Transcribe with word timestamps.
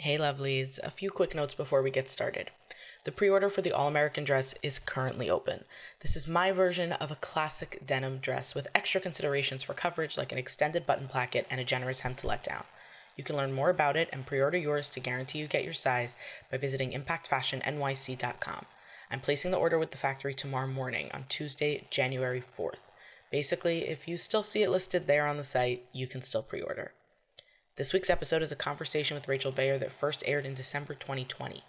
Hey, 0.00 0.16
lovelies. 0.16 0.78
A 0.84 0.90
few 0.90 1.10
quick 1.10 1.34
notes 1.34 1.54
before 1.54 1.82
we 1.82 1.90
get 1.90 2.08
started. 2.08 2.52
The 3.02 3.10
pre 3.10 3.28
order 3.28 3.50
for 3.50 3.62
the 3.62 3.72
All 3.72 3.88
American 3.88 4.22
dress 4.22 4.54
is 4.62 4.78
currently 4.78 5.28
open. 5.28 5.64
This 5.98 6.14
is 6.14 6.28
my 6.28 6.52
version 6.52 6.92
of 6.92 7.10
a 7.10 7.16
classic 7.16 7.82
denim 7.84 8.18
dress 8.18 8.54
with 8.54 8.68
extra 8.76 9.00
considerations 9.00 9.64
for 9.64 9.74
coverage 9.74 10.16
like 10.16 10.30
an 10.30 10.38
extended 10.38 10.86
button 10.86 11.08
placket 11.08 11.48
and 11.50 11.60
a 11.60 11.64
generous 11.64 12.00
hem 12.00 12.14
to 12.14 12.28
let 12.28 12.44
down. 12.44 12.62
You 13.16 13.24
can 13.24 13.36
learn 13.36 13.52
more 13.52 13.70
about 13.70 13.96
it 13.96 14.08
and 14.12 14.24
pre 14.24 14.40
order 14.40 14.56
yours 14.56 14.88
to 14.90 15.00
guarantee 15.00 15.40
you 15.40 15.48
get 15.48 15.64
your 15.64 15.74
size 15.74 16.16
by 16.48 16.58
visiting 16.58 16.92
impactfashionnyc.com. 16.92 18.66
I'm 19.10 19.20
placing 19.20 19.50
the 19.50 19.58
order 19.58 19.80
with 19.80 19.90
the 19.90 19.98
factory 19.98 20.32
tomorrow 20.32 20.68
morning 20.68 21.10
on 21.12 21.24
Tuesday, 21.28 21.88
January 21.90 22.40
4th. 22.40 22.86
Basically, 23.32 23.88
if 23.88 24.06
you 24.06 24.16
still 24.16 24.44
see 24.44 24.62
it 24.62 24.70
listed 24.70 25.08
there 25.08 25.26
on 25.26 25.38
the 25.38 25.42
site, 25.42 25.86
you 25.92 26.06
can 26.06 26.22
still 26.22 26.44
pre 26.44 26.60
order. 26.60 26.92
This 27.78 27.92
week's 27.92 28.10
episode 28.10 28.42
is 28.42 28.50
a 28.50 28.56
conversation 28.56 29.14
with 29.14 29.28
Rachel 29.28 29.52
Bayer 29.52 29.78
that 29.78 29.92
first 29.92 30.24
aired 30.26 30.44
in 30.44 30.54
December 30.54 30.94
2020. 30.94 31.62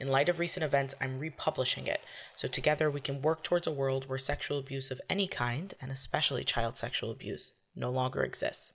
In 0.00 0.08
light 0.08 0.28
of 0.28 0.40
recent 0.40 0.64
events, 0.64 0.92
I'm 1.00 1.20
republishing 1.20 1.86
it, 1.86 2.00
so 2.34 2.48
together 2.48 2.90
we 2.90 3.00
can 3.00 3.22
work 3.22 3.44
towards 3.44 3.68
a 3.68 3.72
world 3.72 4.08
where 4.08 4.18
sexual 4.18 4.58
abuse 4.58 4.90
of 4.90 5.00
any 5.08 5.28
kind, 5.28 5.72
and 5.80 5.92
especially 5.92 6.42
child 6.42 6.78
sexual 6.78 7.12
abuse, 7.12 7.52
no 7.76 7.92
longer 7.92 8.24
exists. 8.24 8.72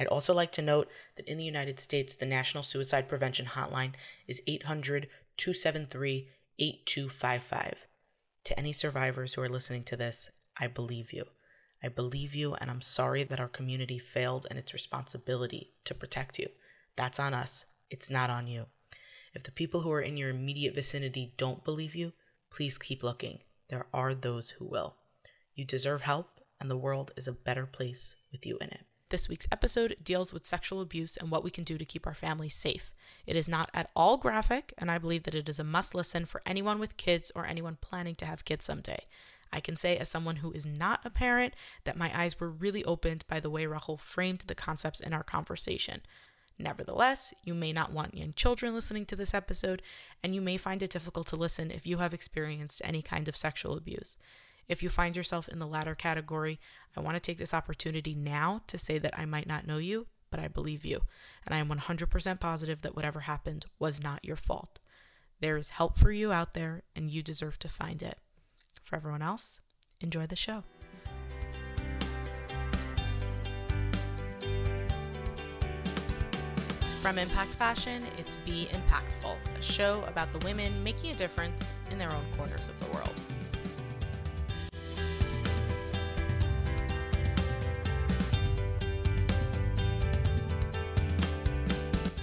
I'd 0.00 0.08
also 0.08 0.34
like 0.34 0.50
to 0.52 0.62
note 0.62 0.88
that 1.14 1.28
in 1.28 1.38
the 1.38 1.44
United 1.44 1.78
States, 1.78 2.16
the 2.16 2.26
National 2.26 2.64
Suicide 2.64 3.06
Prevention 3.06 3.46
Hotline 3.46 3.92
is 4.26 4.42
800 4.48 5.06
273 5.36 6.28
8255. 6.58 7.86
To 8.42 8.58
any 8.58 8.72
survivors 8.72 9.34
who 9.34 9.42
are 9.42 9.48
listening 9.48 9.84
to 9.84 9.96
this, 9.96 10.32
I 10.58 10.66
believe 10.66 11.12
you. 11.12 11.26
I 11.86 11.88
believe 11.88 12.34
you, 12.34 12.54
and 12.54 12.68
I'm 12.68 12.80
sorry 12.80 13.22
that 13.22 13.38
our 13.38 13.46
community 13.46 13.96
failed 13.96 14.44
in 14.50 14.56
its 14.56 14.74
responsibility 14.74 15.70
to 15.84 15.94
protect 15.94 16.36
you. 16.36 16.48
That's 16.96 17.20
on 17.20 17.32
us, 17.32 17.64
it's 17.90 18.10
not 18.10 18.28
on 18.28 18.48
you. 18.48 18.66
If 19.32 19.44
the 19.44 19.52
people 19.52 19.82
who 19.82 19.92
are 19.92 20.00
in 20.00 20.16
your 20.16 20.30
immediate 20.30 20.74
vicinity 20.74 21.34
don't 21.36 21.62
believe 21.62 21.94
you, 21.94 22.12
please 22.50 22.76
keep 22.76 23.04
looking. 23.04 23.38
There 23.68 23.86
are 23.94 24.14
those 24.14 24.50
who 24.50 24.64
will. 24.64 24.96
You 25.54 25.64
deserve 25.64 26.02
help, 26.02 26.40
and 26.60 26.68
the 26.68 26.76
world 26.76 27.12
is 27.16 27.28
a 27.28 27.32
better 27.32 27.66
place 27.66 28.16
with 28.32 28.44
you 28.44 28.58
in 28.60 28.70
it. 28.70 28.84
This 29.10 29.28
week's 29.28 29.46
episode 29.52 29.94
deals 30.02 30.34
with 30.34 30.44
sexual 30.44 30.80
abuse 30.80 31.16
and 31.16 31.30
what 31.30 31.44
we 31.44 31.50
can 31.52 31.62
do 31.62 31.78
to 31.78 31.84
keep 31.84 32.04
our 32.04 32.14
families 32.14 32.56
safe. 32.56 32.92
It 33.28 33.36
is 33.36 33.48
not 33.48 33.70
at 33.72 33.90
all 33.94 34.16
graphic, 34.16 34.74
and 34.76 34.90
I 34.90 34.98
believe 34.98 35.22
that 35.22 35.36
it 35.36 35.48
is 35.48 35.60
a 35.60 35.64
must 35.64 35.94
listen 35.94 36.24
for 36.24 36.42
anyone 36.44 36.80
with 36.80 36.96
kids 36.96 37.30
or 37.36 37.46
anyone 37.46 37.78
planning 37.80 38.16
to 38.16 38.26
have 38.26 38.44
kids 38.44 38.64
someday. 38.64 39.06
I 39.52 39.60
can 39.60 39.76
say, 39.76 39.96
as 39.96 40.08
someone 40.08 40.36
who 40.36 40.52
is 40.52 40.66
not 40.66 41.00
a 41.04 41.10
parent, 41.10 41.54
that 41.84 41.96
my 41.96 42.10
eyes 42.18 42.38
were 42.38 42.50
really 42.50 42.84
opened 42.84 43.24
by 43.28 43.40
the 43.40 43.50
way 43.50 43.66
Rachel 43.66 43.96
framed 43.96 44.40
the 44.40 44.54
concepts 44.54 45.00
in 45.00 45.12
our 45.12 45.22
conversation. 45.22 46.02
Nevertheless, 46.58 47.34
you 47.44 47.54
may 47.54 47.72
not 47.72 47.92
want 47.92 48.16
young 48.16 48.32
children 48.32 48.74
listening 48.74 49.04
to 49.06 49.16
this 49.16 49.34
episode, 49.34 49.82
and 50.22 50.34
you 50.34 50.40
may 50.40 50.56
find 50.56 50.82
it 50.82 50.90
difficult 50.90 51.26
to 51.28 51.36
listen 51.36 51.70
if 51.70 51.86
you 51.86 51.98
have 51.98 52.14
experienced 52.14 52.80
any 52.84 53.02
kind 53.02 53.28
of 53.28 53.36
sexual 53.36 53.76
abuse. 53.76 54.16
If 54.68 54.82
you 54.82 54.88
find 54.88 55.14
yourself 55.14 55.48
in 55.48 55.58
the 55.58 55.66
latter 55.66 55.94
category, 55.94 56.58
I 56.96 57.00
want 57.00 57.14
to 57.16 57.20
take 57.20 57.38
this 57.38 57.54
opportunity 57.54 58.14
now 58.14 58.62
to 58.66 58.78
say 58.78 58.98
that 58.98 59.16
I 59.18 59.26
might 59.26 59.46
not 59.46 59.66
know 59.66 59.78
you, 59.78 60.06
but 60.30 60.40
I 60.40 60.48
believe 60.48 60.84
you, 60.84 61.02
and 61.44 61.54
I 61.54 61.58
am 61.58 61.68
100% 61.68 62.40
positive 62.40 62.82
that 62.82 62.96
whatever 62.96 63.20
happened 63.20 63.66
was 63.78 64.02
not 64.02 64.24
your 64.24 64.36
fault. 64.36 64.80
There 65.40 65.56
is 65.56 65.70
help 65.70 65.98
for 65.98 66.10
you 66.10 66.32
out 66.32 66.54
there, 66.54 66.82
and 66.96 67.10
you 67.10 67.22
deserve 67.22 67.58
to 67.60 67.68
find 67.68 68.02
it. 68.02 68.18
For 68.86 68.94
everyone 68.94 69.20
else, 69.20 69.58
enjoy 70.00 70.28
the 70.28 70.36
show. 70.36 70.62
From 77.02 77.18
Impact 77.18 77.56
Fashion, 77.56 78.04
it's 78.16 78.36
Be 78.36 78.68
Impactful, 78.70 79.34
a 79.58 79.62
show 79.62 80.04
about 80.06 80.32
the 80.32 80.38
women 80.46 80.72
making 80.84 81.10
a 81.10 81.16
difference 81.16 81.80
in 81.90 81.98
their 81.98 82.12
own 82.12 82.22
corners 82.36 82.68
of 82.68 82.78
the 82.78 82.86
world. 82.94 83.20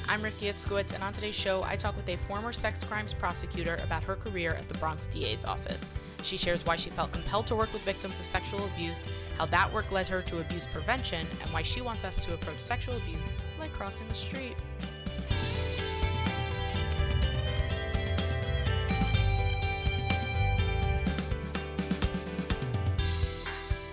I'm 0.07 0.21
Rifki 0.21 0.49
Itzkowitz, 0.49 0.93
and 0.93 1.03
on 1.03 1.11
today's 1.11 1.35
show, 1.35 1.63
I 1.63 1.75
talk 1.75 1.97
with 1.97 2.07
a 2.07 2.15
former 2.15 2.53
sex 2.53 2.85
crimes 2.85 3.13
prosecutor 3.13 3.81
about 3.83 4.03
her 4.03 4.15
career 4.15 4.51
at 4.51 4.69
the 4.69 4.77
Bronx 4.77 5.07
DA's 5.07 5.43
office. 5.43 5.89
She 6.23 6.37
shares 6.37 6.65
why 6.65 6.77
she 6.77 6.89
felt 6.89 7.11
compelled 7.11 7.47
to 7.47 7.55
work 7.55 7.71
with 7.73 7.83
victims 7.83 8.19
of 8.19 8.25
sexual 8.25 8.65
abuse, 8.65 9.09
how 9.37 9.45
that 9.47 9.71
work 9.71 9.91
led 9.91 10.07
her 10.07 10.21
to 10.21 10.39
abuse 10.39 10.65
prevention, 10.65 11.27
and 11.41 11.49
why 11.51 11.61
she 11.61 11.81
wants 11.81 12.05
us 12.05 12.17
to 12.25 12.33
approach 12.33 12.59
sexual 12.59 12.95
abuse 12.97 13.43
like 13.59 13.73
crossing 13.73 14.07
the 14.07 14.15
street. 14.15 14.55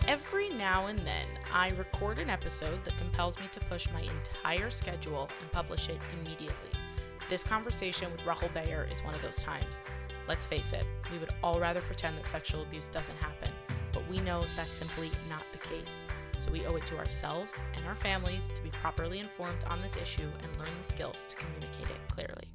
Every 0.06 0.48
now 0.50 0.86
and 0.86 0.98
then, 1.00 1.26
I 1.52 1.70
record 1.70 2.18
an 2.18 2.30
episode 2.30 2.84
that 2.84 2.96
compels 2.96 3.38
me 3.38 3.44
to 3.52 3.60
push 3.60 3.88
my 3.92 4.02
entire 4.02 4.70
schedule 4.70 5.28
and 5.40 5.52
publish 5.52 5.88
it 5.88 5.98
immediately. 6.20 6.54
This 7.28 7.44
conversation 7.44 8.10
with 8.12 8.24
Rachel 8.26 8.50
Bayer 8.54 8.88
is 8.90 9.04
one 9.04 9.14
of 9.14 9.22
those 9.22 9.36
times. 9.36 9.82
Let's 10.28 10.46
face 10.46 10.72
it, 10.72 10.86
we 11.12 11.18
would 11.18 11.30
all 11.42 11.58
rather 11.58 11.80
pretend 11.80 12.16
that 12.18 12.30
sexual 12.30 12.62
abuse 12.62 12.88
doesn't 12.88 13.16
happen, 13.16 13.50
but 13.92 14.02
we 14.08 14.18
know 14.20 14.42
that's 14.56 14.76
simply 14.76 15.10
not 15.28 15.42
the 15.52 15.58
case. 15.58 16.06
So 16.36 16.50
we 16.50 16.64
owe 16.66 16.76
it 16.76 16.86
to 16.86 16.98
ourselves 16.98 17.64
and 17.76 17.84
our 17.86 17.94
families 17.94 18.48
to 18.54 18.62
be 18.62 18.70
properly 18.70 19.18
informed 19.18 19.64
on 19.68 19.82
this 19.82 19.96
issue 19.96 20.30
and 20.42 20.58
learn 20.58 20.70
the 20.78 20.84
skills 20.84 21.24
to 21.28 21.36
communicate 21.36 21.86
it 21.86 22.08
clearly 22.08 22.48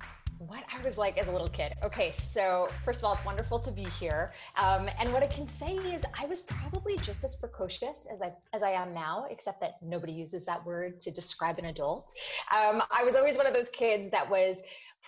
what 0.47 0.63
I 0.73 0.83
was 0.83 0.97
like 0.97 1.17
as 1.17 1.27
a 1.27 1.31
little 1.31 1.47
kid. 1.47 1.73
Okay, 1.83 2.11
so 2.11 2.67
first 2.83 3.01
of 3.01 3.05
all, 3.05 3.13
it's 3.13 3.25
wonderful 3.25 3.59
to 3.59 3.71
be 3.71 3.85
here. 3.99 4.33
Um, 4.57 4.89
and 4.99 5.11
what 5.13 5.23
I 5.23 5.27
can 5.27 5.47
say 5.47 5.75
is, 5.75 6.05
I 6.19 6.25
was 6.25 6.41
probably 6.41 6.97
just 6.97 7.23
as 7.23 7.35
precocious 7.35 8.05
as 8.11 8.21
I 8.21 8.33
as 8.53 8.63
I 8.63 8.71
am 8.71 8.93
now, 8.93 9.25
except 9.29 9.59
that 9.61 9.77
nobody 9.81 10.11
uses 10.11 10.45
that 10.45 10.65
word 10.65 10.99
to 11.01 11.11
describe 11.11 11.57
an 11.57 11.65
adult. 11.65 12.13
Um, 12.51 12.83
I 12.91 13.03
was 13.03 13.15
always 13.15 13.37
one 13.37 13.47
of 13.47 13.53
those 13.53 13.69
kids 13.69 14.09
that 14.09 14.29
was 14.29 14.63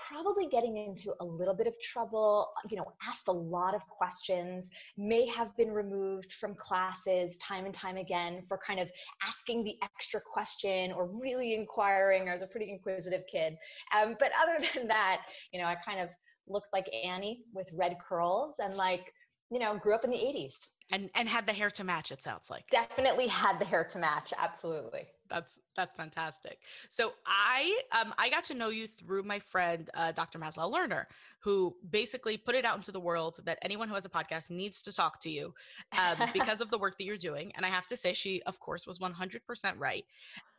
probably 0.08 0.47
getting 0.47 0.78
into 0.78 1.13
a 1.19 1.25
little 1.25 1.53
bit 1.53 1.68
of 1.68 1.74
trouble, 1.81 2.50
you 2.69 2.78
know, 2.78 2.85
asked 3.08 3.28
a 3.28 3.31
lot 3.31 3.74
of 3.74 3.81
questions, 3.88 4.69
may 4.97 5.25
have 5.28 5.56
been 5.58 5.72
removed 5.72 6.34
from 6.34 6.56
classes 6.56 7.38
time 7.38 7.66
and 7.66 7.74
time 7.74 7.97
again 7.97 8.44
for 8.47 8.58
kind 8.58 8.80
of 8.80 8.90
asking 9.25 9.63
the 9.63 9.75
extra 9.84 10.22
question 10.22 10.91
or 10.91 11.08
really 11.08 11.56
inquiring. 11.56 12.30
I 12.30 12.34
was 12.34 12.41
a 12.41 12.47
pretty 12.47 12.72
inquisitive 12.72 13.24
kid. 13.31 13.56
Um, 13.96 14.16
but 14.19 14.31
other 14.41 14.63
than 14.75 14.88
that, 14.88 15.22
you 15.52 15.59
know, 15.59 15.66
I 15.66 15.75
kind 15.75 16.00
of 16.00 16.09
looked 16.47 16.72
like 16.74 16.90
Annie 17.06 17.44
with 17.53 17.69
red 17.74 17.97
curls 18.08 18.59
and 18.59 18.74
like, 18.75 19.14
you 19.52 19.59
know, 19.59 19.78
grew 19.78 19.96
up 19.96 20.03
in 20.03 20.12
the 20.12 20.18
80s. 20.18 20.58
And 20.90 21.09
and 21.16 21.28
had 21.28 21.46
the 21.46 21.53
hair 21.53 21.69
to 21.72 21.84
match, 21.84 22.12
it 22.14 22.24
sounds 22.24 22.50
like. 22.50 22.64
Definitely 22.69 23.28
had 23.28 23.59
the 23.59 23.66
hair 23.66 23.84
to 23.84 24.00
match, 24.00 24.31
absolutely 24.38 25.08
that's 25.29 25.59
that's 25.75 25.95
fantastic. 25.95 26.59
So 26.89 27.13
I 27.25 27.79
um 27.99 28.13
I 28.17 28.29
got 28.29 28.43
to 28.45 28.53
know 28.53 28.69
you 28.69 28.88
through 28.88 29.23
my 29.23 29.39
friend 29.39 29.89
uh, 29.93 30.11
Dr. 30.11 30.39
Maslow 30.39 30.71
Lerner, 30.71 31.05
who 31.39 31.75
basically 31.89 32.38
put 32.38 32.55
it 32.55 32.65
out 32.65 32.75
into 32.75 32.91
the 32.91 32.99
world 32.99 33.39
that 33.45 33.57
anyone 33.61 33.87
who 33.87 33.95
has 33.95 34.05
a 34.05 34.09
podcast 34.09 34.49
needs 34.49 34.81
to 34.83 34.93
talk 34.93 35.21
to 35.21 35.29
you 35.29 35.53
um, 35.97 36.27
because 36.33 36.61
of 36.61 36.69
the 36.71 36.77
work 36.77 36.97
that 36.97 37.03
you're 37.03 37.17
doing. 37.17 37.51
And 37.55 37.66
I 37.66 37.69
have 37.69 37.87
to 37.87 37.97
say, 37.97 38.13
she 38.13 38.41
of 38.43 38.59
course 38.59 38.85
was 38.87 38.99
100% 38.99 39.73
right. 39.77 40.03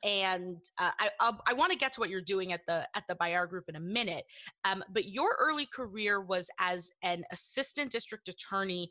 And 0.04 0.58
uh, 0.78 0.90
I 0.98 1.10
I'll, 1.20 1.40
i 1.46 1.52
want 1.52 1.72
to 1.72 1.78
get 1.78 1.92
to 1.94 2.00
what 2.00 2.10
you're 2.10 2.20
doing 2.20 2.52
at 2.52 2.60
the 2.66 2.86
at 2.94 3.04
the 3.08 3.14
Bayer 3.14 3.46
Group 3.46 3.68
in 3.68 3.76
a 3.76 3.80
minute. 3.80 4.24
Um, 4.64 4.84
but 4.90 5.06
your 5.06 5.36
early 5.40 5.66
career 5.66 6.20
was 6.20 6.50
as 6.58 6.90
an 7.02 7.24
assistant 7.32 7.90
district 7.90 8.28
attorney 8.28 8.90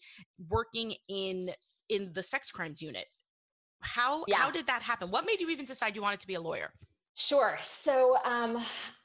working 0.49 0.95
in 1.07 1.51
in 1.89 2.11
the 2.13 2.23
sex 2.23 2.51
crimes 2.51 2.81
unit 2.81 3.05
how 3.95 4.25
yeah. 4.27 4.37
how 4.37 4.51
did 4.51 4.67
that 4.67 4.81
happen? 4.81 5.09
What 5.09 5.25
made 5.25 5.39
you 5.41 5.49
even 5.49 5.65
decide 5.65 5.95
you 5.95 6.01
wanted 6.01 6.19
to 6.19 6.27
be 6.27 6.35
a 6.35 6.41
lawyer? 6.41 6.71
Sure. 7.15 7.57
So 7.61 8.17
um, 8.25 8.57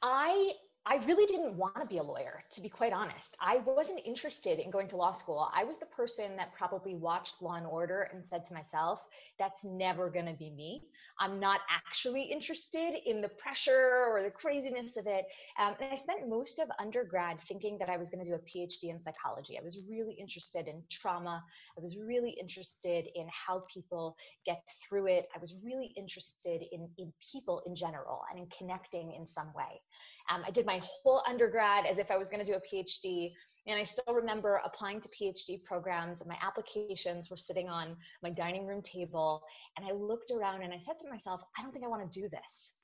I 0.03 0.53
I 0.85 0.97
really 1.07 1.27
didn't 1.27 1.55
want 1.57 1.77
to 1.77 1.87
be 1.87 1.99
a 1.99 2.03
lawyer, 2.03 2.43
to 2.51 2.61
be 2.61 2.69
quite 2.69 2.93
honest. 2.93 3.37
I 3.41 3.59
wasn't 3.59 4.01
interested 4.05 4.59
in 4.59 4.69
going 4.69 4.89
to 4.89 4.97
law 4.97 5.13
school. 5.13 5.49
I 5.55 5.63
was 5.63 5.79
the 5.79 5.87
person 5.87 6.37
that 6.37 6.53
probably 6.53 6.97
watched 6.97 7.41
Law 7.41 7.55
and 7.55 7.67
Order 7.67 8.09
and 8.13 8.25
said 8.25 8.45
to 8.47 8.55
myself, 8.55 9.01
that's 9.39 9.65
never 9.65 10.11
going 10.11 10.27
to 10.27 10.33
be 10.33 10.51
me. 10.51 10.83
I'm 11.21 11.39
not 11.39 11.61
actually 11.71 12.23
interested 12.23 12.95
in 13.07 13.21
the 13.21 13.29
pressure 13.29 14.07
or 14.11 14.25
the 14.25 14.31
craziness 14.31 14.97
of 14.97 15.07
it. 15.07 15.27
Um, 15.57 15.77
and 15.81 15.93
I 15.93 15.95
spent 15.95 16.29
most 16.29 16.59
of 16.59 16.69
undergrad 16.81 17.39
thinking 17.47 17.79
that 17.79 17.89
I 17.89 17.97
was 17.97 18.11
going 18.11 18.25
to 18.25 18.29
do 18.29 18.35
a 18.35 18.39
PhD 18.41 18.91
in 18.91 18.99
psychology. 18.99 19.57
I 19.57 19.63
was 19.63 19.79
really 19.89 20.15
interested 20.15 20.67
in 20.67 20.83
trauma. 20.91 21.45
I 21.79 21.81
was 21.81 21.97
really 21.97 22.37
interested 22.41 23.07
in 23.15 23.29
how 23.31 23.63
people 23.73 24.17
get 24.45 24.63
through 24.83 25.07
it. 25.07 25.29
I 25.33 25.39
was 25.39 25.55
really 25.63 25.93
interested 25.97 26.65
in, 26.73 26.89
in 26.99 27.13
people 27.33 27.63
in 27.67 27.77
general 27.77 28.23
and 28.31 28.41
in 28.41 28.49
connecting 28.57 29.15
in 29.15 29.25
some 29.29 29.53
way. 29.55 29.81
Um, 30.31 30.43
I 30.47 30.51
did 30.51 30.67
my 30.67 30.81
whole 30.83 31.23
undergrad 31.29 31.87
as 31.87 31.99
if 31.99 32.11
I 32.11 32.17
was 32.17 32.31
going 32.31 32.45
to 32.45 32.51
do 32.51 32.57
a 32.57 32.61
PhD. 32.61 33.33
And 33.67 33.79
I 33.79 33.85
still 33.85 34.15
remember 34.15 34.61
applying 34.65 35.01
to 35.01 35.09
PhD 35.09 35.63
programs, 35.63 36.21
and 36.21 36.29
my 36.29 36.37
applications 36.43 37.31
were 37.31 37.37
sitting 37.37 37.69
on 37.69 37.97
my 38.21 38.31
dining 38.31 38.67
room 38.67 38.83
table. 38.83 39.43
And 39.77 39.87
I 39.87 39.93
looked 39.93 40.33
around 40.33 40.63
and 40.63 40.73
I 40.73 40.79
said 40.79 40.99
to 41.01 41.09
myself, 41.09 41.43
I 41.57 41.63
don't 41.63 41.73
think 41.73 41.85
I 41.85 41.89
want 41.89 42.11
to 42.11 42.21
do 42.21 42.29
this. 42.29 42.79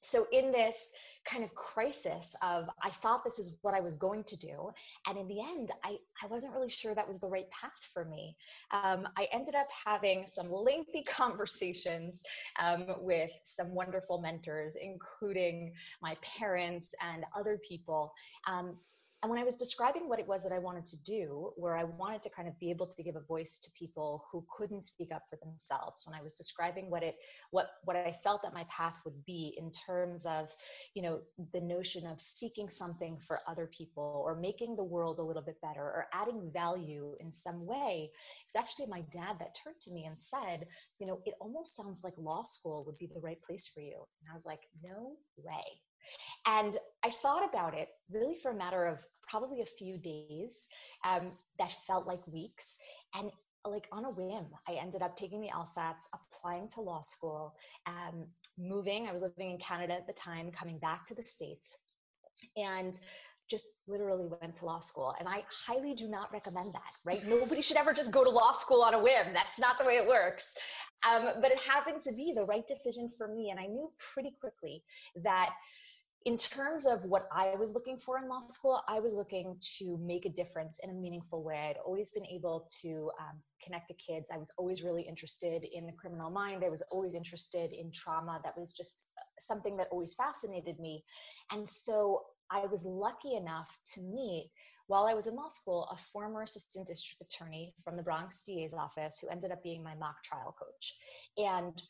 So, 0.00 0.26
in 0.32 0.52
this 0.52 0.92
kind 1.24 1.44
of 1.44 1.54
crisis 1.54 2.34
of 2.42 2.68
I 2.82 2.90
thought 2.90 3.24
this 3.24 3.38
is 3.38 3.50
what 3.62 3.74
I 3.74 3.80
was 3.80 3.94
going 3.94 4.24
to 4.24 4.36
do. 4.36 4.70
And 5.08 5.18
in 5.18 5.28
the 5.28 5.40
end, 5.40 5.70
I, 5.84 5.96
I 6.22 6.26
wasn't 6.28 6.52
really 6.52 6.70
sure 6.70 6.94
that 6.94 7.06
was 7.06 7.18
the 7.18 7.28
right 7.28 7.48
path 7.50 7.70
for 7.92 8.04
me. 8.04 8.36
Um, 8.72 9.08
I 9.16 9.28
ended 9.32 9.54
up 9.54 9.66
having 9.84 10.26
some 10.26 10.50
lengthy 10.50 11.02
conversations 11.06 12.22
um, 12.60 12.86
with 13.00 13.32
some 13.44 13.74
wonderful 13.74 14.20
mentors, 14.20 14.76
including 14.76 15.72
my 16.00 16.16
parents 16.22 16.94
and 17.02 17.24
other 17.36 17.60
people. 17.66 18.12
Um, 18.46 18.76
and 19.22 19.30
when 19.30 19.40
I 19.40 19.44
was 19.44 19.54
describing 19.54 20.08
what 20.08 20.18
it 20.18 20.26
was 20.26 20.42
that 20.42 20.52
I 20.52 20.58
wanted 20.58 20.84
to 20.86 20.96
do, 21.04 21.52
where 21.54 21.76
I 21.76 21.84
wanted 21.84 22.22
to 22.24 22.30
kind 22.30 22.48
of 22.48 22.58
be 22.58 22.70
able 22.70 22.88
to 22.88 23.02
give 23.04 23.14
a 23.14 23.20
voice 23.20 23.56
to 23.58 23.70
people 23.70 24.24
who 24.32 24.44
couldn't 24.50 24.82
speak 24.82 25.12
up 25.12 25.22
for 25.30 25.36
themselves, 25.36 26.04
when 26.04 26.18
I 26.18 26.20
was 26.20 26.32
describing 26.32 26.90
what 26.90 27.04
it, 27.04 27.14
what, 27.52 27.70
what 27.84 27.94
I 27.94 28.10
felt 28.24 28.42
that 28.42 28.52
my 28.52 28.64
path 28.64 28.98
would 29.04 29.24
be 29.24 29.54
in 29.56 29.70
terms 29.70 30.26
of, 30.26 30.48
you 30.94 31.02
know, 31.02 31.20
the 31.52 31.60
notion 31.60 32.04
of 32.04 32.20
seeking 32.20 32.68
something 32.68 33.16
for 33.16 33.38
other 33.46 33.66
people 33.66 34.24
or 34.26 34.34
making 34.34 34.74
the 34.74 34.82
world 34.82 35.20
a 35.20 35.22
little 35.22 35.42
bit 35.42 35.60
better 35.62 35.82
or 35.82 36.06
adding 36.12 36.50
value 36.52 37.14
in 37.20 37.30
some 37.30 37.64
way, 37.64 38.10
it 38.10 38.52
was 38.52 38.60
actually 38.60 38.86
my 38.86 39.02
dad 39.12 39.36
that 39.38 39.56
turned 39.62 39.78
to 39.82 39.92
me 39.92 40.04
and 40.04 40.16
said, 40.18 40.66
you 40.98 41.06
know, 41.06 41.20
it 41.26 41.34
almost 41.40 41.76
sounds 41.76 42.02
like 42.02 42.14
law 42.18 42.42
school 42.42 42.82
would 42.86 42.98
be 42.98 43.06
the 43.06 43.20
right 43.20 43.40
place 43.40 43.68
for 43.72 43.82
you. 43.82 44.04
And 44.20 44.30
I 44.32 44.34
was 44.34 44.46
like, 44.46 44.62
no 44.82 45.12
way. 45.36 45.62
And 46.46 46.76
I 47.04 47.10
thought 47.22 47.48
about 47.48 47.74
it 47.74 47.88
really 48.10 48.36
for 48.42 48.50
a 48.50 48.56
matter 48.56 48.84
of 48.86 48.98
probably 49.28 49.62
a 49.62 49.66
few 49.66 49.98
days 49.98 50.66
um, 51.04 51.30
that 51.58 51.72
felt 51.86 52.06
like 52.06 52.26
weeks. 52.26 52.78
And 53.14 53.30
like 53.64 53.86
on 53.92 54.04
a 54.04 54.10
whim, 54.10 54.46
I 54.68 54.72
ended 54.72 55.02
up 55.02 55.16
taking 55.16 55.40
the 55.40 55.48
LSATs, 55.48 56.04
applying 56.12 56.68
to 56.70 56.80
law 56.80 57.02
school, 57.02 57.54
um, 57.86 58.26
moving. 58.58 59.08
I 59.08 59.12
was 59.12 59.22
living 59.22 59.52
in 59.52 59.58
Canada 59.58 59.94
at 59.94 60.06
the 60.06 60.12
time, 60.12 60.50
coming 60.50 60.78
back 60.78 61.06
to 61.06 61.14
the 61.14 61.24
States. 61.24 61.76
And 62.56 62.98
just 63.48 63.66
literally 63.86 64.26
went 64.40 64.56
to 64.56 64.64
law 64.64 64.80
school. 64.80 65.14
And 65.18 65.28
I 65.28 65.44
highly 65.66 65.94
do 65.94 66.08
not 66.08 66.32
recommend 66.32 66.72
that, 66.72 66.92
right? 67.04 67.20
Nobody 67.26 67.60
should 67.60 67.76
ever 67.76 67.92
just 67.92 68.10
go 68.10 68.24
to 68.24 68.30
law 68.30 68.52
school 68.52 68.82
on 68.82 68.94
a 68.94 68.98
whim. 68.98 69.32
That's 69.34 69.58
not 69.58 69.78
the 69.78 69.84
way 69.84 69.94
it 69.94 70.06
works. 70.06 70.56
Um, 71.06 71.32
but 71.40 71.50
it 71.50 71.60
happened 71.60 72.00
to 72.02 72.12
be 72.12 72.32
the 72.34 72.44
right 72.44 72.66
decision 72.66 73.10
for 73.16 73.28
me. 73.28 73.50
And 73.50 73.60
I 73.60 73.66
knew 73.66 73.90
pretty 74.14 74.34
quickly 74.40 74.82
that 75.22 75.50
in 76.24 76.36
terms 76.36 76.86
of 76.86 77.04
what 77.04 77.26
I 77.32 77.54
was 77.56 77.72
looking 77.72 77.98
for 77.98 78.18
in 78.18 78.28
law 78.28 78.42
school, 78.48 78.82
I 78.88 79.00
was 79.00 79.14
looking 79.14 79.56
to 79.78 79.98
make 79.98 80.24
a 80.24 80.28
difference 80.28 80.78
in 80.82 80.90
a 80.90 80.92
meaningful 80.92 81.42
way. 81.42 81.70
I'd 81.70 81.80
always 81.84 82.10
been 82.10 82.26
able 82.26 82.66
to 82.82 83.10
um, 83.20 83.38
connect 83.62 83.88
to 83.88 83.94
kids. 83.94 84.28
I 84.32 84.38
was 84.38 84.50
always 84.58 84.82
really 84.82 85.02
interested 85.02 85.64
in 85.64 85.86
the 85.86 85.92
criminal 85.92 86.30
mind. 86.30 86.64
I 86.64 86.68
was 86.68 86.82
always 86.90 87.14
interested 87.14 87.72
in 87.72 87.90
trauma. 87.92 88.40
That 88.44 88.56
was 88.56 88.72
just 88.72 88.94
uh, 89.18 89.22
something 89.40 89.76
that 89.78 89.88
always 89.90 90.14
fascinated 90.14 90.78
me. 90.78 91.04
And 91.50 91.68
so 91.68 92.22
I 92.50 92.66
was 92.66 92.84
lucky 92.84 93.34
enough 93.34 93.76
to 93.94 94.02
meet 94.02 94.50
while 94.86 95.06
I 95.06 95.14
was 95.14 95.26
in 95.26 95.34
law 95.34 95.48
school, 95.48 95.88
a 95.90 95.96
former 95.96 96.42
assistant 96.42 96.86
district 96.86 97.22
attorney 97.22 97.72
from 97.82 97.96
the 97.96 98.02
Bronx 98.02 98.42
DA's 98.42 98.74
office 98.74 99.18
who 99.18 99.28
ended 99.28 99.50
up 99.50 99.62
being 99.62 99.82
my 99.82 99.94
mock 99.94 100.22
trial 100.22 100.54
coach. 100.58 100.94
And 101.38 101.80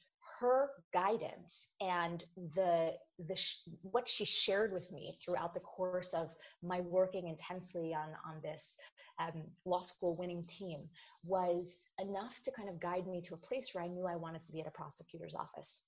her 0.43 0.71
guidance 0.93 1.69
and 1.81 2.25
the 2.56 2.93
the 3.29 3.39
what 3.83 4.09
she 4.09 4.25
shared 4.25 4.73
with 4.73 4.91
me 4.91 5.17
throughout 5.25 5.55
the 5.55 5.61
course 5.61 6.12
of 6.12 6.31
my 6.62 6.81
working 6.81 7.29
intensely 7.29 7.94
on 7.94 8.09
on 8.29 8.41
this 8.43 8.77
um, 9.21 9.44
law 9.65 9.83
school 9.83 10.17
winning 10.19 10.43
team 10.43 10.79
was 11.25 11.87
enough 12.00 12.41
to 12.44 12.50
kind 12.50 12.69
of 12.69 12.81
guide 12.81 13.06
me 13.06 13.21
to 13.21 13.35
a 13.35 13.37
place 13.37 13.71
where 13.73 13.85
I 13.85 13.89
knew 13.89 14.06
I 14.06 14.17
wanted 14.17 14.43
to 14.43 14.53
be 14.53 14.61
at 14.61 14.67
a 14.67 14.71
prosecutor's 14.71 15.35
office. 15.35 15.83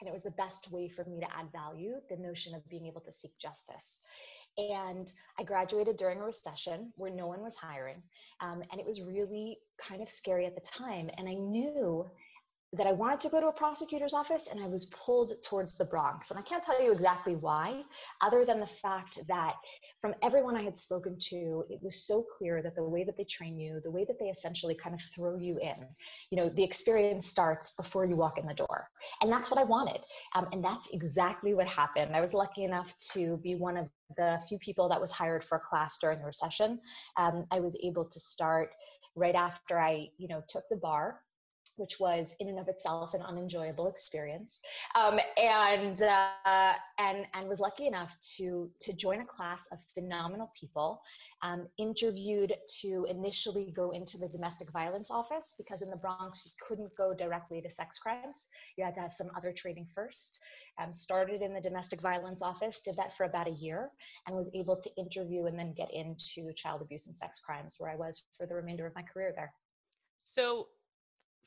And 0.00 0.08
it 0.08 0.12
was 0.12 0.24
the 0.24 0.32
best 0.32 0.72
way 0.72 0.88
for 0.88 1.04
me 1.04 1.20
to 1.20 1.36
add 1.36 1.52
value, 1.52 1.94
the 2.10 2.16
notion 2.16 2.54
of 2.56 2.68
being 2.68 2.86
able 2.86 3.02
to 3.02 3.12
seek 3.12 3.38
justice. 3.38 4.00
And 4.58 5.12
I 5.38 5.44
graduated 5.44 5.96
during 5.96 6.18
a 6.18 6.24
recession 6.24 6.92
where 6.96 7.12
no 7.12 7.26
one 7.28 7.40
was 7.40 7.56
hiring. 7.56 8.02
Um, 8.40 8.62
and 8.72 8.80
it 8.80 8.86
was 8.86 9.00
really 9.00 9.58
kind 9.78 10.02
of 10.02 10.10
scary 10.10 10.44
at 10.44 10.56
the 10.56 10.60
time. 10.60 11.08
And 11.18 11.28
I 11.28 11.34
knew 11.34 12.10
that 12.74 12.86
I 12.86 12.92
wanted 12.92 13.20
to 13.20 13.28
go 13.28 13.40
to 13.40 13.48
a 13.48 13.52
prosecutor's 13.52 14.14
office 14.14 14.48
and 14.50 14.62
I 14.62 14.66
was 14.66 14.86
pulled 14.86 15.34
towards 15.42 15.76
the 15.76 15.84
Bronx. 15.84 16.30
And 16.30 16.38
I 16.38 16.42
can't 16.42 16.62
tell 16.62 16.82
you 16.82 16.90
exactly 16.90 17.34
why, 17.34 17.82
other 18.22 18.46
than 18.46 18.60
the 18.60 18.66
fact 18.66 19.20
that 19.28 19.54
from 20.00 20.14
everyone 20.22 20.56
I 20.56 20.62
had 20.62 20.78
spoken 20.78 21.16
to, 21.28 21.64
it 21.68 21.80
was 21.82 22.06
so 22.06 22.24
clear 22.38 22.62
that 22.62 22.74
the 22.74 22.88
way 22.88 23.04
that 23.04 23.16
they 23.16 23.24
train 23.24 23.58
you, 23.58 23.80
the 23.84 23.90
way 23.90 24.06
that 24.06 24.18
they 24.18 24.26
essentially 24.26 24.74
kind 24.74 24.94
of 24.94 25.02
throw 25.02 25.36
you 25.36 25.58
in, 25.58 25.74
you 26.30 26.38
know, 26.38 26.48
the 26.48 26.64
experience 26.64 27.26
starts 27.26 27.72
before 27.72 28.06
you 28.06 28.16
walk 28.16 28.38
in 28.38 28.46
the 28.46 28.54
door. 28.54 28.88
And 29.20 29.30
that's 29.30 29.50
what 29.50 29.60
I 29.60 29.64
wanted. 29.64 30.00
Um, 30.34 30.48
and 30.52 30.64
that's 30.64 30.88
exactly 30.92 31.52
what 31.52 31.68
happened. 31.68 32.16
I 32.16 32.22
was 32.22 32.32
lucky 32.32 32.64
enough 32.64 32.96
to 33.12 33.36
be 33.42 33.54
one 33.54 33.76
of 33.76 33.88
the 34.16 34.40
few 34.48 34.58
people 34.58 34.88
that 34.88 35.00
was 35.00 35.10
hired 35.10 35.44
for 35.44 35.56
a 35.56 35.60
class 35.60 35.98
during 35.98 36.18
the 36.18 36.26
recession. 36.26 36.80
Um, 37.18 37.44
I 37.50 37.60
was 37.60 37.76
able 37.82 38.06
to 38.06 38.18
start 38.18 38.70
right 39.14 39.34
after 39.34 39.78
I, 39.78 40.08
you 40.16 40.26
know, 40.26 40.42
took 40.48 40.64
the 40.70 40.76
bar 40.76 41.20
which 41.76 41.98
was 42.00 42.34
in 42.40 42.48
and 42.48 42.58
of 42.58 42.68
itself 42.68 43.14
an 43.14 43.22
unenjoyable 43.22 43.88
experience, 43.88 44.60
um, 44.94 45.18
and 45.36 46.00
uh, 46.02 46.72
and 46.98 47.26
and 47.34 47.48
was 47.48 47.60
lucky 47.60 47.86
enough 47.86 48.16
to 48.36 48.70
to 48.80 48.92
join 48.92 49.20
a 49.20 49.26
class 49.26 49.66
of 49.72 49.78
phenomenal 49.94 50.52
people. 50.58 51.02
Um, 51.44 51.66
interviewed 51.76 52.54
to 52.82 53.04
initially 53.10 53.72
go 53.74 53.90
into 53.90 54.16
the 54.16 54.28
domestic 54.28 54.70
violence 54.70 55.10
office 55.10 55.54
because 55.58 55.82
in 55.82 55.90
the 55.90 55.96
Bronx 55.96 56.46
you 56.46 56.52
couldn't 56.64 56.94
go 56.96 57.12
directly 57.12 57.60
to 57.60 57.68
sex 57.68 57.98
crimes. 57.98 58.48
You 58.76 58.84
had 58.84 58.94
to 58.94 59.00
have 59.00 59.12
some 59.12 59.28
other 59.36 59.52
training 59.52 59.88
first. 59.92 60.38
Um, 60.80 60.92
started 60.92 61.42
in 61.42 61.52
the 61.52 61.60
domestic 61.60 62.00
violence 62.00 62.42
office, 62.42 62.80
did 62.80 62.96
that 62.96 63.16
for 63.16 63.24
about 63.24 63.48
a 63.48 63.52
year, 63.52 63.90
and 64.26 64.36
was 64.36 64.50
able 64.54 64.76
to 64.76 64.90
interview 64.96 65.46
and 65.46 65.58
then 65.58 65.74
get 65.74 65.92
into 65.92 66.52
child 66.54 66.80
abuse 66.80 67.08
and 67.08 67.16
sex 67.16 67.40
crimes, 67.40 67.74
where 67.78 67.90
I 67.90 67.96
was 67.96 68.22
for 68.38 68.46
the 68.46 68.54
remainder 68.54 68.86
of 68.86 68.94
my 68.94 69.02
career 69.02 69.32
there. 69.34 69.52
So 70.24 70.68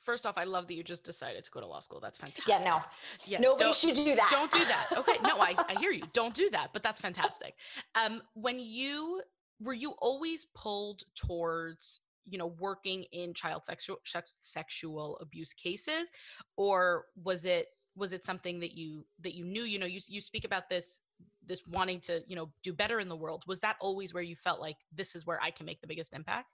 first 0.05 0.25
off, 0.25 0.37
I 0.37 0.43
love 0.43 0.67
that 0.67 0.75
you 0.75 0.83
just 0.83 1.03
decided 1.03 1.43
to 1.43 1.51
go 1.51 1.59
to 1.59 1.67
law 1.67 1.79
school. 1.79 1.99
That's 1.99 2.17
fantastic. 2.17 2.47
Yeah, 2.47 2.63
no. 2.63 2.81
Yeah, 3.25 3.39
nobody 3.39 3.73
should 3.73 3.95
do 3.95 4.15
that. 4.15 4.29
Don't 4.31 4.51
do 4.51 4.63
that. 4.65 4.87
Okay, 4.97 5.17
no, 5.23 5.39
I, 5.39 5.55
I 5.67 5.79
hear 5.79 5.91
you. 5.91 6.03
Don't 6.13 6.33
do 6.33 6.49
that, 6.51 6.69
but 6.71 6.83
that's 6.83 7.01
fantastic. 7.01 7.55
Um, 7.95 8.21
when 8.33 8.59
you 8.59 9.21
were 9.59 9.73
you 9.73 9.95
always 9.99 10.45
pulled 10.55 11.03
towards 11.15 12.01
you 12.25 12.37
know 12.37 12.47
working 12.59 13.05
in 13.11 13.33
child 13.33 13.65
sexual 13.65 13.97
sexual 14.39 15.17
abuse 15.19 15.53
cases, 15.53 16.11
or 16.55 17.05
was 17.21 17.45
it 17.45 17.67
was 17.95 18.13
it 18.13 18.25
something 18.25 18.59
that 18.59 18.73
you 18.73 19.05
that 19.21 19.35
you 19.35 19.45
knew? 19.45 19.63
You 19.63 19.79
know, 19.79 19.85
you 19.85 19.99
you 20.07 20.21
speak 20.21 20.45
about 20.45 20.69
this 20.69 21.01
this 21.45 21.65
wanting 21.67 21.99
to 22.01 22.23
you 22.27 22.35
know 22.35 22.51
do 22.63 22.73
better 22.73 22.99
in 22.99 23.09
the 23.09 23.15
world. 23.15 23.43
Was 23.47 23.61
that 23.61 23.77
always 23.79 24.13
where 24.13 24.23
you 24.23 24.35
felt 24.35 24.59
like 24.59 24.77
this 24.93 25.15
is 25.15 25.25
where 25.25 25.39
I 25.41 25.51
can 25.51 25.65
make 25.65 25.81
the 25.81 25.87
biggest 25.87 26.13
impact? 26.13 26.47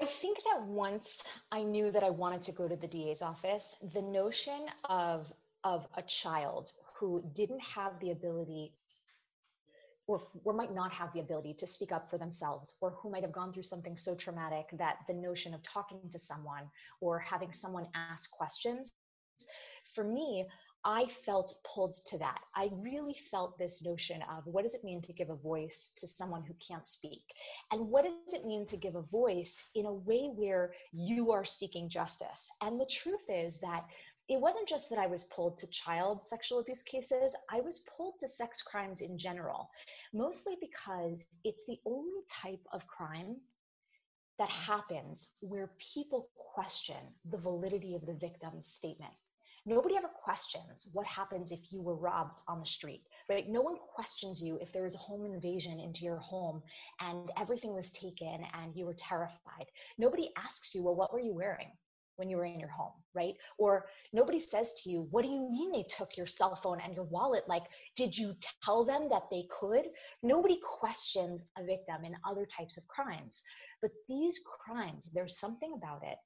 I 0.00 0.06
think 0.06 0.38
that 0.44 0.62
once 0.64 1.24
I 1.50 1.62
knew 1.62 1.90
that 1.90 2.04
I 2.04 2.10
wanted 2.10 2.42
to 2.42 2.52
go 2.52 2.68
to 2.68 2.76
the 2.76 2.86
DA's 2.86 3.22
office, 3.22 3.76
the 3.94 4.02
notion 4.02 4.66
of 4.88 5.32
of 5.64 5.88
a 5.96 6.02
child 6.02 6.72
who 6.96 7.22
didn't 7.34 7.60
have 7.60 7.98
the 8.00 8.12
ability 8.12 8.72
or, 10.06 10.22
or 10.44 10.52
might 10.52 10.72
not 10.72 10.92
have 10.92 11.12
the 11.12 11.20
ability 11.20 11.52
to 11.54 11.66
speak 11.66 11.90
up 11.90 12.08
for 12.08 12.16
themselves 12.16 12.76
or 12.80 12.90
who 12.92 13.10
might 13.10 13.22
have 13.22 13.32
gone 13.32 13.52
through 13.52 13.64
something 13.64 13.96
so 13.96 14.14
traumatic 14.14 14.66
that 14.72 14.98
the 15.08 15.12
notion 15.12 15.52
of 15.52 15.62
talking 15.64 15.98
to 16.10 16.18
someone 16.18 16.62
or 17.00 17.18
having 17.18 17.52
someone 17.52 17.88
ask 17.94 18.30
questions 18.30 18.92
for 19.92 20.04
me 20.04 20.46
I 20.84 21.06
felt 21.06 21.54
pulled 21.64 21.94
to 22.06 22.18
that. 22.18 22.38
I 22.54 22.70
really 22.72 23.16
felt 23.30 23.58
this 23.58 23.84
notion 23.84 24.22
of 24.22 24.46
what 24.46 24.62
does 24.62 24.74
it 24.74 24.84
mean 24.84 25.02
to 25.02 25.12
give 25.12 25.28
a 25.28 25.36
voice 25.36 25.92
to 25.96 26.06
someone 26.06 26.42
who 26.42 26.54
can't 26.66 26.86
speak? 26.86 27.22
And 27.72 27.88
what 27.88 28.04
does 28.04 28.34
it 28.34 28.46
mean 28.46 28.64
to 28.66 28.76
give 28.76 28.94
a 28.94 29.02
voice 29.02 29.64
in 29.74 29.86
a 29.86 29.92
way 29.92 30.30
where 30.34 30.72
you 30.92 31.32
are 31.32 31.44
seeking 31.44 31.88
justice? 31.88 32.48
And 32.62 32.80
the 32.80 32.86
truth 32.86 33.28
is 33.28 33.58
that 33.58 33.86
it 34.28 34.40
wasn't 34.40 34.68
just 34.68 34.90
that 34.90 34.98
I 34.98 35.06
was 35.06 35.24
pulled 35.24 35.56
to 35.58 35.66
child 35.68 36.22
sexual 36.22 36.60
abuse 36.60 36.82
cases, 36.82 37.34
I 37.50 37.60
was 37.60 37.84
pulled 37.96 38.18
to 38.18 38.28
sex 38.28 38.62
crimes 38.62 39.00
in 39.00 39.16
general, 39.18 39.70
mostly 40.12 40.56
because 40.60 41.26
it's 41.44 41.64
the 41.66 41.80
only 41.86 42.20
type 42.30 42.64
of 42.72 42.86
crime 42.86 43.36
that 44.38 44.50
happens 44.50 45.34
where 45.40 45.70
people 45.78 46.28
question 46.36 46.96
the 47.30 47.38
validity 47.38 47.94
of 47.94 48.06
the 48.06 48.14
victim's 48.14 48.66
statement 48.66 49.12
nobody 49.68 49.96
ever 49.96 50.08
questions 50.08 50.88
what 50.92 51.06
happens 51.06 51.52
if 51.52 51.72
you 51.72 51.80
were 51.80 51.96
robbed 51.96 52.40
on 52.48 52.58
the 52.60 52.66
street 52.66 53.02
right? 53.28 53.48
No 53.48 53.60
one 53.60 53.76
questions 53.94 54.42
you 54.42 54.58
if 54.60 54.72
there 54.72 54.82
was 54.84 54.94
a 54.94 54.98
home 54.98 55.26
invasion 55.26 55.80
into 55.80 56.04
your 56.04 56.18
home 56.18 56.62
and 57.00 57.30
everything 57.38 57.74
was 57.74 57.90
taken 57.90 58.40
and 58.54 58.74
you 58.74 58.86
were 58.86 58.94
terrified. 58.94 59.66
Nobody 59.98 60.30
asks 60.36 60.74
you 60.74 60.82
well 60.82 60.96
what 60.96 61.12
were 61.12 61.20
you 61.20 61.34
wearing 61.34 61.68
when 62.16 62.28
you 62.28 62.36
were 62.36 62.46
in 62.46 62.58
your 62.58 62.70
home? 62.70 62.92
Right? 63.14 63.34
Or 63.58 63.86
nobody 64.12 64.40
says 64.40 64.72
to 64.82 64.90
you 64.90 65.06
what 65.10 65.24
do 65.24 65.30
you 65.30 65.50
mean 65.50 65.72
they 65.72 65.84
took 65.84 66.16
your 66.16 66.26
cell 66.26 66.54
phone 66.54 66.80
and 66.82 66.94
your 66.94 67.04
wallet? 67.04 67.44
Like 67.48 67.64
did 67.96 68.16
you 68.16 68.34
tell 68.64 68.84
them 68.84 69.08
that 69.10 69.24
they 69.30 69.44
could? 69.60 69.86
Nobody 70.22 70.58
questions 70.62 71.44
a 71.58 71.64
victim 71.64 72.04
in 72.04 72.16
other 72.26 72.46
types 72.46 72.78
of 72.78 72.88
crimes. 72.88 73.42
But 73.82 73.90
these 74.08 74.40
crimes 74.42 75.10
there's 75.12 75.38
something 75.38 75.74
about 75.76 76.02
it 76.02 76.16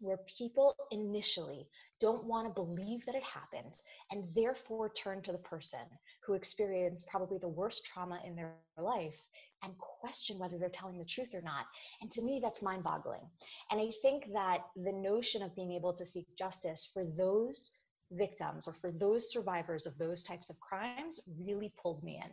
where 0.00 0.18
people 0.38 0.74
initially 0.90 1.68
don't 2.00 2.24
want 2.24 2.46
to 2.46 2.62
believe 2.62 3.04
that 3.06 3.14
it 3.14 3.22
happened 3.22 3.78
and 4.10 4.24
therefore 4.34 4.90
turn 4.90 5.22
to 5.22 5.32
the 5.32 5.38
person 5.38 5.80
who 6.24 6.34
experienced 6.34 7.08
probably 7.08 7.38
the 7.38 7.48
worst 7.48 7.84
trauma 7.84 8.20
in 8.26 8.34
their 8.34 8.54
life 8.76 9.20
and 9.62 9.72
question 9.78 10.38
whether 10.38 10.58
they're 10.58 10.68
telling 10.68 10.98
the 10.98 11.04
truth 11.04 11.34
or 11.34 11.42
not. 11.42 11.66
And 12.00 12.10
to 12.12 12.22
me, 12.22 12.40
that's 12.42 12.62
mind 12.62 12.82
boggling. 12.82 13.22
And 13.70 13.80
I 13.80 13.92
think 14.02 14.32
that 14.32 14.62
the 14.76 14.92
notion 14.92 15.42
of 15.42 15.54
being 15.54 15.72
able 15.72 15.92
to 15.92 16.04
seek 16.04 16.26
justice 16.36 16.90
for 16.92 17.04
those 17.04 17.78
victims 18.10 18.66
or 18.66 18.72
for 18.72 18.90
those 18.90 19.32
survivors 19.32 19.86
of 19.86 19.96
those 19.98 20.22
types 20.22 20.50
of 20.50 20.60
crimes 20.60 21.20
really 21.38 21.72
pulled 21.80 22.02
me 22.02 22.20
in. 22.22 22.30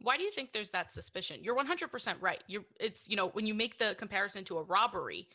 Why 0.00 0.16
do 0.16 0.22
you 0.22 0.30
think 0.30 0.52
there's 0.52 0.70
that 0.70 0.92
suspicion? 0.92 1.38
You're 1.42 1.56
100% 1.56 2.16
right. 2.20 2.42
You're 2.46 2.64
it's 2.80 3.08
you 3.08 3.16
know, 3.16 3.28
when 3.28 3.46
you 3.46 3.54
make 3.54 3.78
the 3.78 3.94
comparison 3.94 4.44
to 4.44 4.58
a 4.58 4.62
robbery, 4.62 5.28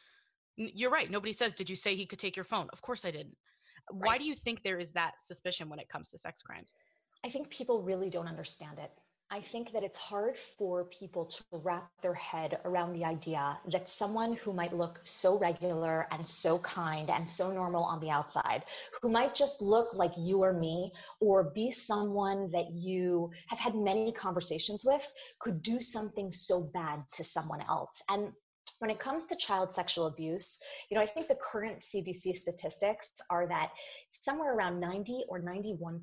you're 0.59 0.91
right. 0.91 1.09
Nobody 1.09 1.33
says, 1.33 1.53
"Did 1.53 1.69
you 1.69 1.75
say 1.75 1.95
he 1.95 2.05
could 2.05 2.19
take 2.19 2.35
your 2.35 2.45
phone?" 2.45 2.69
Of 2.71 2.81
course 2.81 3.05
I 3.05 3.11
didn't. 3.11 3.37
Right. 3.91 4.07
Why 4.07 4.17
do 4.17 4.25
you 4.25 4.35
think 4.35 4.61
there 4.61 4.79
is 4.79 4.91
that 4.93 5.21
suspicion 5.21 5.69
when 5.69 5.79
it 5.79 5.89
comes 5.89 6.11
to 6.11 6.17
sex 6.17 6.41
crimes? 6.41 6.75
I 7.25 7.29
think 7.29 7.49
people 7.49 7.81
really 7.81 8.09
don't 8.09 8.27
understand 8.27 8.77
it. 8.79 8.91
I 9.31 9.41
think 9.41 9.71
that 9.73 9.83
it's 9.83 9.97
hard 9.97 10.35
for 10.35 10.85
people 10.85 11.23
to 11.25 11.43
wrap 11.51 11.91
their 12.01 12.15
head 12.15 12.59
around 12.65 12.93
the 12.93 13.05
idea 13.05 13.59
that 13.71 13.87
someone 13.87 14.33
who 14.33 14.53
might 14.53 14.73
look 14.75 14.99
so 15.03 15.37
regular 15.37 16.07
and 16.11 16.25
so 16.25 16.57
kind 16.59 17.11
and 17.11 17.29
so 17.29 17.51
normal 17.51 17.83
on 17.83 17.99
the 17.99 18.09
outside, 18.09 18.63
who 19.01 19.09
might 19.09 19.35
just 19.35 19.61
look 19.61 19.93
like 19.93 20.13
you 20.17 20.41
or 20.41 20.53
me, 20.53 20.91
or 21.21 21.43
be 21.43 21.69
someone 21.69 22.49
that 22.49 22.71
you 22.71 23.29
have 23.47 23.59
had 23.59 23.75
many 23.75 24.11
conversations 24.11 24.83
with, 24.83 25.13
could 25.39 25.61
do 25.61 25.79
something 25.79 26.31
so 26.31 26.63
bad 26.73 27.03
to 27.13 27.23
someone 27.23 27.61
else. 27.69 28.01
And 28.09 28.33
when 28.79 28.89
it 28.89 28.99
comes 28.99 29.25
to 29.25 29.35
child 29.35 29.71
sexual 29.71 30.07
abuse, 30.07 30.57
you 30.89 30.95
know, 30.95 31.03
I 31.03 31.05
think 31.05 31.27
the 31.27 31.35
current 31.35 31.79
CDC 31.79 32.35
statistics 32.35 33.11
are 33.29 33.45
that 33.47 33.71
somewhere 34.09 34.55
around 34.55 34.79
90 34.79 35.25
or 35.27 35.41
91% 35.41 35.99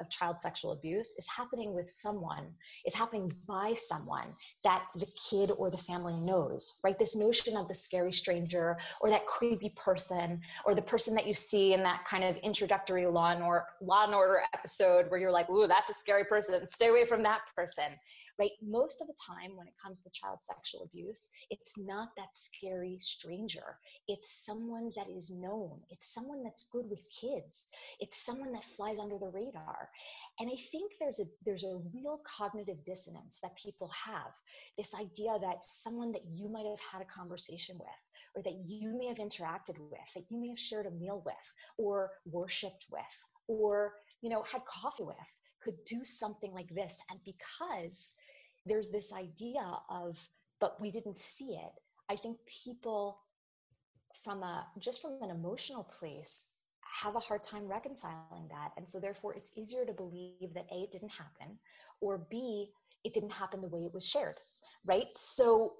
of 0.00 0.10
child 0.10 0.40
sexual 0.40 0.72
abuse 0.72 1.14
is 1.18 1.28
happening 1.28 1.74
with 1.74 1.90
someone, 1.90 2.46
is 2.86 2.94
happening 2.94 3.30
by 3.46 3.74
someone 3.74 4.28
that 4.64 4.84
the 4.96 5.06
kid 5.30 5.52
or 5.58 5.70
the 5.70 5.76
family 5.76 6.14
knows, 6.24 6.80
right? 6.82 6.98
This 6.98 7.14
notion 7.14 7.56
of 7.56 7.68
the 7.68 7.74
scary 7.74 8.12
stranger 8.12 8.78
or 9.00 9.10
that 9.10 9.26
creepy 9.26 9.72
person 9.76 10.40
or 10.64 10.74
the 10.74 10.82
person 10.82 11.14
that 11.14 11.26
you 11.26 11.34
see 11.34 11.74
in 11.74 11.82
that 11.82 12.04
kind 12.08 12.24
of 12.24 12.36
introductory 12.38 13.06
law 13.06 13.30
and, 13.30 13.42
or, 13.42 13.66
law 13.82 14.04
and 14.04 14.14
order 14.14 14.42
episode 14.54 15.10
where 15.10 15.20
you're 15.20 15.30
like, 15.30 15.50
ooh, 15.50 15.66
that's 15.66 15.90
a 15.90 15.94
scary 15.94 16.24
person, 16.24 16.66
stay 16.66 16.88
away 16.88 17.04
from 17.04 17.22
that 17.22 17.40
person 17.54 17.84
right? 18.40 18.52
Most 18.66 19.02
of 19.02 19.06
the 19.06 19.14
time, 19.20 19.54
when 19.54 19.66
it 19.66 19.74
comes 19.80 20.00
to 20.02 20.10
child 20.10 20.38
sexual 20.40 20.84
abuse, 20.84 21.28
it's 21.50 21.76
not 21.78 22.08
that 22.16 22.34
scary 22.34 22.96
stranger. 22.98 23.76
It's 24.08 24.44
someone 24.46 24.90
that 24.96 25.10
is 25.14 25.30
known. 25.30 25.80
It's 25.90 26.14
someone 26.14 26.42
that's 26.42 26.68
good 26.72 26.88
with 26.88 27.06
kids. 27.20 27.66
It's 28.00 28.24
someone 28.24 28.52
that 28.52 28.64
flies 28.64 28.98
under 28.98 29.18
the 29.18 29.28
radar. 29.28 29.90
And 30.40 30.48
I 30.48 30.56
think 30.72 30.92
there's 30.98 31.20
a 31.20 31.24
there's 31.44 31.64
a 31.64 31.82
real 31.92 32.22
cognitive 32.38 32.82
dissonance 32.86 33.38
that 33.42 33.58
people 33.62 33.90
have. 34.06 34.32
This 34.78 34.94
idea 34.94 35.36
that 35.42 35.62
someone 35.62 36.10
that 36.12 36.24
you 36.32 36.48
might 36.48 36.64
have 36.64 36.80
had 36.92 37.02
a 37.02 37.12
conversation 37.12 37.76
with, 37.78 38.00
or 38.34 38.42
that 38.42 38.64
you 38.66 38.96
may 38.98 39.06
have 39.08 39.18
interacted 39.18 39.78
with, 39.78 40.08
that 40.14 40.24
you 40.30 40.40
may 40.40 40.48
have 40.48 40.58
shared 40.58 40.86
a 40.86 40.90
meal 40.90 41.22
with, 41.26 41.34
or 41.76 42.12
worshipped 42.24 42.86
with, 42.90 43.16
or 43.48 43.92
you 44.22 44.30
know 44.30 44.42
had 44.50 44.64
coffee 44.64 45.04
with 45.04 45.36
could 45.62 45.84
do 45.84 46.04
something 46.04 46.52
like 46.52 46.74
this 46.74 47.02
and 47.10 47.20
because 47.24 48.14
there's 48.66 48.90
this 48.90 49.12
idea 49.12 49.62
of 49.88 50.18
but 50.60 50.78
we 50.80 50.90
didn't 50.90 51.16
see 51.16 51.52
it. 51.52 51.72
I 52.10 52.16
think 52.16 52.36
people 52.64 53.20
from 54.24 54.42
a 54.42 54.66
just 54.78 55.00
from 55.00 55.18
an 55.22 55.30
emotional 55.30 55.84
place 55.84 56.44
have 57.02 57.16
a 57.16 57.20
hard 57.20 57.42
time 57.42 57.66
reconciling 57.66 58.48
that. 58.50 58.72
And 58.76 58.86
so 58.86 59.00
therefore 59.00 59.34
it's 59.34 59.52
easier 59.56 59.86
to 59.86 59.92
believe 59.92 60.52
that 60.54 60.66
a 60.72 60.82
it 60.82 60.90
didn't 60.90 61.12
happen 61.12 61.58
or 62.00 62.26
b 62.30 62.70
it 63.04 63.14
didn't 63.14 63.32
happen 63.32 63.62
the 63.62 63.68
way 63.68 63.80
it 63.80 63.94
was 63.94 64.06
shared 64.06 64.34
right? 64.84 65.08
So 65.14 65.74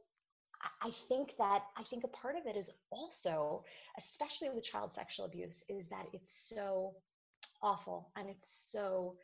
I 0.82 0.90
think 1.08 1.32
that 1.38 1.62
I 1.76 1.82
think 1.84 2.04
a 2.04 2.08
part 2.08 2.37
of 2.37 2.46
it 2.46 2.56
is 2.56 2.70
also, 2.90 3.64
especially 3.99 4.50
with 4.50 4.64
child 4.64 4.92
sexual 4.92 5.25
abuse, 5.25 5.64
is 5.68 5.88
that 5.88 6.06
it's 6.12 6.32
so 6.32 6.94
awful 7.62 8.10
and 8.16 8.28
it's 8.28 8.68
so 8.70 9.16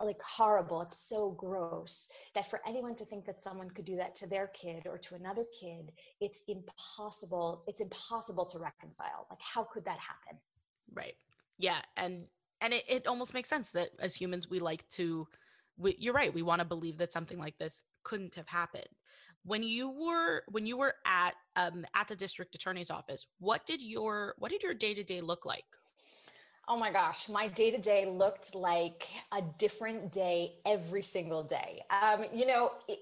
like 0.00 0.20
horrible. 0.22 0.82
It's 0.82 0.98
so 0.98 1.30
gross 1.32 2.08
that 2.34 2.48
for 2.48 2.60
anyone 2.66 2.94
to 2.96 3.04
think 3.04 3.24
that 3.26 3.40
someone 3.42 3.70
could 3.70 3.84
do 3.84 3.96
that 3.96 4.14
to 4.16 4.26
their 4.26 4.48
kid 4.48 4.86
or 4.86 4.98
to 4.98 5.14
another 5.14 5.44
kid 5.58 5.92
it's 6.20 6.42
impossible 6.48 7.64
it's 7.66 7.80
impossible 7.80 8.44
to 8.46 8.58
reconcile. 8.58 9.26
Like 9.30 9.40
how 9.40 9.64
could 9.64 9.84
that 9.84 9.98
happen? 9.98 10.38
Right. 10.94 11.14
Yeah 11.58 11.80
and 11.96 12.26
and 12.60 12.74
it, 12.74 12.84
it 12.88 13.06
almost 13.06 13.34
makes 13.34 13.48
sense 13.48 13.72
that 13.72 13.90
as 13.98 14.16
humans 14.16 14.48
we 14.48 14.58
like 14.58 14.88
to 14.90 15.26
we, 15.76 15.96
you're 15.98 16.14
right 16.14 16.34
we 16.34 16.42
want 16.42 16.60
to 16.60 16.66
believe 16.66 16.98
that 16.98 17.12
something 17.12 17.38
like 17.38 17.58
this 17.58 17.82
couldn't 18.02 18.34
have 18.34 18.48
happened. 18.48 18.88
When 19.44 19.62
you 19.62 19.90
were 19.90 20.42
when 20.48 20.66
you 20.66 20.76
were 20.76 20.94
at 21.06 21.34
um 21.56 21.84
at 21.94 22.08
the 22.08 22.16
district 22.16 22.54
attorney's 22.54 22.90
office 22.90 23.26
what 23.38 23.66
did 23.66 23.82
your 23.82 24.34
what 24.38 24.50
did 24.50 24.62
your 24.62 24.74
day-to-day 24.74 25.20
look 25.20 25.44
like 25.46 25.64
Oh 26.72 26.76
my 26.76 26.92
gosh, 26.92 27.28
my 27.28 27.48
day 27.48 27.72
to 27.72 27.78
day 27.78 28.06
looked 28.06 28.54
like 28.54 29.04
a 29.32 29.42
different 29.58 30.12
day 30.12 30.52
every 30.64 31.02
single 31.02 31.42
day. 31.42 31.82
Um, 32.00 32.26
you 32.32 32.46
know, 32.46 32.70
it, 32.86 33.00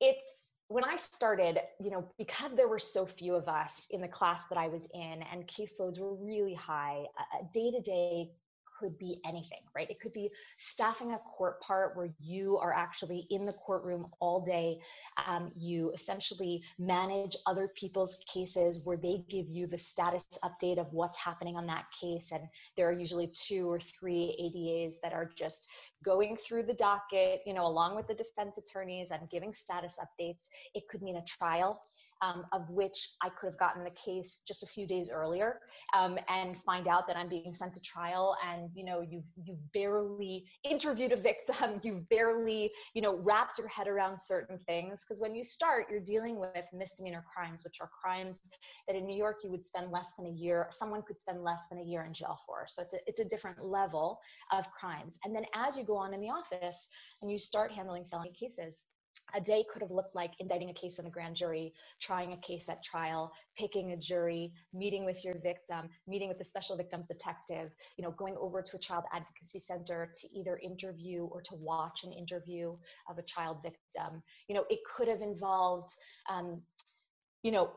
it's 0.00 0.54
when 0.66 0.82
I 0.82 0.96
started, 0.96 1.60
you 1.80 1.90
know, 1.90 2.04
because 2.18 2.56
there 2.56 2.66
were 2.66 2.80
so 2.80 3.06
few 3.06 3.36
of 3.36 3.48
us 3.48 3.86
in 3.92 4.00
the 4.00 4.08
class 4.08 4.46
that 4.48 4.58
I 4.58 4.66
was 4.66 4.88
in 4.92 5.22
and 5.32 5.46
caseloads 5.46 6.00
were 6.00 6.16
really 6.16 6.54
high, 6.54 7.04
day 7.52 7.70
to 7.70 7.80
day 7.80 8.32
could 8.78 8.98
be 8.98 9.20
anything, 9.24 9.60
right? 9.74 9.90
It 9.90 10.00
could 10.00 10.12
be 10.12 10.30
staffing 10.58 11.12
a 11.12 11.18
court 11.18 11.60
part 11.60 11.96
where 11.96 12.10
you 12.20 12.58
are 12.58 12.72
actually 12.72 13.26
in 13.30 13.44
the 13.44 13.52
courtroom 13.52 14.06
all 14.20 14.40
day. 14.40 14.80
Um, 15.26 15.52
you 15.56 15.90
essentially 15.92 16.62
manage 16.78 17.36
other 17.46 17.68
people's 17.76 18.16
cases 18.32 18.80
where 18.84 18.96
they 18.96 19.24
give 19.28 19.48
you 19.48 19.66
the 19.66 19.78
status 19.78 20.38
update 20.44 20.78
of 20.78 20.92
what's 20.92 21.18
happening 21.18 21.56
on 21.56 21.66
that 21.66 21.86
case. 21.98 22.32
And 22.32 22.42
there 22.76 22.88
are 22.88 22.92
usually 22.92 23.28
two 23.28 23.70
or 23.70 23.80
three 23.80 24.36
ADAs 24.40 25.00
that 25.02 25.12
are 25.12 25.30
just 25.36 25.68
going 26.04 26.36
through 26.36 26.64
the 26.64 26.74
docket, 26.74 27.40
you 27.46 27.54
know, 27.54 27.66
along 27.66 27.96
with 27.96 28.06
the 28.06 28.14
defense 28.14 28.58
attorneys 28.58 29.10
and 29.10 29.30
giving 29.30 29.52
status 29.52 29.98
updates. 30.00 30.48
It 30.74 30.88
could 30.88 31.02
mean 31.02 31.16
a 31.16 31.24
trial 31.24 31.80
um, 32.24 32.46
of 32.52 32.68
which 32.70 33.10
I 33.22 33.28
could 33.28 33.48
have 33.48 33.58
gotten 33.58 33.84
the 33.84 33.90
case 33.90 34.42
just 34.46 34.62
a 34.62 34.66
few 34.66 34.86
days 34.86 35.10
earlier 35.12 35.60
um, 35.96 36.18
and 36.28 36.56
find 36.64 36.88
out 36.88 37.06
that 37.06 37.16
I'm 37.16 37.28
being 37.28 37.52
sent 37.52 37.74
to 37.74 37.80
trial. 37.80 38.36
And 38.48 38.70
you 38.74 38.84
know 38.84 39.00
you've 39.00 39.24
you've 39.44 39.72
barely 39.72 40.44
interviewed 40.64 41.12
a 41.12 41.16
victim. 41.16 41.80
You've 41.82 42.08
barely 42.08 42.70
you 42.94 43.02
know 43.02 43.16
wrapped 43.16 43.58
your 43.58 43.68
head 43.68 43.88
around 43.88 44.18
certain 44.18 44.58
things. 44.66 45.04
Because 45.04 45.20
when 45.20 45.34
you 45.34 45.44
start 45.44 45.86
you're 45.90 46.00
dealing 46.00 46.38
with 46.38 46.64
misdemeanor 46.72 47.24
crimes 47.32 47.62
which 47.64 47.78
are 47.80 47.90
crimes 48.02 48.40
that 48.86 48.96
in 48.96 49.06
New 49.06 49.16
York 49.16 49.38
you 49.44 49.50
would 49.50 49.64
spend 49.64 49.90
less 49.90 50.12
than 50.16 50.26
a 50.26 50.30
year 50.30 50.66
someone 50.70 51.02
could 51.02 51.20
spend 51.20 51.42
less 51.42 51.66
than 51.70 51.78
a 51.78 51.84
year 51.84 52.02
in 52.02 52.12
jail 52.12 52.38
for. 52.46 52.64
So 52.66 52.82
it's 52.82 52.94
a, 52.94 52.98
it's 53.06 53.20
a 53.20 53.24
different 53.24 53.62
level 53.64 54.18
of 54.52 54.70
crimes. 54.70 55.18
And 55.24 55.34
then 55.34 55.44
as 55.54 55.76
you 55.76 55.84
go 55.84 55.96
on 55.96 56.14
in 56.14 56.20
the 56.20 56.28
office 56.28 56.88
and 57.22 57.30
you 57.30 57.38
start 57.38 57.72
handling 57.72 58.04
felony 58.04 58.32
cases 58.32 58.84
a 59.34 59.40
day 59.40 59.64
could 59.70 59.82
have 59.82 59.90
looked 59.90 60.14
like 60.14 60.32
indicting 60.40 60.70
a 60.70 60.74
case 60.74 60.98
in 60.98 61.06
a 61.06 61.10
grand 61.10 61.36
jury, 61.36 61.72
trying 62.00 62.32
a 62.32 62.36
case 62.38 62.68
at 62.68 62.82
trial, 62.82 63.32
picking 63.56 63.92
a 63.92 63.96
jury, 63.96 64.52
meeting 64.72 65.04
with 65.04 65.24
your 65.24 65.34
victim, 65.40 65.88
meeting 66.06 66.28
with 66.28 66.38
the 66.38 66.44
special 66.44 66.76
victims 66.76 67.06
detective, 67.06 67.72
you 67.96 68.04
know, 68.04 68.10
going 68.12 68.36
over 68.38 68.62
to 68.62 68.76
a 68.76 68.80
child 68.80 69.04
advocacy 69.12 69.58
center 69.58 70.10
to 70.20 70.28
either 70.36 70.58
interview 70.58 71.24
or 71.24 71.40
to 71.42 71.54
watch 71.56 72.04
an 72.04 72.12
interview 72.12 72.76
of 73.08 73.18
a 73.18 73.22
child 73.22 73.62
victim. 73.62 74.22
You 74.48 74.56
know, 74.56 74.64
it 74.70 74.80
could 74.84 75.08
have 75.08 75.20
involved, 75.20 75.90
um, 76.30 76.62
you 77.42 77.52
know, 77.52 77.72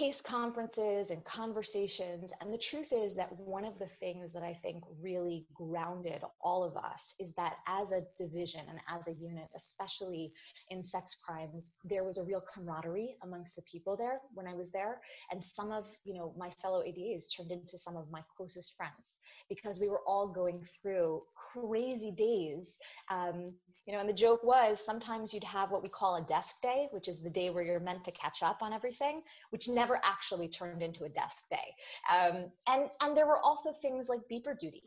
case 0.00 0.22
conferences 0.22 1.10
and 1.10 1.22
conversations. 1.26 2.32
And 2.40 2.50
the 2.50 2.56
truth 2.56 2.90
is 2.90 3.14
that 3.16 3.30
one 3.38 3.66
of 3.66 3.78
the 3.78 3.86
things 3.86 4.32
that 4.32 4.42
I 4.42 4.54
think 4.54 4.82
really 4.98 5.44
grounded 5.52 6.22
all 6.40 6.64
of 6.64 6.74
us 6.78 7.12
is 7.20 7.32
that 7.34 7.56
as 7.68 7.92
a 7.92 8.04
division 8.16 8.62
and 8.70 8.78
as 8.88 9.08
a 9.08 9.12
unit, 9.12 9.48
especially 9.54 10.32
in 10.70 10.82
sex 10.82 11.14
crimes, 11.22 11.72
there 11.84 12.02
was 12.02 12.16
a 12.16 12.24
real 12.24 12.42
camaraderie 12.50 13.16
amongst 13.22 13.56
the 13.56 13.62
people 13.70 13.94
there 13.94 14.20
when 14.32 14.46
I 14.46 14.54
was 14.54 14.70
there. 14.70 15.02
And 15.30 15.42
some 15.42 15.70
of, 15.70 15.86
you 16.04 16.14
know, 16.14 16.32
my 16.34 16.48
fellow 16.62 16.82
ADAs 16.82 17.28
turned 17.36 17.52
into 17.52 17.76
some 17.76 17.98
of 17.98 18.10
my 18.10 18.22
closest 18.34 18.78
friends 18.78 19.16
because 19.50 19.78
we 19.78 19.90
were 19.90 20.00
all 20.06 20.26
going 20.26 20.64
through 20.80 21.20
crazy 21.52 22.10
days. 22.10 22.78
Um, 23.10 23.52
you 23.86 23.94
know, 23.94 24.00
and 24.00 24.08
the 24.08 24.14
joke 24.14 24.42
was 24.44 24.84
sometimes 24.84 25.32
you'd 25.32 25.44
have 25.44 25.70
what 25.70 25.82
we 25.82 25.88
call 25.88 26.16
a 26.16 26.22
desk 26.22 26.56
day, 26.62 26.88
which 26.90 27.08
is 27.08 27.20
the 27.20 27.30
day 27.30 27.50
where 27.50 27.62
you're 27.62 27.80
meant 27.80 28.04
to 28.04 28.12
catch 28.12 28.42
up 28.42 28.58
on 28.62 28.72
everything, 28.72 29.22
which 29.50 29.68
never 29.68 30.00
actually 30.04 30.48
turned 30.48 30.82
into 30.82 31.04
a 31.04 31.08
desk 31.08 31.44
day. 31.50 31.74
Um, 32.12 32.50
and, 32.68 32.90
and 33.00 33.16
there 33.16 33.26
were 33.26 33.38
also 33.38 33.72
things 33.72 34.08
like 34.08 34.20
beeper 34.30 34.58
duty, 34.58 34.84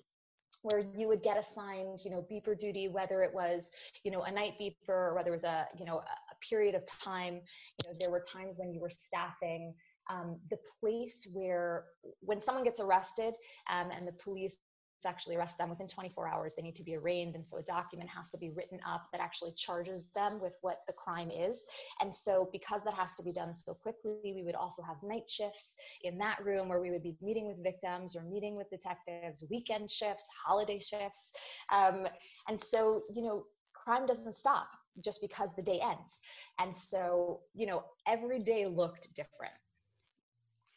where 0.61 0.81
you 0.97 1.07
would 1.07 1.23
get 1.23 1.37
assigned 1.37 1.99
you 2.05 2.11
know 2.11 2.25
beeper 2.31 2.57
duty 2.57 2.87
whether 2.87 3.21
it 3.21 3.33
was 3.33 3.71
you 4.03 4.11
know 4.11 4.21
a 4.23 4.31
night 4.31 4.53
beeper 4.61 4.89
or 4.89 5.15
whether 5.15 5.29
it 5.29 5.33
was 5.33 5.43
a 5.43 5.67
you 5.77 5.83
know 5.83 5.97
a 5.97 6.47
period 6.47 6.75
of 6.75 6.83
time 6.85 7.33
you 7.33 7.89
know 7.89 7.97
there 7.99 8.11
were 8.11 8.23
times 8.31 8.53
when 8.57 8.71
you 8.71 8.79
were 8.79 8.89
staffing 8.89 9.73
um, 10.09 10.37
the 10.49 10.57
place 10.79 11.27
where 11.31 11.85
when 12.19 12.39
someone 12.39 12.63
gets 12.63 12.79
arrested 12.79 13.35
um, 13.71 13.89
and 13.91 14.07
the 14.07 14.11
police 14.13 14.57
actually 15.05 15.35
arrest 15.35 15.57
them 15.57 15.69
within 15.69 15.87
24 15.87 16.27
hours 16.27 16.53
they 16.53 16.61
need 16.61 16.75
to 16.75 16.83
be 16.83 16.95
arraigned. 16.95 17.35
And 17.35 17.45
so 17.45 17.57
a 17.57 17.63
document 17.63 18.09
has 18.09 18.29
to 18.31 18.37
be 18.37 18.49
written 18.49 18.79
up 18.87 19.07
that 19.11 19.21
actually 19.21 19.51
charges 19.53 20.05
them 20.15 20.39
with 20.39 20.57
what 20.61 20.79
the 20.87 20.93
crime 20.93 21.29
is. 21.31 21.65
And 22.01 22.13
so 22.13 22.49
because 22.51 22.83
that 22.83 22.93
has 22.93 23.15
to 23.15 23.23
be 23.23 23.31
done 23.31 23.53
so 23.53 23.73
quickly 23.73 24.33
we 24.35 24.43
would 24.43 24.55
also 24.55 24.81
have 24.83 24.97
night 25.03 25.29
shifts 25.29 25.77
in 26.03 26.17
that 26.19 26.43
room 26.43 26.69
where 26.69 26.81
we 26.81 26.91
would 26.91 27.03
be 27.03 27.15
meeting 27.21 27.47
with 27.47 27.63
victims 27.63 28.15
or 28.15 28.23
meeting 28.23 28.55
with 28.55 28.69
detectives 28.69 29.43
weekend 29.49 29.89
shifts 29.89 30.27
holiday 30.45 30.79
shifts. 30.79 31.33
Um, 31.71 32.07
and 32.47 32.59
so 32.59 33.03
you 33.13 33.23
know 33.23 33.45
crime 33.73 34.05
doesn't 34.05 34.33
stop 34.33 34.67
just 35.03 35.21
because 35.21 35.55
the 35.55 35.61
day 35.61 35.79
ends. 35.83 36.19
And 36.59 36.75
so 36.75 37.41
you 37.53 37.65
know 37.65 37.83
every 38.07 38.39
day 38.39 38.65
looked 38.65 39.13
different. 39.13 39.53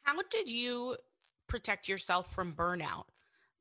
How 0.03 0.15
did 0.31 0.49
you 0.49 0.97
protect 1.49 1.89
yourself 1.89 2.33
from 2.33 2.53
burnout? 2.53 3.05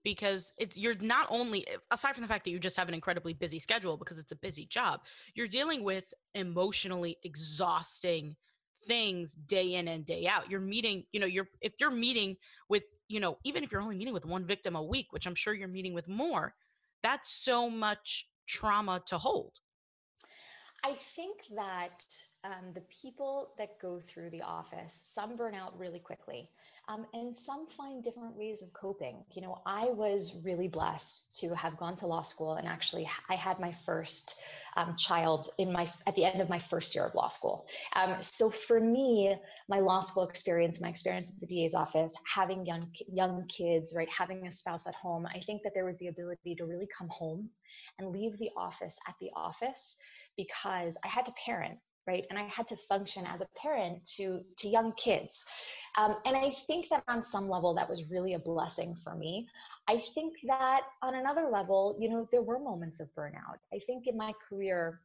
Because 0.05 0.53
it's 0.57 0.77
you're 0.77 0.95
not 0.95 1.27
only 1.29 1.65
aside 1.91 2.13
from 2.13 2.21
the 2.21 2.27
fact 2.27 2.45
that 2.45 2.51
you 2.51 2.59
just 2.59 2.77
have 2.77 2.87
an 2.87 2.93
incredibly 2.93 3.33
busy 3.33 3.59
schedule 3.59 3.97
because 3.97 4.19
it's 4.19 4.31
a 4.31 4.35
busy 4.37 4.65
job, 4.65 5.01
you're 5.33 5.47
dealing 5.47 5.83
with 5.83 6.13
emotionally 6.33 7.17
exhausting 7.23 8.37
things 8.87 9.33
day 9.33 9.73
in 9.73 9.87
and 9.87 10.05
day 10.05 10.27
out. 10.27 10.49
You're 10.49 10.61
meeting, 10.61 11.05
you 11.11 11.19
know, 11.19 11.25
you're 11.25 11.49
if 11.59 11.73
you're 11.79 11.91
meeting 11.91 12.37
with, 12.69 12.83
you 13.07 13.19
know, 13.19 13.39
even 13.43 13.63
if 13.63 13.71
you're 13.71 13.81
only 13.81 13.97
meeting 13.97 14.13
with 14.13 14.25
one 14.25 14.45
victim 14.45 14.75
a 14.75 14.83
week, 14.83 15.11
which 15.11 15.25
I'm 15.25 15.35
sure 15.35 15.53
you're 15.53 15.67
meeting 15.67 15.95
with 15.95 16.07
more, 16.07 16.53
that's 17.03 17.31
so 17.31 17.69
much 17.69 18.29
trauma 18.47 19.01
to 19.07 19.17
hold. 19.17 19.59
I 20.83 20.93
think 21.15 21.39
that 21.55 22.05
um, 22.43 22.73
the 22.75 22.83
people 23.01 23.53
that 23.57 23.79
go 23.81 23.99
through 24.07 24.29
the 24.29 24.43
office, 24.43 24.99
some 25.01 25.35
burn 25.35 25.55
out 25.55 25.77
really 25.79 25.99
quickly. 25.99 26.49
Um, 26.87 27.05
and 27.13 27.35
some 27.35 27.67
find 27.67 28.03
different 28.03 28.35
ways 28.37 28.61
of 28.61 28.71
coping. 28.73 29.23
You 29.33 29.41
know, 29.41 29.61
I 29.65 29.85
was 29.85 30.35
really 30.43 30.67
blessed 30.67 31.35
to 31.39 31.55
have 31.55 31.77
gone 31.77 31.95
to 31.97 32.07
law 32.07 32.21
school, 32.21 32.55
and 32.55 32.67
actually, 32.67 33.09
I 33.29 33.35
had 33.35 33.59
my 33.59 33.71
first 33.71 34.35
um, 34.77 34.95
child 34.95 35.49
in 35.57 35.71
my 35.71 35.91
at 36.05 36.15
the 36.15 36.25
end 36.25 36.41
of 36.41 36.49
my 36.49 36.59
first 36.59 36.93
year 36.93 37.05
of 37.05 37.15
law 37.15 37.29
school. 37.29 37.67
Um, 37.95 38.15
so 38.21 38.51
for 38.51 38.79
me, 38.79 39.35
my 39.67 39.79
law 39.79 39.99
school 39.99 40.27
experience, 40.27 40.79
my 40.79 40.89
experience 40.89 41.29
at 41.29 41.39
the 41.39 41.47
DA's 41.47 41.73
office, 41.73 42.15
having 42.31 42.65
young 42.65 42.91
young 43.11 43.45
kids, 43.47 43.93
right, 43.95 44.09
having 44.09 44.45
a 44.45 44.51
spouse 44.51 44.85
at 44.85 44.95
home, 44.95 45.25
I 45.25 45.39
think 45.39 45.63
that 45.63 45.73
there 45.73 45.85
was 45.85 45.97
the 45.97 46.07
ability 46.07 46.55
to 46.55 46.65
really 46.65 46.87
come 46.95 47.09
home 47.09 47.49
and 47.97 48.11
leave 48.11 48.37
the 48.37 48.49
office 48.55 48.99
at 49.07 49.15
the 49.19 49.29
office 49.35 49.95
because 50.37 50.97
I 51.03 51.07
had 51.07 51.25
to 51.25 51.33
parent 51.45 51.79
right? 52.07 52.25
And 52.29 52.37
i 52.39 52.43
had 52.43 52.67
to 52.67 52.75
function 52.75 53.25
as 53.25 53.41
a 53.41 53.47
parent 53.57 54.05
to 54.17 54.41
to 54.57 54.67
young 54.67 54.93
kids. 54.93 55.43
Um, 55.97 56.15
and 56.25 56.35
i 56.35 56.53
think 56.67 56.87
that 56.89 57.03
on 57.07 57.21
some 57.21 57.49
level 57.49 57.73
that 57.75 57.89
was 57.89 58.09
really 58.09 58.33
a 58.33 58.39
blessing 58.39 58.95
for 58.95 59.15
me. 59.15 59.47
I 59.87 60.01
think 60.13 60.33
that 60.47 60.81
on 61.01 61.15
another 61.15 61.49
level 61.51 61.97
you 61.99 62.09
know 62.09 62.27
there 62.31 62.41
were 62.41 62.59
moments 62.59 62.99
of 62.99 63.09
burnout. 63.17 63.59
I 63.73 63.79
think 63.87 64.07
in 64.07 64.17
my 64.17 64.33
career 64.47 65.01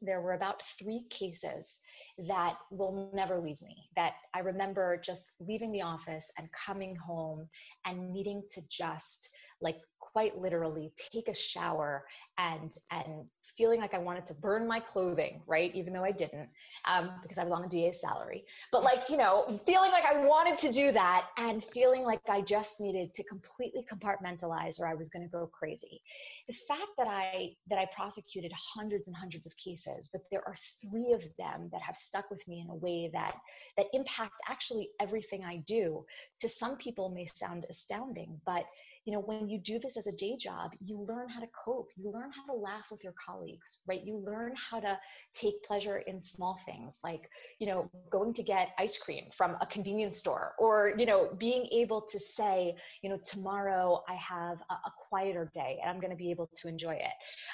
there 0.00 0.20
were 0.20 0.32
about 0.32 0.62
three 0.78 1.04
cases 1.10 1.80
that 2.28 2.56
will 2.70 3.10
never 3.12 3.38
leave 3.38 3.60
me 3.60 3.88
that 3.96 4.14
i 4.34 4.38
remember 4.38 4.96
just 4.96 5.34
leaving 5.40 5.72
the 5.72 5.82
office 5.82 6.30
and 6.38 6.48
coming 6.52 6.96
home 6.96 7.46
and 7.84 8.12
needing 8.12 8.42
to 8.52 8.62
just 8.68 9.28
like 9.64 9.78
quite 9.98 10.38
literally 10.38 10.92
take 11.12 11.26
a 11.28 11.34
shower 11.34 12.04
and 12.38 12.72
and 12.92 13.26
feeling 13.56 13.80
like 13.80 13.94
I 13.94 13.98
wanted 13.98 14.24
to 14.26 14.34
burn 14.34 14.66
my 14.66 14.80
clothing, 14.80 15.40
right? 15.46 15.74
Even 15.74 15.92
though 15.92 16.04
I 16.04 16.10
didn't, 16.10 16.48
um, 16.86 17.10
because 17.22 17.38
I 17.38 17.44
was 17.44 17.52
on 17.52 17.64
a 17.64 17.68
DA 17.68 17.92
salary. 17.92 18.44
But 18.72 18.82
like, 18.82 19.08
you 19.08 19.16
know, 19.16 19.60
feeling 19.66 19.92
like 19.92 20.04
I 20.04 20.24
wanted 20.26 20.58
to 20.58 20.72
do 20.72 20.90
that 20.92 21.26
and 21.38 21.62
feeling 21.62 22.02
like 22.02 22.20
I 22.28 22.40
just 22.40 22.80
needed 22.80 23.14
to 23.14 23.22
completely 23.24 23.84
compartmentalize 23.90 24.80
or 24.80 24.88
I 24.88 24.94
was 24.94 25.08
going 25.08 25.22
to 25.22 25.28
go 25.28 25.46
crazy. 25.46 26.02
The 26.48 26.54
fact 26.54 26.90
that 26.98 27.06
I 27.06 27.50
that 27.68 27.78
I 27.78 27.86
prosecuted 27.94 28.52
hundreds 28.76 29.08
and 29.08 29.16
hundreds 29.16 29.46
of 29.46 29.56
cases, 29.56 30.10
but 30.12 30.22
there 30.30 30.42
are 30.46 30.56
three 30.82 31.12
of 31.12 31.22
them 31.38 31.68
that 31.72 31.80
have 31.80 31.96
stuck 31.96 32.30
with 32.30 32.46
me 32.48 32.60
in 32.60 32.70
a 32.70 32.74
way 32.74 33.08
that 33.12 33.36
that 33.76 33.86
impact 33.92 34.34
actually 34.48 34.90
everything 35.00 35.44
I 35.44 35.62
do. 35.66 36.04
To 36.40 36.48
some 36.48 36.76
people 36.76 37.08
may 37.08 37.24
sound 37.24 37.66
astounding, 37.70 38.40
but 38.44 38.64
you 39.04 39.12
know 39.12 39.20
when 39.20 39.48
you 39.48 39.58
do 39.58 39.78
this 39.78 39.96
as 39.96 40.06
a 40.06 40.12
day 40.12 40.36
job 40.36 40.70
you 40.84 41.04
learn 41.08 41.28
how 41.28 41.40
to 41.40 41.46
cope 41.64 41.88
you 41.96 42.10
learn 42.10 42.30
how 42.32 42.52
to 42.52 42.58
laugh 42.58 42.86
with 42.90 43.02
your 43.04 43.14
colleagues 43.24 43.82
right? 43.86 44.02
You 44.04 44.22
learn 44.24 44.54
how 44.70 44.80
to 44.80 44.98
take 45.32 45.62
pleasure 45.62 45.98
in 45.98 46.22
small 46.22 46.58
things 46.64 47.00
like 47.04 47.28
you 47.58 47.66
know 47.66 47.90
going 48.10 48.32
to 48.34 48.42
get 48.42 48.70
ice 48.78 48.98
cream 48.98 49.24
from 49.32 49.56
a 49.60 49.66
convenience 49.66 50.18
store 50.18 50.52
or 50.58 50.94
you 50.96 51.06
know 51.06 51.30
being 51.38 51.66
able 51.72 52.00
to 52.00 52.18
say 52.18 52.74
you 53.02 53.10
know 53.10 53.18
tomorrow 53.24 54.02
i 54.08 54.14
have 54.14 54.58
a, 54.70 54.74
a 54.74 54.92
quieter 55.08 55.50
day 55.54 55.78
and 55.82 55.90
i'm 55.90 56.00
going 56.00 56.10
to 56.10 56.16
be 56.16 56.30
able 56.30 56.48
to 56.54 56.68
enjoy 56.68 56.94
it. 56.94 57.12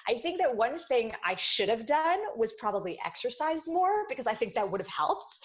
I 0.09 0.19
think 0.21 0.41
that 0.41 0.55
one 0.55 0.79
thing 0.89 1.13
i 1.25 1.35
should 1.37 1.69
have 1.69 1.87
done 1.87 2.19
was 2.37 2.53
probably 2.55 2.99
exercise 3.05 3.67
more 3.67 4.05
because 4.09 4.27
i 4.27 4.35
think 4.35 4.55
that 4.55 4.71
would 4.71 4.81
have 4.81 4.89
helped. 4.89 5.41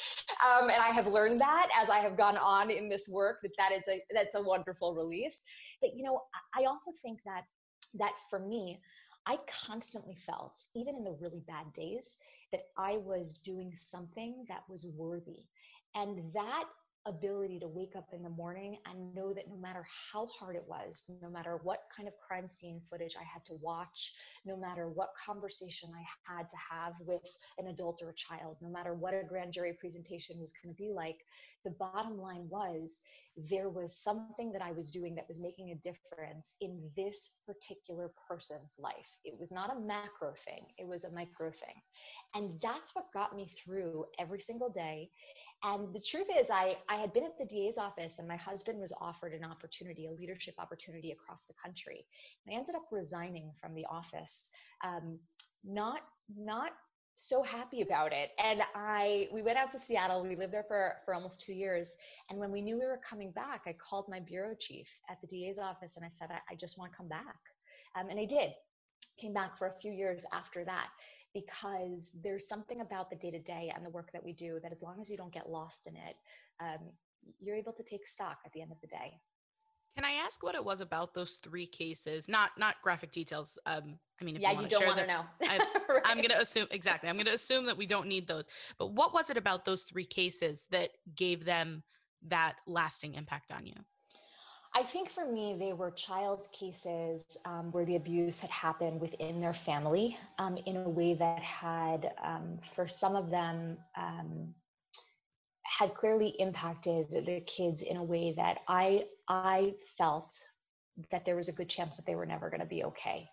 Um, 0.46 0.70
and 0.70 0.82
i 0.82 0.88
have 0.88 1.08
learned 1.08 1.42
that 1.42 1.70
as 1.82 1.90
i 1.90 2.00
have 2.00 2.18
gone 2.18 2.38
on 2.38 2.70
in 2.70 2.90
this 2.90 3.08
work 3.08 3.38
that 3.42 3.52
that 3.58 3.72
is 3.72 3.84
a 3.90 4.02
that's 4.14 4.36
a 4.36 4.42
wonderful 4.42 4.94
release 4.94 5.44
but 5.82 5.96
you 5.96 6.04
know 6.04 6.22
i 6.56 6.66
also 6.66 6.92
think 7.02 7.20
that 7.26 7.44
that 7.94 8.14
for 8.30 8.40
me 8.40 8.80
i 9.26 9.38
constantly 9.66 10.16
felt 10.16 10.60
even 10.76 10.96
in 10.96 11.04
the 11.04 11.18
really 11.22 11.42
bad 11.48 11.72
days 11.74 12.18
that 12.52 12.64
i 12.78 12.98
was 12.98 13.36
doing 13.36 13.72
something 13.76 14.46
that 14.48 14.64
was 14.70 14.86
worthy. 14.96 15.46
And 15.96 16.34
that 16.34 16.66
ability 17.06 17.60
to 17.60 17.68
wake 17.68 17.96
up 17.96 18.08
in 18.14 18.24
the 18.24 18.30
morning 18.30 18.78
and 18.86 19.14
know 19.14 19.34
that 19.34 19.48
no 19.48 19.56
matter 19.58 19.86
how 20.12 20.28
hard 20.28 20.56
it 20.56 20.64
was, 20.68 21.04
no 21.22 21.30
matter 21.30 21.60
what 21.64 21.82
kind 21.96 22.08
of 22.08 22.14
crime 22.18 22.48
scene 22.48 22.82
footage 22.90 23.16
I 23.20 23.24
had 23.24 23.46
to 23.46 23.54
watch, 23.62 24.14
no 24.46 24.58
matter 24.58 24.90
what 24.90 25.10
conversation 25.24 25.92
I 25.96 26.34
had 26.34 26.50
to 26.50 26.56
have 26.72 26.94
with 27.06 27.22
an 27.60 27.68
adult 27.68 28.02
or 28.02 28.10
a 28.10 28.16
child, 28.16 28.58
no 28.62 28.70
matter 28.70 28.94
what 28.96 29.14
a 29.14 29.24
grand 29.24 29.54
jury 29.54 29.74
presentation 29.80 30.40
was 30.40 30.54
going 30.64 30.74
to 30.74 30.78
be 30.78 30.92
like, 30.92 31.18
the 31.64 31.72
bottom 31.72 32.20
line 32.20 32.48
was 32.50 33.02
there 33.38 33.70
was 33.70 33.96
something 33.96 34.52
that 34.54 34.62
I 34.62 34.72
was 34.72 34.90
doing 34.90 35.14
that 35.16 35.28
was 35.28 35.40
making 35.40 35.72
a 35.72 35.76
difference 35.76 36.56
in 36.62 36.90
this 36.96 37.34
particular 37.46 38.12
person's 38.30 38.76
life. 38.80 39.20
It 39.26 39.38
was 39.38 39.52
not 39.52 39.76
a 39.76 39.80
macro 39.80 40.34
thing, 40.46 40.66
it 40.78 40.88
was 40.88 41.04
a 41.04 41.12
micro 41.12 41.52
thing. 41.52 41.82
And 42.34 42.60
that's 42.62 42.96
what 42.96 43.14
got 43.14 43.36
me 43.36 43.50
through 43.64 44.06
every 44.20 44.42
single 44.42 44.70
day. 44.70 45.10
And 45.64 45.94
the 45.94 46.00
truth 46.00 46.28
is, 46.38 46.50
I, 46.52 46.78
I 46.90 46.96
had 46.96 47.14
been 47.14 47.24
at 47.24 47.38
the 47.38 47.46
DA's 47.46 47.78
office 47.78 48.20
and 48.20 48.28
my 48.28 48.36
husband 48.36 48.80
was 48.80 48.94
offered 49.02 49.34
an 49.34 49.44
opportunity, 49.44 50.06
a 50.06 50.12
leadership 50.12 50.56
opportunity 50.60 51.12
across 51.12 51.46
the 51.46 51.54
country. 51.54 52.06
And 52.46 52.56
I 52.56 52.60
ended 52.60 52.76
up 52.76 52.86
resigning 52.92 53.52
from 53.60 53.74
the 53.74 53.86
office, 53.90 54.50
um, 54.84 55.18
not, 55.64 56.02
not 56.38 56.72
so 57.16 57.42
happy 57.42 57.82
about 57.82 58.12
it. 58.12 58.32
And 58.44 58.62
I, 58.76 59.28
we 59.34 59.42
went 59.42 59.58
out 59.58 59.72
to 59.72 59.80
Seattle. 59.80 60.22
We 60.22 60.36
lived 60.36 60.54
there 60.54 60.66
for, 60.68 60.98
for 61.06 61.16
almost 61.16 61.42
two 61.42 61.54
years. 61.54 61.96
And 62.30 62.38
when 62.38 62.52
we 62.52 62.62
knew 62.62 62.78
we 62.78 62.86
were 62.86 63.00
coming 63.08 63.32
back, 63.32 63.62
I 63.66 63.74
called 63.74 64.06
my 64.10 64.20
bureau 64.20 64.54
chief 64.60 64.90
at 65.10 65.20
the 65.22 65.28
DA's 65.28 65.58
office 65.58 65.96
and 65.96 66.06
I 66.06 66.10
said, 66.10 66.30
I, 66.30 66.54
I 66.54 66.56
just 66.56 66.78
want 66.78 66.92
to 66.92 66.98
come 66.98 67.08
back. 67.08 67.38
Um, 68.00 68.10
and 68.10 68.20
I 68.20 68.26
did. 68.26 68.52
Came 69.18 69.34
back 69.34 69.58
for 69.58 69.68
a 69.68 69.80
few 69.80 69.94
years 69.94 70.26
after 70.34 70.66
that 70.66 70.90
because 71.36 72.12
there's 72.24 72.48
something 72.48 72.80
about 72.82 73.10
the 73.10 73.16
day 73.18 73.30
to 73.30 73.40
day 73.40 73.72
and 73.76 73.86
the 73.86 73.90
work 73.90 74.10
that 74.14 74.24
we 74.24 74.32
do 74.32 74.58
that 74.64 74.72
as 74.72 74.82
long 74.82 75.00
as 75.02 75.10
you 75.10 75.18
don't 75.18 75.34
get 75.34 75.50
lost 75.50 75.86
in 75.86 75.96
it, 75.96 76.16
um, 76.62 76.80
you're 77.40 77.58
able 77.58 77.74
to 77.74 77.84
take 77.84 78.08
stock 78.08 78.38
at 78.46 78.54
the 78.54 78.62
end 78.62 78.72
of 78.72 78.80
the 78.80 78.88
day. 78.88 79.20
Can 79.96 80.06
I 80.06 80.12
ask 80.26 80.42
what 80.44 80.56
it 80.56 80.64
was 80.64 80.82
about 80.82 81.14
those 81.14 81.40
three 81.44 81.68
cases? 81.68 82.28
Not 82.28 82.52
not 82.58 82.76
graphic 82.82 83.12
details. 83.12 83.58
Um, 83.66 83.98
I 84.20 84.26
mean, 84.26 84.38
yeah, 84.40 84.52
you, 84.52 84.62
you 84.62 84.68
don't 84.68 84.86
want 84.86 85.00
to 85.00 85.08
know. 85.08 85.22
right. 85.90 86.02
I'm 86.04 86.18
going 86.18 86.30
to 86.30 86.42
assume 86.42 86.68
exactly. 86.72 87.10
I'm 87.10 87.16
going 87.16 87.28
to 87.28 87.34
assume 87.34 87.66
that 87.66 87.78
we 87.78 87.86
don't 87.86 88.08
need 88.08 88.28
those. 88.28 88.48
But 88.78 88.92
what 88.92 89.14
was 89.14 89.30
it 89.30 89.38
about 89.38 89.64
those 89.64 89.84
three 89.84 90.06
cases 90.06 90.68
that 90.72 90.90
gave 91.16 91.46
them 91.46 91.84
that 92.28 92.56
lasting 92.68 93.14
impact 93.14 93.52
on 93.52 93.66
you? 93.66 93.76
I 94.78 94.84
think 94.84 95.10
for 95.10 95.26
me, 95.26 95.56
they 95.58 95.72
were 95.72 95.90
child 95.92 96.48
cases 96.52 97.38
um, 97.46 97.72
where 97.72 97.86
the 97.86 97.96
abuse 97.96 98.42
had 98.42 98.50
happened 98.50 99.00
within 99.00 99.40
their 99.40 99.54
family 99.54 100.18
um, 100.38 100.58
in 100.66 100.76
a 100.76 100.90
way 100.90 101.14
that 101.14 101.42
had, 101.42 102.12
um, 102.22 102.60
for 102.74 102.86
some 102.86 103.16
of 103.16 103.30
them, 103.30 103.78
um, 103.98 104.54
had 105.64 105.94
clearly 105.94 106.36
impacted 106.40 107.10
the 107.10 107.40
kids 107.48 107.84
in 107.84 107.96
a 107.96 108.04
way 108.04 108.34
that 108.36 108.60
I 108.68 109.06
I 109.30 109.76
felt 109.98 110.34
that 111.10 111.24
there 111.24 111.38
was 111.38 111.48
a 111.48 111.54
good 111.54 111.70
chance 111.70 111.96
that 111.96 112.06
they 112.06 112.16
were 112.16 112.26
never 112.26 112.50
going 112.50 112.60
to 112.60 112.66
be 112.66 112.84
okay. 112.84 113.30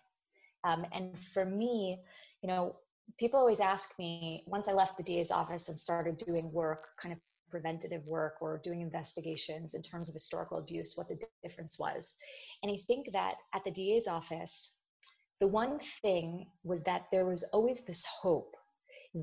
Um, 0.63 0.85
and 0.93 1.17
for 1.33 1.45
me, 1.45 1.99
you 2.41 2.47
know, 2.47 2.77
people 3.19 3.39
always 3.39 3.59
ask 3.59 3.97
me 3.99 4.43
once 4.47 4.69
I 4.69 4.73
left 4.73 4.97
the 4.97 5.03
DA's 5.03 5.31
office 5.31 5.67
and 5.67 5.77
started 5.77 6.17
doing 6.17 6.51
work, 6.53 6.87
kind 6.97 7.13
of 7.13 7.19
preventative 7.53 8.03
work 8.07 8.37
or 8.41 8.59
doing 8.63 8.81
investigations 8.81 9.75
in 9.75 9.81
terms 9.83 10.09
of 10.09 10.15
historical 10.15 10.57
abuse, 10.57 10.93
what 10.95 11.07
the 11.07 11.19
difference 11.43 11.77
was. 11.77 12.15
And 12.63 12.71
I 12.71 12.79
think 12.87 13.11
that 13.13 13.35
at 13.53 13.63
the 13.63 13.69
DA's 13.69 14.07
office, 14.07 14.77
the 15.39 15.45
one 15.45 15.79
thing 16.01 16.47
was 16.63 16.81
that 16.85 17.03
there 17.11 17.27
was 17.27 17.43
always 17.53 17.81
this 17.81 18.03
hope 18.05 18.55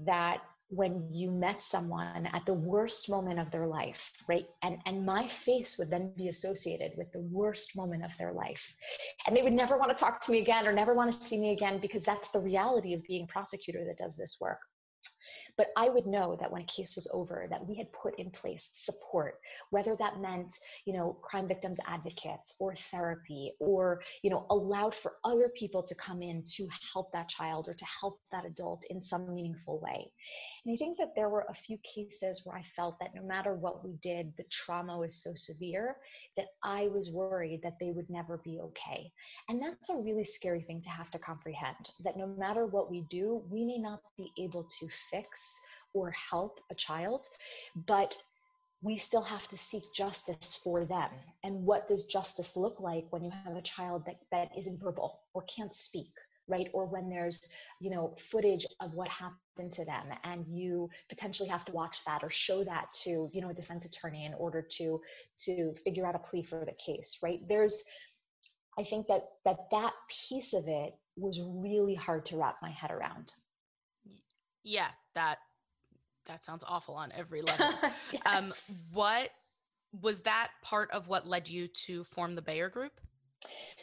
that 0.06 0.38
when 0.68 1.12
you 1.12 1.28
met 1.32 1.60
someone 1.60 2.28
at 2.32 2.46
the 2.46 2.54
worst 2.54 3.10
moment 3.10 3.40
of 3.40 3.50
their 3.50 3.66
life 3.66 4.12
right 4.28 4.46
and 4.62 4.78
and 4.86 5.04
my 5.04 5.26
face 5.26 5.76
would 5.76 5.90
then 5.90 6.12
be 6.16 6.28
associated 6.28 6.92
with 6.96 7.10
the 7.10 7.24
worst 7.38 7.76
moment 7.76 8.04
of 8.04 8.16
their 8.18 8.32
life 8.32 8.72
and 9.26 9.36
they 9.36 9.42
would 9.42 9.52
never 9.62 9.76
want 9.76 9.90
to 9.90 10.00
talk 10.04 10.20
to 10.20 10.30
me 10.30 10.38
again 10.38 10.68
or 10.68 10.72
never 10.72 10.94
want 10.94 11.12
to 11.12 11.24
see 11.28 11.40
me 11.40 11.50
again 11.50 11.80
because 11.80 12.04
that's 12.04 12.28
the 12.28 12.38
reality 12.38 12.94
of 12.94 13.02
being 13.02 13.24
a 13.24 13.32
prosecutor 13.32 13.84
that 13.84 13.98
does 13.98 14.16
this 14.16 14.36
work 14.40 14.60
but 15.60 15.72
I 15.76 15.90
would 15.90 16.06
know 16.06 16.38
that 16.40 16.50
when 16.50 16.62
a 16.62 16.64
case 16.64 16.94
was 16.94 17.06
over, 17.12 17.46
that 17.50 17.66
we 17.66 17.74
had 17.74 17.92
put 17.92 18.18
in 18.18 18.30
place 18.30 18.70
support, 18.72 19.40
whether 19.68 19.94
that 19.96 20.18
meant, 20.18 20.54
you 20.86 20.94
know, 20.94 21.18
crime 21.20 21.46
victims 21.46 21.78
advocates 21.86 22.54
or 22.58 22.74
therapy, 22.74 23.52
or, 23.60 24.00
you 24.22 24.30
know, 24.30 24.46
allowed 24.48 24.94
for 24.94 25.16
other 25.22 25.50
people 25.54 25.82
to 25.82 25.94
come 25.96 26.22
in 26.22 26.42
to 26.54 26.66
help 26.94 27.12
that 27.12 27.28
child 27.28 27.68
or 27.68 27.74
to 27.74 27.84
help 28.00 28.20
that 28.32 28.46
adult 28.46 28.86
in 28.88 29.02
some 29.02 29.34
meaningful 29.34 29.78
way. 29.80 30.10
And 30.64 30.74
I 30.74 30.76
think 30.76 30.98
that 30.98 31.14
there 31.16 31.28
were 31.28 31.46
a 31.48 31.54
few 31.54 31.78
cases 31.78 32.42
where 32.44 32.56
I 32.56 32.62
felt 32.62 32.98
that 33.00 33.14
no 33.14 33.22
matter 33.22 33.54
what 33.54 33.84
we 33.84 33.94
did, 34.02 34.32
the 34.36 34.44
trauma 34.50 34.98
was 34.98 35.22
so 35.22 35.32
severe 35.34 35.96
that 36.36 36.48
I 36.62 36.88
was 36.88 37.10
worried 37.10 37.60
that 37.62 37.78
they 37.80 37.92
would 37.92 38.10
never 38.10 38.38
be 38.38 38.60
okay. 38.60 39.10
And 39.48 39.62
that's 39.62 39.88
a 39.90 39.96
really 39.96 40.24
scary 40.24 40.62
thing 40.62 40.82
to 40.82 40.90
have 40.90 41.10
to 41.12 41.18
comprehend 41.18 41.90
that 42.04 42.16
no 42.16 42.26
matter 42.26 42.66
what 42.66 42.90
we 42.90 43.06
do, 43.08 43.42
we 43.48 43.64
may 43.64 43.78
not 43.78 44.00
be 44.16 44.30
able 44.38 44.64
to 44.64 44.88
fix 45.10 45.58
or 45.94 46.12
help 46.30 46.60
a 46.70 46.74
child, 46.74 47.26
but 47.86 48.16
we 48.82 48.96
still 48.96 49.22
have 49.22 49.46
to 49.48 49.56
seek 49.56 49.82
justice 49.94 50.58
for 50.62 50.84
them. 50.84 51.10
And 51.44 51.64
what 51.64 51.86
does 51.86 52.04
justice 52.04 52.56
look 52.56 52.80
like 52.80 53.04
when 53.10 53.22
you 53.22 53.30
have 53.44 53.56
a 53.56 53.62
child 53.62 54.04
that, 54.06 54.16
that 54.32 54.50
isn't 54.56 54.80
verbal 54.80 55.20
or 55.34 55.44
can't 55.54 55.74
speak 55.74 56.12
right? 56.50 56.68
Or 56.72 56.84
when 56.86 57.08
there's 57.08 57.48
you 57.80 57.90
know 57.90 58.14
footage 58.18 58.66
of 58.80 58.94
what 58.94 59.08
happened 59.08 59.72
to 59.72 59.84
them 59.84 60.06
and 60.24 60.44
you 60.48 60.90
potentially 61.08 61.48
have 61.48 61.64
to 61.66 61.72
watch 61.72 62.04
that 62.04 62.22
or 62.22 62.30
show 62.30 62.64
that 62.64 62.92
to 63.04 63.30
you 63.32 63.40
know 63.40 63.50
a 63.50 63.54
defense 63.54 63.84
attorney 63.84 64.24
in 64.26 64.34
order 64.34 64.60
to 64.78 65.00
to 65.44 65.72
figure 65.84 66.06
out 66.06 66.14
a 66.14 66.18
plea 66.18 66.42
for 66.42 66.64
the 66.64 66.72
case 66.72 67.18
right? 67.22 67.40
There's 67.48 67.84
i 68.78 68.84
think 68.84 69.06
that 69.08 69.22
that 69.44 69.56
that 69.70 69.92
piece 70.28 70.54
of 70.54 70.64
it 70.68 70.94
was 71.16 71.40
really 71.42 71.94
hard 71.94 72.24
to 72.24 72.36
wrap 72.36 72.56
my 72.62 72.70
head 72.70 72.90
around. 72.90 73.32
Yeah 74.64 74.88
that 75.14 75.38
that 76.26 76.44
sounds 76.44 76.64
awful 76.66 76.94
on 76.94 77.12
every 77.16 77.42
level. 77.50 77.66
Um, 77.66 77.92
yes. 78.12 78.22
um 78.26 78.52
what 78.92 79.30
was 80.00 80.22
that 80.22 80.50
part 80.62 80.90
of 80.92 81.08
what 81.08 81.26
led 81.26 81.48
you 81.48 81.66
to 81.86 82.04
form 82.04 82.34
the 82.34 82.42
bayer 82.42 82.68
group 82.68 82.92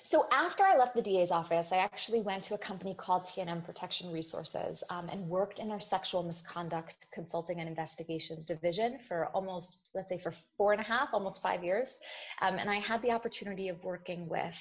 so 0.08 0.26
after 0.32 0.64
I 0.64 0.78
left 0.78 0.96
the 0.96 1.02
DA's 1.02 1.32
office, 1.32 1.74
I 1.74 1.80
actually 1.80 2.22
went 2.22 2.42
to 2.44 2.54
a 2.54 2.58
company 2.58 2.96
called 2.96 3.26
T&M 3.26 3.62
Protection 3.62 4.10
Resources 4.10 4.82
um, 4.90 5.10
and 5.10 5.28
worked 5.28 5.60
in 5.60 5.70
our 5.70 5.82
sexual 5.82 6.24
misconduct 6.24 7.08
consulting 7.14 7.60
and 7.60 7.68
investigations 7.68 8.46
division 8.46 9.00
for 9.00 9.26
almost, 9.34 9.90
let's 9.94 10.08
say, 10.08 10.18
for 10.18 10.32
four 10.32 10.72
and 10.72 10.80
a 10.80 10.86
half, 10.86 11.10
almost 11.12 11.42
five 11.42 11.62
years. 11.62 11.98
Um, 12.42 12.56
and 12.56 12.70
I 12.70 12.80
had 12.80 13.02
the 13.02 13.12
opportunity 13.12 13.68
of 13.68 13.84
working 13.84 14.30
with 14.30 14.58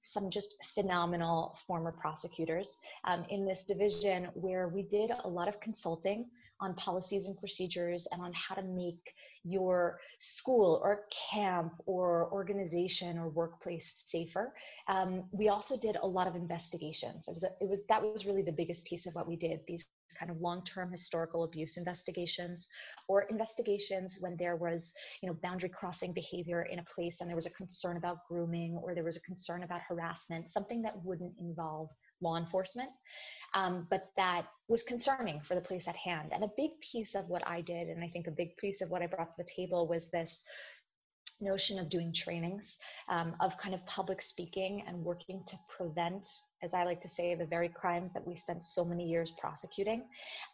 some 0.00 0.30
just 0.30 0.62
phenomenal 0.62 1.58
former 1.66 1.90
prosecutors 1.90 2.78
um, 3.02 3.24
in 3.30 3.44
this 3.44 3.64
division 3.64 4.28
where 4.34 4.68
we 4.68 4.84
did 4.84 5.10
a 5.24 5.28
lot 5.28 5.48
of 5.48 5.58
consulting 5.58 6.26
on 6.60 6.72
policies 6.74 7.26
and 7.26 7.36
procedures 7.36 8.06
and 8.12 8.22
on 8.22 8.32
how 8.32 8.54
to 8.54 8.62
make 8.62 9.12
your 9.44 10.00
school 10.18 10.80
or 10.82 11.02
camp 11.30 11.74
or 11.86 12.32
organization 12.32 13.18
or 13.18 13.28
workplace 13.28 14.04
safer. 14.06 14.54
Um, 14.88 15.24
we 15.32 15.48
also 15.48 15.76
did 15.76 15.96
a 16.02 16.06
lot 16.06 16.26
of 16.26 16.34
investigations. 16.34 17.28
It 17.28 17.32
was, 17.32 17.44
a, 17.44 17.50
it 17.60 17.68
was 17.68 17.86
that 17.86 18.02
was 18.02 18.24
really 18.26 18.42
the 18.42 18.52
biggest 18.52 18.86
piece 18.86 19.06
of 19.06 19.14
what 19.14 19.28
we 19.28 19.36
did. 19.36 19.60
These 19.68 19.90
kind 20.18 20.30
of 20.30 20.40
long-term 20.40 20.90
historical 20.90 21.44
abuse 21.44 21.76
investigations 21.76 22.68
or 23.08 23.22
investigations 23.22 24.18
when 24.20 24.36
there 24.38 24.56
was 24.56 24.94
you 25.22 25.28
know 25.28 25.36
boundary 25.42 25.68
crossing 25.68 26.12
behavior 26.12 26.62
in 26.70 26.78
a 26.78 26.84
place 26.84 27.20
and 27.20 27.28
there 27.28 27.36
was 27.36 27.46
a 27.46 27.50
concern 27.50 27.96
about 27.96 28.18
grooming 28.28 28.78
or 28.82 28.94
there 28.94 29.04
was 29.04 29.16
a 29.16 29.20
concern 29.22 29.62
about 29.62 29.80
harassment 29.88 30.48
something 30.48 30.82
that 30.82 30.94
wouldn't 31.04 31.32
involve 31.40 31.88
law 32.20 32.36
enforcement 32.36 32.90
um, 33.54 33.86
but 33.90 34.10
that 34.16 34.46
was 34.68 34.82
concerning 34.82 35.40
for 35.40 35.54
the 35.54 35.60
place 35.60 35.88
at 35.88 35.96
hand. 35.96 36.30
And 36.32 36.44
a 36.44 36.50
big 36.56 36.70
piece 36.80 37.14
of 37.14 37.28
what 37.28 37.46
I 37.46 37.60
did, 37.60 37.88
and 37.88 38.02
I 38.02 38.08
think 38.08 38.26
a 38.26 38.32
big 38.32 38.56
piece 38.56 38.80
of 38.80 38.90
what 38.90 39.02
I 39.02 39.06
brought 39.06 39.30
to 39.30 39.36
the 39.36 39.48
table 39.56 39.86
was 39.86 40.10
this 40.10 40.44
notion 41.40 41.78
of 41.78 41.88
doing 41.88 42.12
trainings, 42.12 42.78
um, 43.08 43.34
of 43.40 43.56
kind 43.58 43.74
of 43.74 43.84
public 43.86 44.22
speaking 44.22 44.82
and 44.86 45.04
working 45.04 45.42
to 45.46 45.56
prevent, 45.68 46.26
as 46.62 46.74
I 46.74 46.84
like 46.84 47.00
to 47.00 47.08
say, 47.08 47.34
the 47.34 47.46
very 47.46 47.68
crimes 47.68 48.12
that 48.12 48.26
we 48.26 48.34
spent 48.34 48.62
so 48.62 48.84
many 48.84 49.04
years 49.08 49.32
prosecuting. 49.32 50.04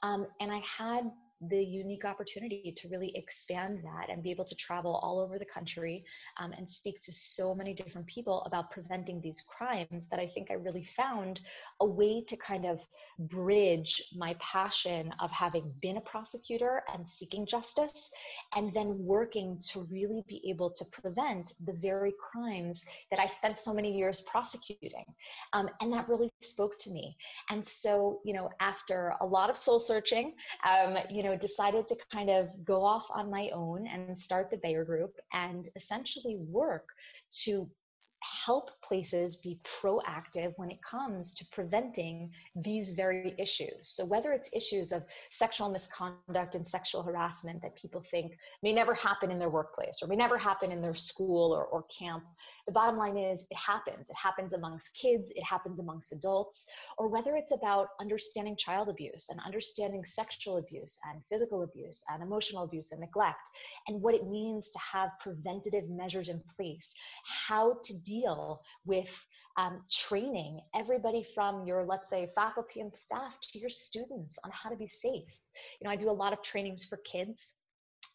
Um, 0.02 0.26
and 0.40 0.50
I 0.50 0.60
had 0.78 1.10
the 1.48 1.62
unique 1.62 2.04
opportunity 2.04 2.72
to 2.76 2.88
really 2.88 3.16
expand 3.16 3.80
that 3.82 4.10
and 4.10 4.22
be 4.22 4.30
able 4.30 4.44
to 4.44 4.54
travel 4.54 5.00
all 5.02 5.18
over 5.18 5.38
the 5.38 5.44
country 5.44 6.04
um, 6.38 6.52
and 6.56 6.68
speak 6.68 7.00
to 7.00 7.12
so 7.12 7.54
many 7.54 7.72
different 7.72 8.06
people 8.06 8.42
about 8.44 8.70
preventing 8.70 9.20
these 9.20 9.40
crimes 9.40 10.06
that 10.06 10.20
I 10.20 10.26
think 10.26 10.50
I 10.50 10.54
really 10.54 10.84
found 10.84 11.40
a 11.80 11.86
way 11.86 12.22
to 12.26 12.36
kind 12.36 12.66
of 12.66 12.86
bridge 13.18 14.02
my 14.14 14.36
passion 14.38 15.12
of 15.20 15.30
having 15.30 15.72
been 15.80 15.96
a 15.96 16.00
prosecutor 16.02 16.82
and 16.92 17.06
seeking 17.06 17.46
justice 17.46 18.10
and 18.54 18.72
then 18.74 18.96
working 18.98 19.58
to 19.70 19.86
really 19.90 20.22
be 20.28 20.42
able 20.48 20.70
to 20.70 20.84
prevent 20.86 21.52
the 21.64 21.72
very 21.72 22.12
crimes 22.18 22.84
that 23.10 23.18
I 23.18 23.26
spent 23.26 23.58
so 23.58 23.72
many 23.72 23.96
years 23.96 24.20
prosecuting. 24.22 25.04
Um, 25.52 25.70
and 25.80 25.92
that 25.92 26.08
really 26.08 26.30
spoke 26.40 26.78
to 26.80 26.90
me. 26.90 27.16
And 27.48 27.64
so, 27.64 28.20
you 28.24 28.34
know, 28.34 28.50
after 28.60 29.14
a 29.20 29.26
lot 29.26 29.50
of 29.50 29.56
soul 29.56 29.78
searching, 29.78 30.34
um, 30.68 30.98
you 31.10 31.22
know, 31.22 31.29
know, 31.30 31.38
decided 31.38 31.88
to 31.88 31.96
kind 32.12 32.30
of 32.30 32.48
go 32.64 32.84
off 32.84 33.06
on 33.14 33.30
my 33.30 33.50
own 33.52 33.86
and 33.86 34.16
start 34.16 34.50
the 34.50 34.58
Bayer 34.58 34.84
Group 34.84 35.16
and 35.32 35.68
essentially 35.76 36.36
work 36.36 36.88
to 37.44 37.68
help 38.22 38.70
places 38.82 39.36
be 39.36 39.58
proactive 39.64 40.52
when 40.56 40.70
it 40.70 40.78
comes 40.82 41.32
to 41.32 41.46
preventing 41.52 42.30
these 42.54 42.90
very 42.90 43.34
issues. 43.38 43.88
So, 43.88 44.04
whether 44.04 44.32
it's 44.32 44.50
issues 44.54 44.92
of 44.92 45.04
sexual 45.30 45.70
misconduct 45.70 46.54
and 46.54 46.66
sexual 46.66 47.02
harassment 47.02 47.62
that 47.62 47.76
people 47.76 48.04
think 48.10 48.36
may 48.62 48.72
never 48.72 48.94
happen 48.94 49.30
in 49.30 49.38
their 49.38 49.48
workplace 49.48 50.00
or 50.02 50.08
may 50.08 50.16
never 50.16 50.36
happen 50.36 50.70
in 50.70 50.82
their 50.82 50.94
school 50.94 51.52
or, 51.52 51.64
or 51.64 51.84
camp, 51.84 52.24
the 52.70 52.74
bottom 52.74 52.96
line 52.96 53.16
is 53.16 53.48
it 53.50 53.56
happens. 53.56 54.08
It 54.08 54.14
happens 54.14 54.52
amongst 54.52 54.94
kids, 54.94 55.32
it 55.34 55.42
happens 55.42 55.80
amongst 55.80 56.12
adults, 56.12 56.66
or 56.98 57.08
whether 57.08 57.34
it's 57.34 57.50
about 57.50 57.88
understanding 58.00 58.54
child 58.56 58.88
abuse 58.88 59.28
and 59.28 59.40
understanding 59.44 60.04
sexual 60.04 60.58
abuse 60.58 60.96
and 61.10 61.20
physical 61.28 61.64
abuse 61.64 62.04
and 62.12 62.22
emotional 62.22 62.62
abuse 62.62 62.92
and 62.92 63.00
neglect, 63.00 63.50
and 63.88 64.00
what 64.00 64.14
it 64.14 64.28
means 64.28 64.70
to 64.70 64.78
have 64.78 65.10
preventative 65.18 65.90
measures 65.90 66.28
in 66.28 66.40
place, 66.56 66.94
how 67.24 67.76
to 67.82 67.92
deal 68.02 68.62
with 68.84 69.12
um, 69.56 69.78
training 69.90 70.60
everybody 70.72 71.26
from 71.34 71.66
your, 71.66 71.84
let's 71.84 72.08
say, 72.08 72.28
faculty 72.36 72.78
and 72.82 72.92
staff 72.92 73.36
to 73.50 73.58
your 73.58 73.68
students 73.68 74.38
on 74.44 74.52
how 74.52 74.70
to 74.70 74.76
be 74.76 74.86
safe. 74.86 75.40
You 75.80 75.86
know, 75.86 75.90
I 75.90 75.96
do 75.96 76.08
a 76.08 76.12
lot 76.12 76.32
of 76.32 76.40
trainings 76.42 76.84
for 76.84 76.98
kids 76.98 77.54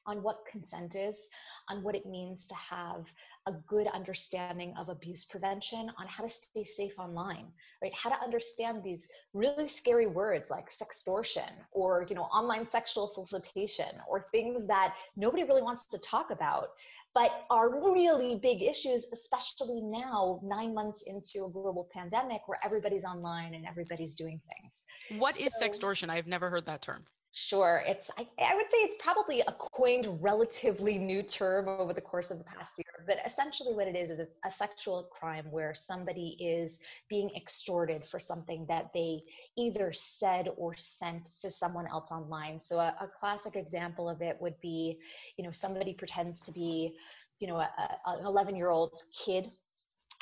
on 0.07 0.23
what 0.23 0.37
consent 0.49 0.95
is, 0.95 1.27
on 1.69 1.83
what 1.83 1.95
it 1.95 2.05
means 2.05 2.45
to 2.45 2.55
have 2.55 3.05
a 3.47 3.53
good 3.67 3.87
understanding 3.87 4.73
of 4.77 4.89
abuse 4.89 5.23
prevention, 5.23 5.91
on 5.97 6.07
how 6.07 6.23
to 6.23 6.29
stay 6.29 6.63
safe 6.63 6.97
online, 6.97 7.45
right? 7.81 7.93
How 7.93 8.09
to 8.09 8.19
understand 8.23 8.83
these 8.83 9.09
really 9.33 9.67
scary 9.67 10.07
words 10.07 10.49
like 10.49 10.69
sextortion 10.69 11.49
or, 11.71 12.05
you 12.09 12.15
know, 12.15 12.23
online 12.23 12.67
sexual 12.67 13.07
solicitation 13.07 13.85
or 14.09 14.21
things 14.31 14.65
that 14.67 14.95
nobody 15.15 15.43
really 15.43 15.61
wants 15.61 15.85
to 15.85 15.97
talk 15.99 16.31
about 16.31 16.69
but 17.15 17.45
are 17.49 17.81
really 17.93 18.37
big 18.37 18.61
issues, 18.61 19.05
especially 19.13 19.79
now, 19.81 20.37
nine 20.43 20.73
months 20.73 21.03
into 21.03 21.45
a 21.45 21.49
global 21.49 21.87
pandemic 21.93 22.41
where 22.45 22.59
everybody's 22.63 23.05
online 23.05 23.53
and 23.55 23.65
everybody's 23.65 24.15
doing 24.15 24.41
things. 24.59 24.81
What 25.17 25.35
so, 25.35 25.45
is 25.45 25.53
sextortion? 25.61 26.09
I've 26.09 26.27
never 26.27 26.49
heard 26.49 26.65
that 26.65 26.81
term. 26.81 27.05
Sure. 27.37 27.83
It's, 27.85 28.09
I, 28.17 28.25
I, 28.39 28.55
would 28.55 28.71
say 28.71 28.77
it's 28.77 28.95
probably 28.97 29.41
a 29.41 29.51
coined, 29.51 30.07
relatively 30.21 30.97
new 30.97 31.21
term 31.21 31.67
over 31.67 31.91
the 31.91 31.99
course 31.99 32.31
of 32.31 32.37
the 32.37 32.45
past 32.45 32.77
year. 32.77 33.03
But 33.05 33.17
essentially, 33.25 33.73
what 33.73 33.89
it 33.89 33.95
is, 33.97 34.09
is 34.09 34.19
it's 34.19 34.37
a 34.45 34.49
sexual 34.49 35.09
crime 35.11 35.51
where 35.51 35.73
somebody 35.73 36.37
is 36.39 36.79
being 37.09 37.29
extorted 37.35 38.05
for 38.05 38.21
something 38.21 38.65
that 38.69 38.89
they 38.93 39.21
either 39.57 39.91
said 39.91 40.47
or 40.55 40.77
sent 40.77 41.25
to 41.41 41.49
someone 41.49 41.87
else 41.87 42.09
online. 42.09 42.57
So, 42.57 42.79
a, 42.79 42.95
a 43.01 43.07
classic 43.07 43.57
example 43.57 44.07
of 44.07 44.21
it 44.21 44.37
would 44.39 44.57
be, 44.61 44.97
you 45.37 45.43
know, 45.43 45.51
somebody 45.51 45.93
pretends 45.93 46.39
to 46.39 46.53
be, 46.53 46.95
you 47.41 47.47
know, 47.47 47.57
a, 47.57 47.69
a, 48.07 48.17
an 48.17 48.25
11 48.25 48.55
year 48.55 48.69
old 48.69 48.97
kid 49.13 49.47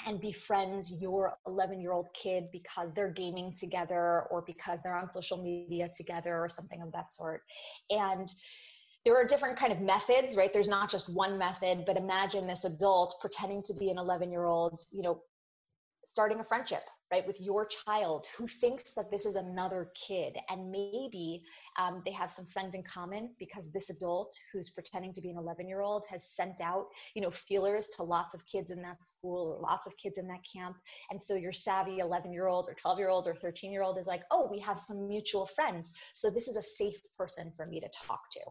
and 0.05 0.19
befriends 0.19 1.01
your 1.01 1.37
11 1.47 1.81
year 1.81 1.91
old 1.91 2.07
kid 2.13 2.45
because 2.51 2.93
they're 2.93 3.11
gaming 3.11 3.53
together 3.53 4.23
or 4.31 4.43
because 4.45 4.81
they're 4.81 4.95
on 4.95 5.09
social 5.09 5.41
media 5.41 5.89
together 5.95 6.37
or 6.43 6.49
something 6.49 6.81
of 6.81 6.91
that 6.91 7.11
sort. 7.11 7.41
And 7.89 8.31
there 9.05 9.15
are 9.15 9.25
different 9.25 9.57
kind 9.57 9.71
of 9.73 9.81
methods 9.81 10.37
right? 10.37 10.53
There's 10.53 10.69
not 10.69 10.89
just 10.89 11.13
one 11.13 11.37
method 11.37 11.83
but 11.85 11.97
imagine 11.97 12.47
this 12.47 12.65
adult 12.65 13.15
pretending 13.21 13.61
to 13.63 13.73
be 13.73 13.89
an 13.89 13.97
11 13.97 14.31
year 14.31 14.45
old 14.45 14.79
you 14.91 15.01
know 15.01 15.21
starting 16.05 16.39
a 16.39 16.43
friendship 16.43 16.81
right, 17.13 17.27
with 17.27 17.39
your 17.39 17.67
child 17.67 18.25
who 18.35 18.47
thinks 18.47 18.93
that 18.93 19.11
this 19.11 19.27
is 19.27 19.35
another 19.35 19.91
kid 19.93 20.35
and 20.49 20.71
maybe 20.71 21.43
um, 21.77 22.01
they 22.05 22.11
have 22.11 22.31
some 22.31 22.47
friends 22.47 22.73
in 22.73 22.81
common 22.81 23.29
because 23.37 23.71
this 23.71 23.91
adult 23.91 24.35
who's 24.51 24.71
pretending 24.71 25.13
to 25.13 25.21
be 25.21 25.29
an 25.29 25.37
11 25.37 25.67
year 25.67 25.81
old 25.81 26.05
has 26.09 26.27
sent 26.27 26.59
out, 26.59 26.87
you 27.13 27.21
know, 27.21 27.29
feelers 27.29 27.89
to 27.89 28.01
lots 28.01 28.33
of 28.33 28.43
kids 28.47 28.71
in 28.71 28.81
that 28.81 29.03
school 29.03 29.55
or 29.55 29.61
lots 29.61 29.85
of 29.85 29.95
kids 29.95 30.17
in 30.17 30.27
that 30.27 30.39
camp. 30.43 30.75
And 31.11 31.21
so 31.21 31.35
your 31.35 31.53
savvy 31.53 31.99
11 31.99 32.33
year 32.33 32.47
old 32.47 32.67
or 32.67 32.73
12 32.73 32.97
year 32.97 33.09
old 33.09 33.27
or 33.27 33.35
13 33.35 33.71
year 33.71 33.83
old 33.83 33.99
is 33.99 34.07
like, 34.07 34.23
oh, 34.31 34.47
we 34.49 34.57
have 34.61 34.79
some 34.79 35.07
mutual 35.07 35.45
friends. 35.45 35.93
So 36.15 36.31
this 36.31 36.47
is 36.47 36.57
a 36.57 36.63
safe 36.63 36.99
person 37.15 37.51
for 37.55 37.67
me 37.67 37.79
to 37.79 37.89
talk 38.07 38.21
to. 38.31 38.41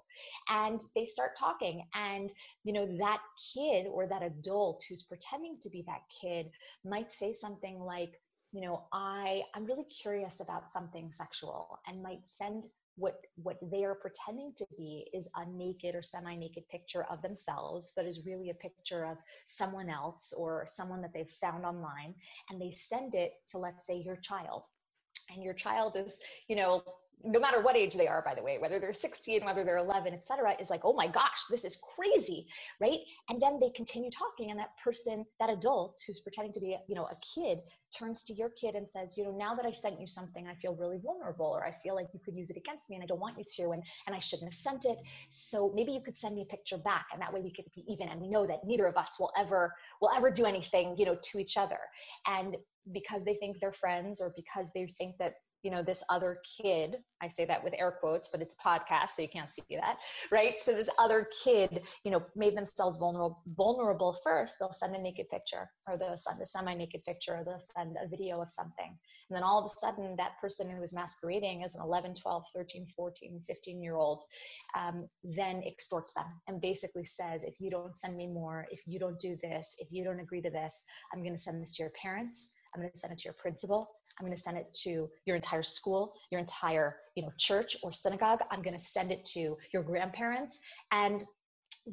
And 0.48 0.80
they 0.94 1.04
start 1.04 1.32
talking 1.36 1.84
and, 1.96 2.32
you 2.62 2.72
know, 2.72 2.86
that 2.98 3.22
kid 3.52 3.86
or 3.90 4.06
that 4.06 4.22
adult 4.22 4.84
who's 4.88 5.02
pretending 5.02 5.56
to 5.62 5.68
be 5.68 5.82
that 5.88 6.02
kid 6.20 6.46
might 6.84 7.10
say 7.10 7.32
something 7.32 7.80
like, 7.80 8.20
you 8.52 8.60
know 8.60 8.84
i 8.92 9.42
i'm 9.54 9.64
really 9.64 9.84
curious 9.84 10.40
about 10.40 10.70
something 10.70 11.08
sexual 11.08 11.78
and 11.86 12.02
might 12.02 12.26
send 12.26 12.66
what 12.96 13.20
what 13.36 13.56
they 13.70 13.84
are 13.84 13.94
pretending 13.94 14.52
to 14.56 14.66
be 14.76 15.06
is 15.14 15.28
a 15.36 15.46
naked 15.46 15.94
or 15.94 16.02
semi-naked 16.02 16.68
picture 16.68 17.04
of 17.10 17.22
themselves 17.22 17.92
but 17.96 18.04
is 18.04 18.26
really 18.26 18.50
a 18.50 18.54
picture 18.54 19.06
of 19.06 19.16
someone 19.46 19.88
else 19.88 20.32
or 20.36 20.64
someone 20.66 21.00
that 21.00 21.12
they've 21.14 21.30
found 21.40 21.64
online 21.64 22.14
and 22.50 22.60
they 22.60 22.70
send 22.70 23.14
it 23.14 23.32
to 23.48 23.58
let's 23.58 23.86
say 23.86 23.96
your 23.96 24.16
child. 24.16 24.66
And 25.30 25.42
your 25.42 25.54
child 25.54 25.96
is 25.96 26.18
you 26.48 26.56
know 26.56 26.82
no 27.24 27.38
matter 27.40 27.60
what 27.62 27.76
age 27.76 27.94
they 27.94 28.08
are 28.08 28.22
by 28.22 28.34
the 28.34 28.42
way 28.42 28.58
whether 28.58 28.78
they're 28.78 28.92
16 28.92 29.44
whether 29.44 29.64
they're 29.64 29.78
11 29.78 30.12
etc 30.14 30.54
is 30.60 30.70
like 30.70 30.80
oh 30.84 30.92
my 30.92 31.06
gosh 31.06 31.44
this 31.50 31.64
is 31.64 31.78
crazy 31.94 32.46
right? 32.80 33.00
And 33.28 33.40
then 33.40 33.58
they 33.60 33.70
continue 33.70 34.10
talking 34.10 34.50
and 34.50 34.58
that 34.58 34.70
person 34.82 35.24
that 35.40 35.50
adult 35.50 35.98
who's 36.06 36.20
pretending 36.20 36.52
to 36.52 36.60
be 36.60 36.76
you 36.88 36.94
know 36.94 37.04
a 37.04 37.16
kid 37.34 37.58
turns 37.96 38.22
to 38.24 38.32
your 38.32 38.50
kid 38.50 38.74
and 38.74 38.88
says 38.88 39.16
you 39.16 39.24
know 39.24 39.36
now 39.36 39.54
that 39.54 39.66
i 39.66 39.70
sent 39.70 40.00
you 40.00 40.06
something 40.06 40.46
i 40.48 40.54
feel 40.54 40.74
really 40.74 40.98
vulnerable 40.98 41.46
or 41.46 41.64
i 41.64 41.72
feel 41.82 41.94
like 41.94 42.06
you 42.14 42.20
could 42.24 42.34
use 42.34 42.48
it 42.48 42.56
against 42.56 42.88
me 42.88 42.96
and 42.96 43.02
i 43.02 43.06
don't 43.06 43.20
want 43.20 43.36
you 43.36 43.44
to 43.44 43.72
and 43.72 43.82
and 44.06 44.16
i 44.16 44.18
shouldn't 44.18 44.50
have 44.50 44.58
sent 44.58 44.84
it. 44.84 44.98
So 45.28 45.72
maybe 45.74 45.92
you 45.92 46.00
could 46.00 46.16
send 46.16 46.34
me 46.34 46.42
a 46.42 46.44
picture 46.44 46.78
back 46.78 47.06
and 47.12 47.20
that 47.20 47.32
way 47.32 47.40
we 47.40 47.52
could 47.52 47.66
be 47.74 47.84
even 47.88 48.08
and 48.08 48.20
we 48.20 48.28
know 48.28 48.46
that 48.46 48.60
neither 48.64 48.86
of 48.86 48.96
us 48.96 49.16
will 49.18 49.32
ever 49.38 49.74
will 50.00 50.10
ever 50.16 50.30
do 50.30 50.44
anything 50.44 50.94
you 50.96 51.04
know 51.04 51.16
to 51.22 51.38
each 51.38 51.56
other. 51.56 51.78
And 52.26 52.56
because 52.92 53.24
they 53.24 53.34
think 53.34 53.58
they're 53.60 53.72
friends 53.72 54.20
or 54.20 54.32
because 54.34 54.70
they 54.74 54.86
think 54.98 55.16
that 55.18 55.34
you 55.62 55.70
know 55.70 55.82
this 55.82 56.02
other 56.10 56.40
kid 56.58 56.96
i 57.22 57.28
say 57.28 57.44
that 57.44 57.62
with 57.62 57.74
air 57.78 57.96
quotes 58.00 58.28
but 58.28 58.40
it's 58.40 58.54
a 58.54 58.68
podcast 58.68 59.10
so 59.10 59.22
you 59.22 59.28
can't 59.28 59.50
see 59.50 59.62
that 59.70 59.96
right? 60.30 60.60
So 60.60 60.72
this 60.72 60.88
other 60.98 61.28
kid 61.44 61.82
you 62.04 62.10
know 62.10 62.22
made 62.36 62.56
themselves 62.56 62.96
vulnerable 62.96 63.42
vulnerable 63.56 64.16
first 64.24 64.56
they'll 64.58 64.72
send 64.72 64.94
a 64.94 65.00
naked 65.00 65.28
picture 65.30 65.70
or 65.86 65.96
they'll 65.96 66.16
send 66.16 66.40
a 66.40 66.46
semi-naked 66.46 67.02
picture 67.04 67.36
or 67.36 67.44
they'll 67.44 67.62
send 67.76 67.96
a 68.02 68.08
video 68.08 68.40
of 68.40 68.50
something. 68.50 68.96
And 69.28 69.36
then 69.36 69.42
all 69.42 69.58
of 69.58 69.64
a 69.64 69.68
sudden 69.68 70.16
that 70.16 70.38
person 70.40 70.70
who 70.70 70.82
is 70.82 70.92
masquerading 70.92 71.64
as 71.64 71.74
an 71.74 71.82
11 71.82 72.14
12 72.14 72.44
13 72.54 72.86
14 72.94 73.40
15 73.46 73.82
year 73.82 73.96
old 73.96 74.22
um, 74.78 75.08
then 75.22 75.62
extorts 75.66 76.12
them 76.12 76.26
and 76.48 76.60
basically 76.60 77.04
says 77.04 77.44
if 77.44 77.54
you 77.60 77.70
don't 77.70 77.96
send 77.96 78.16
me 78.16 78.28
more 78.28 78.66
if 78.70 78.80
you 78.86 78.98
don't 78.98 79.18
do 79.20 79.36
this 79.42 79.76
if 79.78 79.88
you 79.90 80.04
don't 80.04 80.20
agree 80.20 80.42
to 80.42 80.50
this 80.50 80.84
i'm 81.12 81.22
going 81.22 81.34
to 81.34 81.40
send 81.40 81.62
this 81.62 81.74
to 81.74 81.82
your 81.82 81.92
parents 82.00 82.50
I'm 82.74 82.80
going 82.80 82.92
to 82.92 82.98
send 82.98 83.12
it 83.12 83.18
to 83.18 83.24
your 83.24 83.34
principal. 83.34 83.90
I'm 84.18 84.26
going 84.26 84.36
to 84.36 84.42
send 84.42 84.56
it 84.56 84.72
to 84.82 85.08
your 85.26 85.36
entire 85.36 85.62
school, 85.62 86.14
your 86.30 86.40
entire, 86.40 86.96
you 87.14 87.22
know, 87.22 87.32
church 87.38 87.76
or 87.82 87.92
synagogue. 87.92 88.40
I'm 88.50 88.62
going 88.62 88.76
to 88.76 88.82
send 88.82 89.10
it 89.12 89.24
to 89.26 89.56
your 89.72 89.82
grandparents. 89.82 90.58
And 90.90 91.24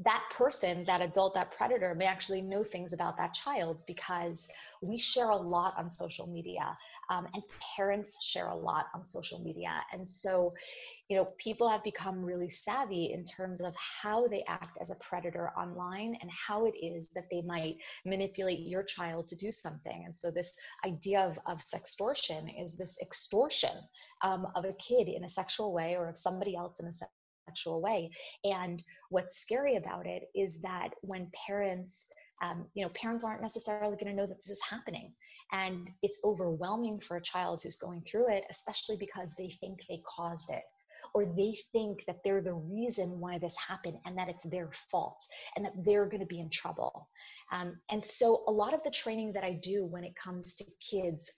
that 0.03 0.23
person, 0.35 0.85
that 0.85 1.01
adult, 1.01 1.33
that 1.33 1.51
predator 1.51 1.95
may 1.95 2.05
actually 2.05 2.41
know 2.41 2.63
things 2.63 2.93
about 2.93 3.17
that 3.17 3.33
child 3.33 3.81
because 3.87 4.47
we 4.81 4.97
share 4.97 5.29
a 5.29 5.35
lot 5.35 5.73
on 5.77 5.89
social 5.89 6.27
media 6.27 6.77
um, 7.09 7.27
and 7.33 7.43
parents 7.75 8.23
share 8.23 8.47
a 8.47 8.55
lot 8.55 8.87
on 8.93 9.03
social 9.03 9.39
media. 9.39 9.81
And 9.91 10.07
so, 10.07 10.51
you 11.09 11.17
know, 11.17 11.29
people 11.37 11.67
have 11.67 11.83
become 11.83 12.23
really 12.23 12.49
savvy 12.49 13.13
in 13.13 13.23
terms 13.23 13.61
of 13.61 13.75
how 13.75 14.27
they 14.27 14.43
act 14.47 14.77
as 14.79 14.91
a 14.91 14.95
predator 14.95 15.49
online 15.57 16.15
and 16.21 16.29
how 16.29 16.65
it 16.65 16.75
is 16.77 17.09
that 17.09 17.29
they 17.31 17.41
might 17.41 17.77
manipulate 18.05 18.59
your 18.59 18.83
child 18.83 19.27
to 19.29 19.35
do 19.35 19.51
something. 19.51 20.03
And 20.05 20.15
so, 20.15 20.29
this 20.29 20.53
idea 20.85 21.21
of, 21.21 21.39
of 21.47 21.59
sextortion 21.59 22.61
is 22.61 22.77
this 22.77 22.99
extortion 23.01 23.75
um, 24.21 24.47
of 24.55 24.65
a 24.65 24.73
kid 24.73 25.07
in 25.07 25.23
a 25.23 25.29
sexual 25.29 25.73
way 25.73 25.95
or 25.95 26.07
of 26.07 26.17
somebody 26.17 26.55
else 26.55 26.79
in 26.79 26.85
a 26.85 26.91
sexual 27.49 27.81
way. 27.81 28.11
And 28.43 28.83
what's 29.09 29.39
scary 29.39 29.77
about 29.77 30.05
it 30.05 30.23
is 30.35 30.61
that 30.61 30.89
when 31.01 31.31
parents, 31.47 32.09
um, 32.43 32.67
you 32.75 32.83
know, 32.83 32.91
parents 32.93 33.23
aren't 33.23 33.41
necessarily 33.41 33.95
going 33.95 34.11
to 34.11 34.13
know 34.13 34.27
that 34.27 34.37
this 34.37 34.51
is 34.51 34.61
happening. 34.69 35.11
And 35.51 35.89
it's 36.03 36.19
overwhelming 36.23 36.99
for 36.99 37.17
a 37.17 37.21
child 37.21 37.61
who's 37.61 37.75
going 37.75 38.03
through 38.03 38.29
it, 38.29 38.45
especially 38.49 38.97
because 38.97 39.35
they 39.35 39.49
think 39.59 39.79
they 39.89 40.01
caused 40.05 40.49
it 40.51 40.63
or 41.13 41.25
they 41.25 41.57
think 41.71 42.03
that 42.07 42.17
they're 42.23 42.41
the 42.41 42.53
reason 42.53 43.19
why 43.19 43.37
this 43.37 43.57
happened 43.57 43.97
and 44.05 44.17
that 44.17 44.29
it's 44.29 44.43
their 44.43 44.69
fault 44.71 45.23
and 45.55 45.65
that 45.65 45.73
they're 45.83 46.05
going 46.05 46.19
to 46.19 46.25
be 46.25 46.39
in 46.39 46.49
trouble. 46.49 47.09
Um, 47.51 47.79
and 47.89 48.03
so, 48.03 48.43
a 48.47 48.51
lot 48.51 48.73
of 48.73 48.83
the 48.83 48.91
training 48.91 49.33
that 49.33 49.43
I 49.43 49.53
do 49.53 49.85
when 49.85 50.03
it 50.03 50.13
comes 50.15 50.55
to 50.55 50.65
kids 50.79 51.31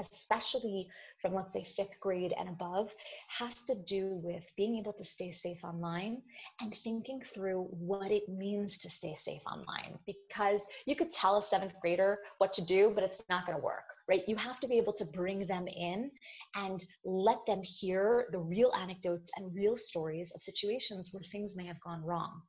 especially 0.00 0.88
from 1.20 1.34
let's 1.34 1.52
say 1.52 1.64
fifth 1.64 1.98
grade 2.00 2.34
and 2.38 2.48
above, 2.48 2.90
has 3.28 3.62
to 3.64 3.74
do 3.74 4.20
with 4.22 4.44
being 4.56 4.76
able 4.78 4.92
to 4.92 5.04
stay 5.04 5.30
safe 5.30 5.62
online 5.64 6.22
and 6.60 6.74
thinking 6.84 7.20
through 7.22 7.66
what 7.70 8.10
it 8.10 8.28
means 8.28 8.78
to 8.78 8.90
stay 8.90 9.14
safe 9.14 9.42
online. 9.50 9.98
Because 10.06 10.66
you 10.86 10.96
could 10.96 11.10
tell 11.10 11.36
a 11.36 11.42
seventh 11.42 11.74
grader 11.80 12.18
what 12.38 12.52
to 12.54 12.62
do, 12.62 12.92
but 12.94 13.04
it's 13.04 13.22
not 13.28 13.46
going 13.46 13.58
to 13.58 13.64
work. 13.64 13.84
Right? 14.08 14.22
You 14.28 14.36
have 14.36 14.60
to 14.60 14.68
be 14.68 14.78
able 14.78 14.92
to 14.94 15.04
bring 15.04 15.46
them 15.46 15.66
in 15.66 16.12
and 16.54 16.84
let 17.04 17.38
them 17.46 17.60
hear 17.64 18.28
the 18.30 18.38
real 18.38 18.72
anecdotes 18.80 19.32
and 19.36 19.52
real 19.52 19.76
stories 19.76 20.32
of 20.32 20.42
situations 20.42 21.10
where 21.12 21.24
things 21.24 21.56
may 21.56 21.66
have 21.66 21.80
gone 21.80 22.04
wrong. 22.04 22.42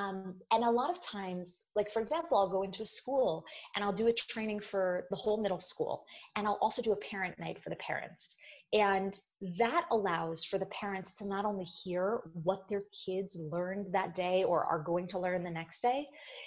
Um, 0.00 0.34
and 0.50 0.64
a 0.64 0.70
lot 0.70 0.90
of 0.90 1.00
times, 1.00 1.68
like 1.76 1.90
for 1.90 2.00
example, 2.00 2.38
I'll 2.38 2.48
go 2.48 2.62
into 2.62 2.82
a 2.82 2.86
school 2.86 3.44
and 3.74 3.84
I'll 3.84 3.92
do 3.92 4.06
a 4.06 4.12
training 4.12 4.60
for 4.60 5.06
the 5.10 5.16
whole 5.16 5.42
middle 5.42 5.60
school, 5.60 6.04
and 6.36 6.46
I'll 6.46 6.58
also 6.62 6.80
do 6.80 6.92
a 6.92 6.96
parent 6.96 7.38
night 7.38 7.62
for 7.62 7.70
the 7.70 7.76
parents. 7.76 8.36
And 8.72 9.18
that 9.58 9.86
allows 9.90 10.44
for 10.44 10.58
the 10.58 10.66
parents 10.66 11.12
to 11.14 11.26
not 11.26 11.44
only 11.44 11.64
hear 11.64 12.20
what 12.34 12.68
their 12.68 12.84
kids 13.04 13.36
learned 13.50 13.88
that 13.92 14.14
day 14.14 14.44
or 14.44 14.64
are 14.64 14.78
going 14.78 15.08
to 15.08 15.18
learn 15.18 15.42
the 15.42 15.50
next 15.50 15.80
day, 15.80 16.06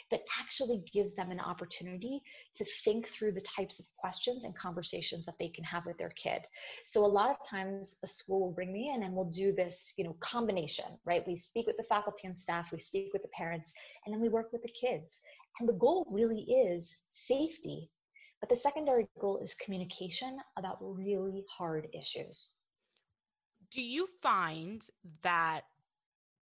but 0.09 0.21
actually 0.39 0.85
gives 0.93 1.15
them 1.15 1.31
an 1.31 1.39
opportunity 1.41 2.21
to 2.55 2.65
think 2.85 3.07
through 3.07 3.33
the 3.33 3.41
types 3.41 3.79
of 3.79 3.87
questions 3.97 4.45
and 4.45 4.55
conversations 4.55 5.25
that 5.25 5.35
they 5.37 5.49
can 5.49 5.65
have 5.65 5.85
with 5.85 5.97
their 5.97 6.11
kid. 6.11 6.43
So 6.85 7.05
a 7.05 7.07
lot 7.07 7.29
of 7.29 7.37
times 7.45 7.99
a 8.03 8.07
school 8.07 8.39
will 8.39 8.53
bring 8.53 8.71
me 8.71 8.93
in 8.95 9.03
and 9.03 9.13
we'll 9.13 9.25
do 9.25 9.51
this, 9.51 9.93
you 9.97 10.05
know, 10.05 10.15
combination, 10.21 10.85
right? 11.03 11.27
We 11.27 11.35
speak 11.35 11.67
with 11.67 11.77
the 11.77 11.83
faculty 11.83 12.27
and 12.27 12.37
staff, 12.37 12.71
we 12.71 12.79
speak 12.79 13.09
with 13.11 13.23
the 13.23 13.29
parents, 13.29 13.73
and 14.05 14.13
then 14.13 14.21
we 14.21 14.29
work 14.29 14.53
with 14.53 14.61
the 14.61 14.71
kids. 14.79 15.19
And 15.59 15.67
the 15.67 15.73
goal 15.73 16.07
really 16.09 16.41
is 16.41 17.01
safety 17.09 17.89
but 18.43 18.49
the 18.49 18.55
secondary 18.57 19.07
goal 19.21 19.37
is 19.37 19.53
communication 19.53 20.37
about 20.57 20.75
really 20.81 21.45
hard 21.49 21.87
issues. 21.93 22.51
Do 23.71 23.81
you 23.81 24.05
find 24.21 24.85
that 25.21 25.61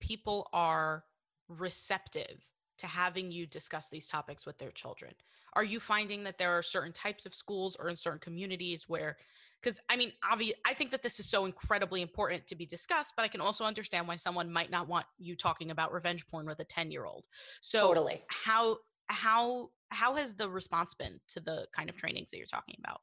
people 0.00 0.48
are 0.54 1.04
receptive 1.50 2.46
to 2.78 2.86
having 2.86 3.30
you 3.30 3.44
discuss 3.44 3.90
these 3.90 4.06
topics 4.06 4.46
with 4.46 4.56
their 4.56 4.70
children? 4.70 5.12
Are 5.52 5.62
you 5.62 5.78
finding 5.78 6.24
that 6.24 6.38
there 6.38 6.56
are 6.56 6.62
certain 6.62 6.94
types 6.94 7.26
of 7.26 7.34
schools 7.34 7.76
or 7.78 7.90
in 7.90 7.96
certain 7.96 8.18
communities 8.18 8.88
where 8.88 9.18
because 9.60 9.78
I 9.90 9.96
mean, 9.98 10.12
obviously, 10.24 10.54
I 10.66 10.72
think 10.72 10.92
that 10.92 11.02
this 11.02 11.20
is 11.20 11.26
so 11.26 11.44
incredibly 11.44 12.00
important 12.00 12.46
to 12.46 12.54
be 12.54 12.64
discussed, 12.64 13.12
but 13.14 13.26
I 13.26 13.28
can 13.28 13.42
also 13.42 13.66
understand 13.66 14.08
why 14.08 14.16
someone 14.16 14.50
might 14.50 14.70
not 14.70 14.88
want 14.88 15.04
you 15.18 15.36
talking 15.36 15.70
about 15.70 15.92
revenge 15.92 16.26
porn 16.28 16.46
with 16.46 16.60
a 16.60 16.64
10 16.64 16.90
year 16.90 17.04
old. 17.04 17.26
So, 17.60 17.88
totally. 17.88 18.22
How, 18.28 18.78
how 19.08 19.68
how 19.90 20.14
has 20.14 20.34
the 20.34 20.48
response 20.48 20.94
been 20.94 21.20
to 21.28 21.40
the 21.40 21.66
kind 21.72 21.88
of 21.88 21.96
trainings 21.96 22.30
that 22.30 22.38
you're 22.38 22.46
talking 22.46 22.76
about? 22.78 23.00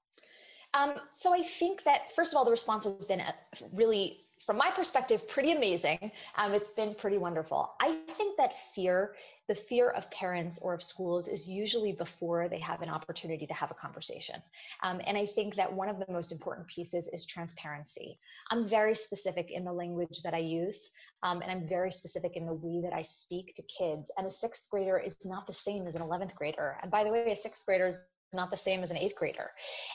Um, 0.73 0.95
so 1.12 1.34
I 1.34 1.43
think 1.43 1.84
that 1.84 2.15
first 2.15 2.34
of 2.34 2.38
all, 2.38 2.45
the 2.45 2.52
response 2.52 2.86
has 2.86 3.06
been 3.06 3.21
uh, 3.21 3.32
really, 3.71 4.19
from 4.45 4.58
my 4.58 4.69
perspective, 4.69 5.28
pretty 5.28 5.52
amazing. 5.52 6.12
Um, 6.38 6.54
it's 6.54 6.71
been 6.71 6.93
pretty 6.95 7.17
wonderful. 7.17 7.73
I 7.80 7.97
think 8.12 8.38
that 8.38 8.54
fear, 8.76 9.15
the 9.48 9.56
fear 9.56 9.90
of 9.92 10.10
parents 10.12 10.60
or 10.60 10.74
of 10.74 10.84
schools, 10.84 11.28
is 11.28 11.48
usually 11.48 11.92
before 11.92 12.48
they 12.50 12.60
have 12.60 12.82
an 12.82 12.90
opportunity 12.90 13.48
to 13.48 13.54
have 13.54 13.72
a 13.72 13.76
conversation. 13.76 14.42
Um, 14.84 15.02
and 15.06 15.18
I 15.18 15.26
think 15.26 15.56
that 15.56 15.72
one 15.72 15.90
of 15.90 16.00
the 16.00 16.12
most 16.12 16.32
important 16.32 16.68
pieces 16.68 17.10
is 17.14 17.26
transparency. 17.26 18.20
I'm 18.52 18.68
very 18.68 18.96
specific 18.96 19.52
in 19.52 19.64
the 19.64 19.74
language 19.74 20.22
that 20.24 20.34
I 20.34 20.40
use. 20.40 20.90
Um, 21.24 21.42
and 21.42 21.52
I'm 21.52 21.68
very 21.68 21.92
specific 21.92 22.36
in 22.36 22.46
the 22.46 22.54
way 22.54 22.82
that 22.82 22.94
I 22.94 23.02
speak 23.02 23.56
to 23.56 23.64
kids. 23.64 24.12
And 24.18 24.28
a 24.28 24.32
sixth 24.32 24.68
grader 24.70 25.00
is 25.00 25.18
not 25.26 25.48
the 25.48 25.54
same 25.54 25.88
as 25.88 25.96
an 25.96 26.04
11th 26.04 26.36
grader. 26.36 26.78
And 26.82 26.92
by 26.92 27.04
the 27.04 27.10
way, 27.10 27.32
a 27.32 27.36
sixth 27.36 27.66
grader 27.66 27.88
is 27.88 28.00
not 28.34 28.52
the 28.52 28.58
same 28.58 28.82
as 28.82 28.92
an 28.92 28.98
eighth 28.98 29.16
grader. 29.16 29.52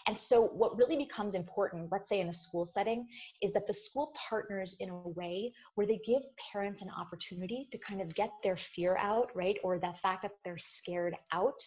And 0.07 0.17
so, 0.17 0.43
what 0.43 0.77
really 0.77 0.97
becomes 0.97 1.35
important, 1.35 1.91
let's 1.93 2.09
say 2.09 2.21
in 2.21 2.29
a 2.29 2.33
school 2.33 2.65
setting, 2.65 3.07
is 3.43 3.53
that 3.53 3.67
the 3.67 3.75
school 3.75 4.13
partners 4.29 4.77
in 4.81 4.91
a 4.91 5.09
way 5.11 5.53
where 5.75 5.87
they 5.87 6.01
give 6.07 6.23
parents 6.53 6.83
an 6.83 6.91
opportunity 6.97 7.69
to 7.71 7.79
kind 7.79 8.01
of 8.01 8.15
get 8.15 8.31
their 8.43 8.57
fear 8.57 8.97
out, 8.99 9.31
right? 9.35 9.57
Or 9.63 9.79
that 9.79 10.01
fact 10.01 10.23
that 10.23 10.33
they're 10.45 10.59
scared 10.59 11.15
out, 11.33 11.61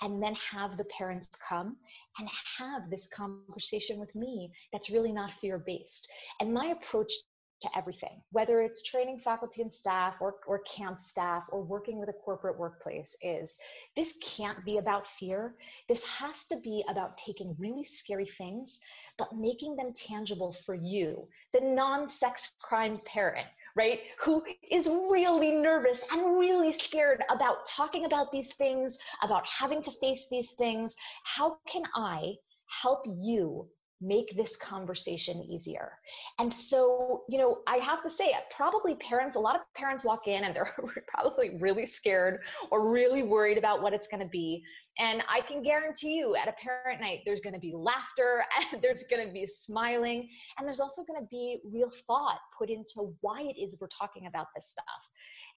and 0.00 0.22
then 0.22 0.34
have 0.34 0.76
the 0.76 0.84
parents 0.84 1.28
come 1.48 1.76
and 2.18 2.28
have 2.58 2.90
this 2.90 3.08
conversation 3.08 3.98
with 3.98 4.14
me 4.14 4.50
that's 4.72 4.90
really 4.90 5.12
not 5.12 5.30
fear 5.30 5.58
based. 5.58 6.08
And 6.40 6.52
my 6.52 6.66
approach 6.66 7.12
to 7.62 7.68
everything, 7.76 8.20
whether 8.30 8.60
it's 8.60 8.82
training 8.82 9.18
faculty 9.18 9.62
and 9.62 9.72
staff 9.72 10.18
or, 10.20 10.34
or 10.46 10.60
camp 10.60 11.00
staff 11.00 11.44
or 11.50 11.62
working 11.62 11.98
with 11.98 12.08
a 12.08 12.12
corporate 12.12 12.58
workplace, 12.58 13.16
is 13.22 13.56
this 13.96 14.14
can't 14.22 14.64
be 14.64 14.78
about 14.78 15.06
fear. 15.06 15.54
This 15.88 16.06
has 16.06 16.44
to 16.46 16.56
be 16.56 16.84
about 16.88 17.16
taking 17.16 17.56
really 17.58 17.84
scary 17.84 18.26
things, 18.26 18.80
but 19.18 19.34
making 19.36 19.76
them 19.76 19.92
tangible 19.94 20.52
for 20.52 20.74
you, 20.74 21.28
the 21.52 21.60
non 21.60 22.06
sex 22.06 22.54
crimes 22.60 23.02
parent 23.02 23.46
right? 23.74 24.00
Who 24.20 24.44
is 24.70 24.86
really 24.86 25.52
nervous 25.52 26.04
and 26.12 26.38
really 26.38 26.72
scared 26.72 27.24
about 27.30 27.64
talking 27.66 28.04
about 28.04 28.30
these 28.30 28.52
things, 28.54 28.98
about 29.22 29.48
having 29.48 29.80
to 29.82 29.90
face 29.92 30.26
these 30.30 30.52
things. 30.52 30.94
How 31.24 31.56
can 31.66 31.82
I 31.96 32.34
help 32.82 33.00
you 33.06 33.68
make 34.02 34.36
this 34.36 34.56
conversation 34.56 35.42
easier. 35.42 35.92
And 36.38 36.52
so, 36.52 37.22
you 37.28 37.38
know, 37.38 37.58
I 37.68 37.76
have 37.76 38.02
to 38.02 38.10
say, 38.10 38.34
probably 38.50 38.96
parents, 38.96 39.36
a 39.36 39.40
lot 39.40 39.54
of 39.54 39.62
parents 39.74 40.04
walk 40.04 40.26
in 40.26 40.44
and 40.44 40.54
they're 40.56 40.74
probably 41.08 41.56
really 41.58 41.86
scared 41.86 42.40
or 42.70 42.90
really 42.90 43.22
worried 43.22 43.58
about 43.58 43.80
what 43.80 43.92
it's 43.92 44.08
going 44.08 44.22
to 44.22 44.28
be. 44.28 44.64
And 44.98 45.22
I 45.28 45.40
can 45.40 45.62
guarantee 45.62 46.16
you 46.18 46.36
at 46.36 46.48
a 46.48 46.52
parent 46.52 47.00
night, 47.00 47.20
there's 47.24 47.40
going 47.40 47.54
to 47.54 47.60
be 47.60 47.72
laughter, 47.74 48.44
and 48.72 48.82
there's 48.82 49.04
going 49.04 49.26
to 49.26 49.32
be 49.32 49.46
smiling, 49.46 50.28
and 50.58 50.66
there's 50.66 50.80
also 50.80 51.02
going 51.04 51.20
to 51.20 51.26
be 51.30 51.60
real 51.64 51.90
thought 52.06 52.38
put 52.58 52.68
into 52.68 53.14
why 53.20 53.40
it 53.42 53.58
is 53.58 53.78
we're 53.80 53.88
talking 53.88 54.26
about 54.26 54.48
this 54.54 54.68
stuff. 54.68 54.84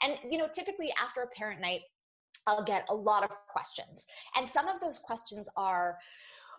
And, 0.03 0.17
you 0.31 0.38
know, 0.38 0.47
typically 0.53 0.93
after 1.01 1.21
a 1.21 1.27
parent 1.27 1.60
night, 1.60 1.81
I'll 2.47 2.63
get 2.63 2.86
a 2.89 2.95
lot 2.95 3.23
of 3.23 3.31
questions. 3.49 4.05
And 4.36 4.47
some 4.47 4.67
of 4.67 4.79
those 4.79 4.99
questions 4.99 5.49
are, 5.58 5.97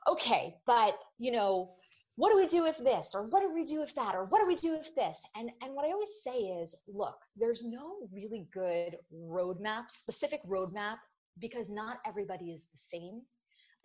okay, 0.08 0.54
but 0.66 0.98
you 1.18 1.30
know, 1.30 1.70
what 2.16 2.30
do 2.30 2.36
we 2.36 2.46
do 2.46 2.66
if 2.66 2.78
this 2.78 3.12
or 3.14 3.24
what 3.24 3.42
do 3.42 3.52
we 3.52 3.64
do 3.64 3.82
if 3.82 3.94
that 3.94 4.14
or 4.14 4.24
what 4.24 4.42
do 4.42 4.48
we 4.48 4.56
do 4.56 4.74
if 4.74 4.94
this? 4.94 5.22
And 5.36 5.50
and 5.62 5.74
what 5.74 5.84
i 5.84 5.92
always 5.92 6.22
say 6.22 6.38
is 6.38 6.74
look 6.88 7.18
there's 7.36 7.62
no 7.62 8.08
really 8.12 8.46
good 8.52 8.96
roadmap 9.14 9.90
specific 9.90 10.40
roadmap 10.48 10.96
because 11.38 11.68
not 11.68 11.98
everybody 12.06 12.52
is 12.52 12.64
the 12.64 12.78
same 12.78 13.20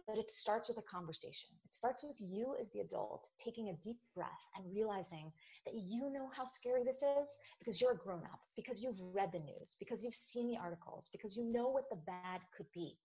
but 0.08 0.18
it 0.18 0.32
starts 0.32 0.68
with 0.68 0.78
a 0.78 0.82
conversation. 0.82 1.50
It 1.64 1.74
starts 1.74 2.04
with 2.04 2.18
you 2.20 2.56
as 2.60 2.70
the 2.72 2.80
adult 2.80 3.28
taking 3.38 3.70
a 3.70 3.82
deep 3.82 3.98
breath 4.16 4.30
and 4.58 4.66
realizing 4.74 5.32
that 5.66 5.74
you 5.76 6.12
know 6.12 6.30
how 6.36 6.44
scary 6.44 6.84
this 6.84 7.04
is 7.04 7.38
because 7.60 7.80
you're 7.80 7.94
a 7.94 7.98
grown 7.98 8.24
up 8.24 8.40
because 8.56 8.82
you've 8.82 9.00
read 9.14 9.32
the 9.32 9.40
news 9.40 9.76
because 9.80 10.04
you've 10.04 10.16
seen 10.16 10.48
the 10.48 10.58
articles 10.58 11.10
because 11.12 11.38
you 11.38 11.44
know 11.52 11.70
what 11.70 11.90
the 11.90 12.00
bad 12.08 12.42
could 12.56 12.66
be. 12.74 12.98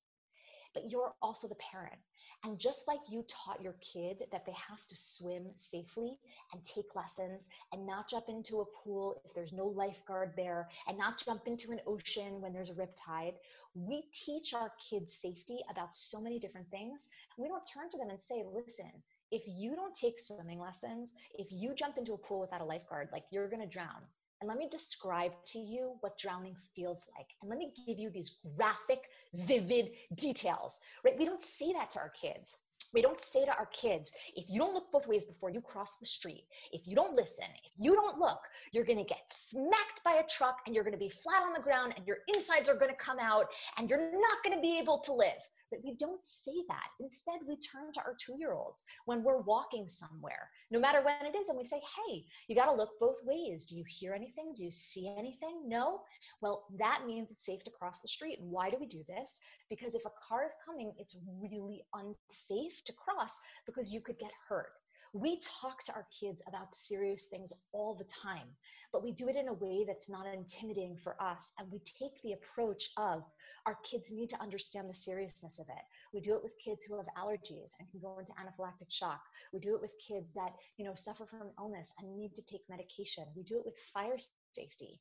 But 0.74 0.90
you're 0.90 1.12
also 1.22 1.48
the 1.48 1.56
parent 1.56 2.00
and 2.46 2.60
just 2.60 2.86
like 2.86 3.00
you 3.10 3.24
taught 3.28 3.60
your 3.60 3.74
kid 3.80 4.22
that 4.30 4.46
they 4.46 4.52
have 4.52 4.86
to 4.86 4.94
swim 4.94 5.46
safely 5.56 6.16
and 6.52 6.62
take 6.62 6.94
lessons 6.94 7.48
and 7.72 7.84
not 7.84 8.08
jump 8.08 8.26
into 8.28 8.60
a 8.60 8.64
pool 8.64 9.20
if 9.24 9.34
there's 9.34 9.52
no 9.52 9.66
lifeguard 9.66 10.32
there 10.36 10.68
and 10.86 10.96
not 10.96 11.20
jump 11.22 11.42
into 11.46 11.72
an 11.72 11.80
ocean 11.88 12.40
when 12.40 12.52
there's 12.52 12.70
a 12.70 12.74
riptide, 12.74 13.34
we 13.74 14.04
teach 14.12 14.54
our 14.54 14.72
kids 14.78 15.12
safety 15.12 15.58
about 15.68 15.96
so 15.96 16.20
many 16.20 16.38
different 16.38 16.70
things. 16.70 17.08
We 17.36 17.48
don't 17.48 17.66
turn 17.66 17.90
to 17.90 17.98
them 17.98 18.10
and 18.10 18.20
say, 18.20 18.44
listen, 18.54 18.92
if 19.32 19.42
you 19.46 19.74
don't 19.74 19.94
take 19.94 20.20
swimming 20.20 20.60
lessons, 20.60 21.14
if 21.36 21.48
you 21.50 21.74
jump 21.74 21.98
into 21.98 22.12
a 22.12 22.18
pool 22.18 22.40
without 22.40 22.60
a 22.60 22.64
lifeguard, 22.64 23.08
like 23.12 23.24
you're 23.32 23.48
going 23.48 23.62
to 23.62 23.68
drown. 23.68 24.02
And 24.40 24.48
let 24.48 24.58
me 24.58 24.68
describe 24.70 25.32
to 25.46 25.58
you 25.58 25.94
what 26.00 26.18
drowning 26.18 26.56
feels 26.74 27.06
like. 27.16 27.28
And 27.40 27.48
let 27.48 27.58
me 27.58 27.72
give 27.86 27.98
you 27.98 28.10
these 28.10 28.36
graphic, 28.56 29.04
vivid 29.34 29.92
details, 30.14 30.80
right? 31.04 31.18
We 31.18 31.24
don't 31.24 31.42
say 31.42 31.72
that 31.72 31.90
to 31.92 32.00
our 32.00 32.10
kids. 32.10 32.56
We 32.94 33.02
don't 33.02 33.20
say 33.20 33.44
to 33.44 33.50
our 33.50 33.66
kids, 33.66 34.12
if 34.36 34.44
you 34.48 34.58
don't 34.60 34.74
look 34.74 34.92
both 34.92 35.08
ways 35.08 35.24
before 35.24 35.50
you 35.50 35.60
cross 35.60 35.96
the 35.96 36.06
street, 36.06 36.44
if 36.72 36.86
you 36.86 36.94
don't 36.94 37.16
listen, 37.16 37.46
if 37.64 37.72
you 37.76 37.94
don't 37.94 38.18
look, 38.18 38.40
you're 38.72 38.84
gonna 38.84 39.04
get 39.04 39.30
smacked 39.30 40.04
by 40.04 40.14
a 40.14 40.26
truck 40.28 40.60
and 40.66 40.74
you're 40.74 40.84
gonna 40.84 40.96
be 40.96 41.08
flat 41.08 41.42
on 41.42 41.52
the 41.52 41.60
ground 41.60 41.94
and 41.96 42.06
your 42.06 42.18
insides 42.34 42.68
are 42.68 42.76
gonna 42.76 42.94
come 42.94 43.18
out 43.18 43.46
and 43.76 43.90
you're 43.90 44.12
not 44.12 44.42
gonna 44.44 44.60
be 44.60 44.78
able 44.78 44.98
to 44.98 45.12
live. 45.12 45.42
But 45.70 45.80
we 45.84 45.94
don't 45.94 46.22
say 46.22 46.52
that. 46.68 46.88
Instead, 47.00 47.40
we 47.46 47.56
turn 47.56 47.92
to 47.94 48.00
our 48.00 48.14
two 48.18 48.36
year 48.38 48.52
olds 48.52 48.84
when 49.04 49.22
we're 49.22 49.40
walking 49.40 49.88
somewhere, 49.88 50.50
no 50.70 50.78
matter 50.78 51.02
when 51.02 51.16
it 51.26 51.36
is, 51.36 51.48
and 51.48 51.58
we 51.58 51.64
say, 51.64 51.80
hey, 51.80 52.24
you 52.48 52.54
got 52.54 52.66
to 52.66 52.72
look 52.72 52.90
both 53.00 53.18
ways. 53.24 53.64
Do 53.64 53.76
you 53.76 53.84
hear 53.86 54.14
anything? 54.14 54.52
Do 54.54 54.64
you 54.64 54.70
see 54.70 55.12
anything? 55.18 55.62
No? 55.66 56.02
Well, 56.40 56.66
that 56.78 57.02
means 57.06 57.30
it's 57.30 57.44
safe 57.44 57.64
to 57.64 57.70
cross 57.70 58.00
the 58.00 58.08
street. 58.08 58.38
And 58.40 58.50
why 58.50 58.70
do 58.70 58.76
we 58.78 58.86
do 58.86 59.04
this? 59.08 59.40
Because 59.68 59.94
if 59.94 60.04
a 60.04 60.10
car 60.26 60.44
is 60.44 60.52
coming, 60.64 60.92
it's 60.98 61.16
really 61.40 61.82
unsafe 61.94 62.84
to 62.84 62.92
cross 62.92 63.38
because 63.66 63.92
you 63.92 64.00
could 64.00 64.18
get 64.18 64.32
hurt. 64.48 64.70
We 65.12 65.40
talk 65.40 65.82
to 65.84 65.94
our 65.94 66.06
kids 66.20 66.42
about 66.46 66.74
serious 66.74 67.24
things 67.24 67.52
all 67.72 67.94
the 67.94 68.04
time, 68.04 68.48
but 68.92 69.02
we 69.02 69.12
do 69.12 69.28
it 69.28 69.36
in 69.36 69.48
a 69.48 69.52
way 69.52 69.84
that's 69.86 70.10
not 70.10 70.26
intimidating 70.26 70.96
for 70.96 71.20
us. 71.22 71.52
And 71.58 71.70
we 71.72 71.78
take 71.78 72.20
the 72.22 72.32
approach 72.32 72.90
of 72.98 73.24
our 73.66 73.76
kids 73.82 74.12
need 74.12 74.28
to 74.30 74.40
understand 74.40 74.88
the 74.88 74.94
seriousness 74.94 75.58
of 75.58 75.68
it. 75.68 75.84
We 76.14 76.20
do 76.20 76.36
it 76.36 76.42
with 76.42 76.58
kids 76.58 76.84
who 76.84 76.96
have 76.96 77.06
allergies 77.18 77.72
and 77.78 77.90
can 77.90 78.00
go 78.00 78.18
into 78.18 78.32
anaphylactic 78.32 78.90
shock. 78.90 79.20
We 79.52 79.58
do 79.58 79.74
it 79.74 79.80
with 79.80 79.90
kids 79.98 80.30
that, 80.34 80.52
you 80.76 80.84
know, 80.84 80.94
suffer 80.94 81.26
from 81.26 81.50
illness 81.58 81.92
and 81.98 82.16
need 82.16 82.34
to 82.36 82.42
take 82.42 82.62
medication. 82.70 83.24
We 83.36 83.42
do 83.42 83.58
it 83.58 83.64
with 83.64 83.76
fire 83.92 84.16
safety. 84.52 84.94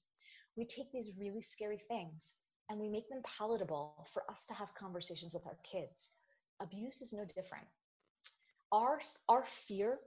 We 0.57 0.65
take 0.65 0.91
these 0.91 1.11
really 1.19 1.41
scary 1.41 1.77
things 1.77 2.33
and 2.69 2.79
we 2.79 2.89
make 2.89 3.07
them 3.09 3.21
palatable 3.37 4.07
for 4.11 4.23
us 4.29 4.47
to 4.47 4.55
have 4.55 4.73
conversations 4.73 5.35
with 5.35 5.45
our 5.45 5.57
kids. 5.63 6.09
Abuse 6.59 7.01
is 7.01 7.13
no 7.13 7.25
different. 7.35 7.65
Our, 8.71 8.99
our 9.29 9.45
fear 9.45 9.99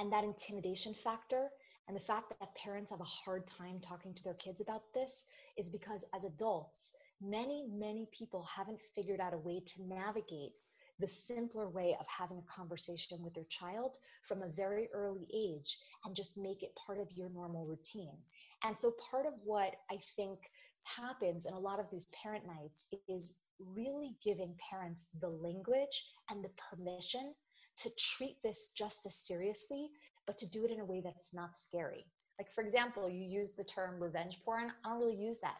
and 0.00 0.12
that 0.12 0.24
intimidation 0.24 0.94
factor 0.94 1.50
and 1.86 1.96
the 1.96 2.00
fact 2.00 2.32
that 2.40 2.54
parents 2.56 2.90
have 2.90 3.00
a 3.00 3.04
hard 3.04 3.46
time 3.46 3.78
talking 3.80 4.14
to 4.14 4.24
their 4.24 4.34
kids 4.34 4.60
about 4.60 4.82
this 4.94 5.24
is 5.56 5.68
because 5.68 6.04
as 6.14 6.24
adults, 6.24 6.94
many, 7.24 7.66
many 7.72 8.06
people 8.12 8.46
haven't 8.56 8.80
figured 8.94 9.20
out 9.20 9.34
a 9.34 9.38
way 9.38 9.60
to 9.60 9.82
navigate 9.82 10.52
the 11.00 11.08
simpler 11.08 11.68
way 11.68 11.96
of 11.98 12.06
having 12.06 12.38
a 12.38 12.52
conversation 12.52 13.22
with 13.22 13.34
their 13.34 13.44
child 13.44 13.98
from 14.22 14.42
a 14.42 14.48
very 14.48 14.88
early 14.94 15.26
age 15.34 15.78
and 16.04 16.14
just 16.14 16.38
make 16.38 16.62
it 16.62 16.76
part 16.86 17.00
of 17.00 17.10
your 17.12 17.28
normal 17.30 17.66
routine. 17.66 18.16
And 18.62 18.78
so, 18.78 18.92
part 19.10 19.26
of 19.26 19.34
what 19.44 19.74
I 19.90 19.98
think 20.16 20.38
happens 20.84 21.46
in 21.46 21.54
a 21.54 21.58
lot 21.58 21.80
of 21.80 21.90
these 21.90 22.06
parent 22.22 22.44
nights 22.46 22.84
is 23.08 23.34
really 23.58 24.16
giving 24.22 24.54
parents 24.70 25.06
the 25.20 25.28
language 25.28 26.04
and 26.30 26.44
the 26.44 26.50
permission 26.70 27.34
to 27.78 27.90
treat 27.98 28.36
this 28.44 28.70
just 28.76 29.04
as 29.06 29.16
seriously, 29.16 29.88
but 30.26 30.38
to 30.38 30.46
do 30.46 30.64
it 30.64 30.70
in 30.70 30.80
a 30.80 30.84
way 30.84 31.00
that's 31.04 31.34
not 31.34 31.56
scary. 31.56 32.06
Like, 32.38 32.52
for 32.52 32.62
example, 32.62 33.10
you 33.10 33.24
use 33.24 33.50
the 33.50 33.64
term 33.64 34.00
revenge 34.00 34.40
porn. 34.44 34.72
I 34.84 34.88
don't 34.88 35.00
really 35.00 35.16
use 35.16 35.38
that 35.40 35.56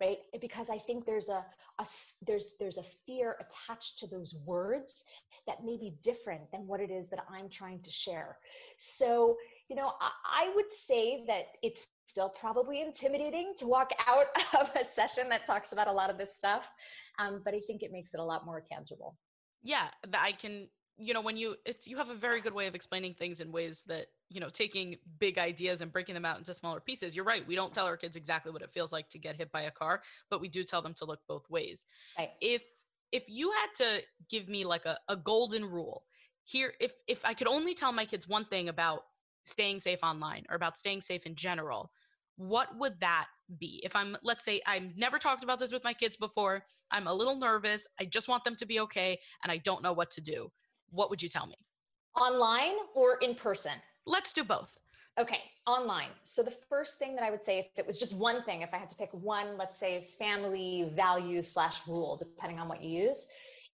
right? 0.00 0.18
Because 0.40 0.70
i 0.70 0.78
think 0.78 1.04
there's 1.04 1.28
a, 1.28 1.44
a, 1.78 1.86
there's 2.26 2.52
there's 2.58 2.78
a 2.78 2.82
fear 3.06 3.36
attached 3.40 3.98
to 3.98 4.06
those 4.06 4.34
words 4.44 5.04
that 5.46 5.64
may 5.64 5.76
be 5.76 5.94
different 6.02 6.50
than 6.50 6.66
what 6.66 6.80
it 6.80 6.90
is 6.90 7.08
that 7.08 7.20
i'm 7.30 7.48
trying 7.48 7.80
to 7.80 7.90
share. 7.90 8.38
So 8.78 9.36
you 9.68 9.76
know 9.76 9.92
I, 10.00 10.44
I 10.44 10.52
would 10.54 10.70
say 10.70 11.24
that 11.26 11.46
it's 11.62 11.88
still 12.06 12.28
probably 12.28 12.80
intimidating 12.82 13.52
to 13.56 13.66
walk 13.66 13.90
out 14.06 14.26
of 14.60 14.70
a 14.80 14.84
session 14.84 15.28
that 15.30 15.46
talks 15.46 15.72
about 15.72 15.88
a 15.88 15.92
lot 15.92 16.10
of 16.10 16.18
this 16.18 16.36
stuff 16.36 16.68
um, 17.18 17.42
but 17.44 17.54
i 17.54 17.60
think 17.66 17.82
it 17.82 17.92
makes 17.92 18.14
it 18.14 18.20
a 18.20 18.24
lot 18.24 18.44
more 18.44 18.60
tangible. 18.60 19.16
Yeah 19.62 19.88
i 20.14 20.32
can 20.32 20.68
you 20.98 21.14
know 21.14 21.20
when 21.20 21.36
you 21.36 21.56
it's 21.64 21.86
you 21.86 21.96
have 21.96 22.10
a 22.10 22.14
very 22.14 22.40
good 22.40 22.54
way 22.54 22.66
of 22.66 22.74
explaining 22.74 23.12
things 23.12 23.40
in 23.40 23.52
ways 23.52 23.84
that 23.86 24.06
you 24.30 24.40
know 24.40 24.48
taking 24.48 24.96
big 25.18 25.38
ideas 25.38 25.80
and 25.80 25.92
breaking 25.92 26.14
them 26.14 26.24
out 26.24 26.38
into 26.38 26.52
smaller 26.54 26.80
pieces 26.80 27.14
you're 27.14 27.24
right 27.24 27.46
we 27.46 27.54
don't 27.54 27.72
tell 27.72 27.86
our 27.86 27.96
kids 27.96 28.16
exactly 28.16 28.52
what 28.52 28.62
it 28.62 28.70
feels 28.70 28.92
like 28.92 29.08
to 29.08 29.18
get 29.18 29.36
hit 29.36 29.52
by 29.52 29.62
a 29.62 29.70
car 29.70 30.02
but 30.30 30.40
we 30.40 30.48
do 30.48 30.64
tell 30.64 30.82
them 30.82 30.94
to 30.94 31.04
look 31.04 31.20
both 31.28 31.48
ways 31.50 31.84
right. 32.18 32.30
if 32.40 32.62
if 33.12 33.24
you 33.28 33.50
had 33.52 33.68
to 33.76 34.02
give 34.28 34.48
me 34.48 34.64
like 34.64 34.84
a, 34.84 34.98
a 35.08 35.16
golden 35.16 35.64
rule 35.64 36.04
here 36.44 36.72
if 36.80 36.92
if 37.06 37.24
i 37.24 37.34
could 37.34 37.48
only 37.48 37.74
tell 37.74 37.92
my 37.92 38.04
kids 38.04 38.28
one 38.28 38.44
thing 38.44 38.68
about 38.68 39.02
staying 39.44 39.78
safe 39.78 40.00
online 40.02 40.44
or 40.50 40.56
about 40.56 40.76
staying 40.76 41.00
safe 41.00 41.24
in 41.26 41.34
general 41.34 41.90
what 42.36 42.68
would 42.78 42.98
that 43.00 43.26
be 43.58 43.80
if 43.84 43.94
i'm 43.94 44.16
let's 44.22 44.44
say 44.44 44.60
i've 44.66 44.96
never 44.96 45.18
talked 45.18 45.44
about 45.44 45.60
this 45.60 45.72
with 45.72 45.84
my 45.84 45.92
kids 45.92 46.16
before 46.16 46.64
i'm 46.90 47.06
a 47.06 47.14
little 47.14 47.36
nervous 47.36 47.86
i 48.00 48.04
just 48.04 48.28
want 48.28 48.44
them 48.44 48.56
to 48.56 48.66
be 48.66 48.80
okay 48.80 49.18
and 49.42 49.52
i 49.52 49.56
don't 49.56 49.82
know 49.82 49.92
what 49.92 50.10
to 50.10 50.20
do 50.20 50.50
what 50.90 51.10
would 51.10 51.22
you 51.22 51.28
tell 51.28 51.46
me? 51.46 51.56
Online 52.20 52.76
or 52.94 53.16
in 53.20 53.34
person? 53.34 53.72
Let's 54.06 54.32
do 54.32 54.44
both. 54.44 54.80
Okay, 55.18 55.40
online. 55.66 56.10
So 56.22 56.42
the 56.42 56.54
first 56.68 56.98
thing 56.98 57.16
that 57.16 57.24
I 57.24 57.30
would 57.30 57.42
say, 57.42 57.58
if 57.58 57.66
it 57.78 57.86
was 57.86 57.96
just 57.96 58.16
one 58.16 58.44
thing, 58.44 58.62
if 58.62 58.72
I 58.72 58.76
had 58.76 58.90
to 58.90 58.96
pick 58.96 59.08
one, 59.12 59.56
let's 59.56 59.78
say 59.78 60.08
family 60.18 60.92
value 60.94 61.42
slash 61.42 61.86
rule, 61.86 62.16
depending 62.16 62.58
on 62.58 62.68
what 62.68 62.82
you 62.82 63.04
use, 63.04 63.26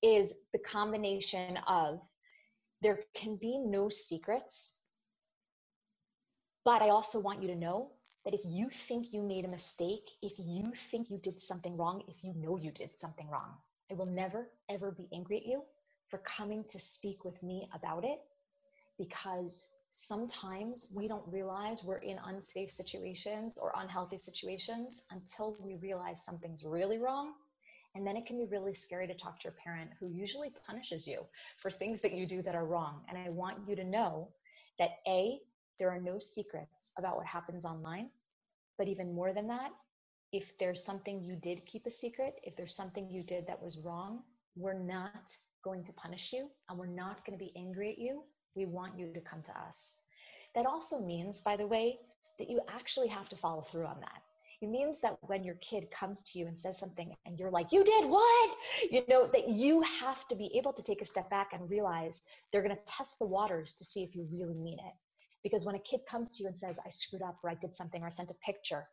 is 0.02 0.34
the 0.52 0.58
combination 0.60 1.58
of 1.68 2.00
there 2.80 3.00
can 3.14 3.36
be 3.36 3.58
no 3.58 3.88
secrets, 3.88 4.76
but 6.64 6.80
I 6.80 6.90
also 6.90 7.18
want 7.18 7.42
you 7.42 7.48
to 7.48 7.56
know 7.56 7.90
that 8.24 8.34
if 8.34 8.40
you 8.44 8.68
think 8.68 9.12
you 9.12 9.22
made 9.22 9.44
a 9.44 9.48
mistake, 9.48 10.08
if 10.22 10.32
you 10.38 10.72
think 10.74 11.10
you 11.10 11.18
did 11.18 11.38
something 11.38 11.76
wrong, 11.76 12.02
if 12.08 12.22
you 12.22 12.34
know 12.36 12.56
you 12.56 12.70
did 12.70 12.96
something 12.96 13.28
wrong, 13.28 13.54
I 13.90 13.94
will 13.94 14.06
never, 14.06 14.48
ever 14.70 14.92
be 14.92 15.08
angry 15.12 15.38
at 15.38 15.46
you 15.46 15.62
for 16.08 16.18
coming 16.18 16.64
to 16.68 16.78
speak 16.78 17.24
with 17.24 17.42
me 17.42 17.68
about 17.74 18.04
it 18.04 18.20
because 18.96 19.68
sometimes 19.94 20.86
we 20.92 21.06
don't 21.06 21.26
realize 21.26 21.84
we're 21.84 21.98
in 21.98 22.18
unsafe 22.26 22.70
situations 22.70 23.58
or 23.60 23.72
unhealthy 23.76 24.18
situations 24.18 25.02
until 25.10 25.56
we 25.60 25.76
realize 25.76 26.24
something's 26.24 26.64
really 26.64 26.98
wrong. 26.98 27.32
And 27.94 28.06
then 28.06 28.16
it 28.16 28.24
can 28.24 28.38
be 28.38 28.46
really 28.50 28.72
scary 28.72 29.06
to 29.06 29.14
talk 29.14 29.38
to 29.40 29.44
your 29.44 29.56
parent 29.62 29.90
who 30.00 30.08
usually 30.08 30.50
punishes 30.66 31.06
you 31.06 31.26
for 31.58 31.70
things 31.70 32.00
that 32.00 32.14
you 32.14 32.26
do 32.26 32.40
that 32.42 32.54
are 32.54 32.64
wrong. 32.64 33.02
And 33.08 33.18
I 33.18 33.28
want 33.28 33.58
you 33.68 33.76
to 33.76 33.84
know 33.84 34.28
that 34.78 35.00
A, 35.06 35.38
there 35.78 35.90
are 35.90 36.00
no 36.00 36.18
secrets 36.18 36.92
about 36.96 37.16
what 37.16 37.26
happens 37.26 37.64
online. 37.64 38.08
But 38.78 38.88
even 38.88 39.14
more 39.14 39.34
than 39.34 39.46
that, 39.48 39.72
if 40.32 40.56
there's 40.58 40.82
something 40.82 41.22
you 41.22 41.36
did 41.36 41.66
keep 41.66 41.86
a 41.86 41.90
secret, 41.90 42.40
if 42.42 42.56
there's 42.56 42.74
something 42.74 43.10
you 43.10 43.22
did 43.22 43.46
that 43.46 43.62
was 43.62 43.78
wrong, 43.78 44.22
we're 44.56 44.72
not 44.78 45.30
going 45.62 45.84
to 45.84 45.92
punish 45.92 46.32
you 46.32 46.48
and 46.68 46.78
we're 46.78 46.86
not 46.86 47.24
going 47.26 47.38
to 47.38 47.44
be 47.44 47.52
angry 47.56 47.90
at 47.90 47.98
you. 47.98 48.24
We 48.54 48.66
want 48.66 48.98
you 48.98 49.12
to 49.12 49.20
come 49.20 49.42
to 49.42 49.58
us. 49.58 49.98
That 50.54 50.66
also 50.66 51.00
means, 51.00 51.40
by 51.40 51.56
the 51.56 51.66
way, 51.66 51.98
that 52.38 52.50
you 52.50 52.60
actually 52.68 53.08
have 53.08 53.28
to 53.30 53.36
follow 53.36 53.62
through 53.62 53.86
on 53.86 54.00
that. 54.00 54.22
It 54.60 54.68
means 54.68 55.00
that 55.00 55.16
when 55.22 55.42
your 55.42 55.56
kid 55.56 55.90
comes 55.90 56.22
to 56.22 56.38
you 56.38 56.46
and 56.46 56.56
says 56.56 56.78
something 56.78 57.12
and 57.26 57.38
you're 57.38 57.50
like, 57.50 57.72
you 57.72 57.82
did 57.82 58.08
what? 58.08 58.56
You 58.90 59.02
know, 59.08 59.26
that 59.26 59.48
you 59.48 59.82
have 59.82 60.28
to 60.28 60.36
be 60.36 60.56
able 60.56 60.72
to 60.72 60.82
take 60.82 61.02
a 61.02 61.04
step 61.04 61.28
back 61.30 61.52
and 61.52 61.68
realize 61.68 62.22
they're 62.52 62.62
going 62.62 62.76
to 62.76 62.82
test 62.86 63.18
the 63.18 63.26
waters 63.26 63.72
to 63.74 63.84
see 63.84 64.04
if 64.04 64.14
you 64.14 64.24
really 64.32 64.54
mean 64.54 64.78
it. 64.78 64.94
Because 65.42 65.64
when 65.64 65.74
a 65.74 65.80
kid 65.80 66.00
comes 66.08 66.32
to 66.32 66.44
you 66.44 66.48
and 66.48 66.56
says, 66.56 66.78
I 66.86 66.90
screwed 66.90 67.22
up 67.22 67.38
or 67.42 67.50
I 67.50 67.54
did 67.54 67.74
something 67.74 68.02
or 68.02 68.06
I 68.06 68.10
sent 68.10 68.30
a 68.30 68.34
picture 68.34 68.84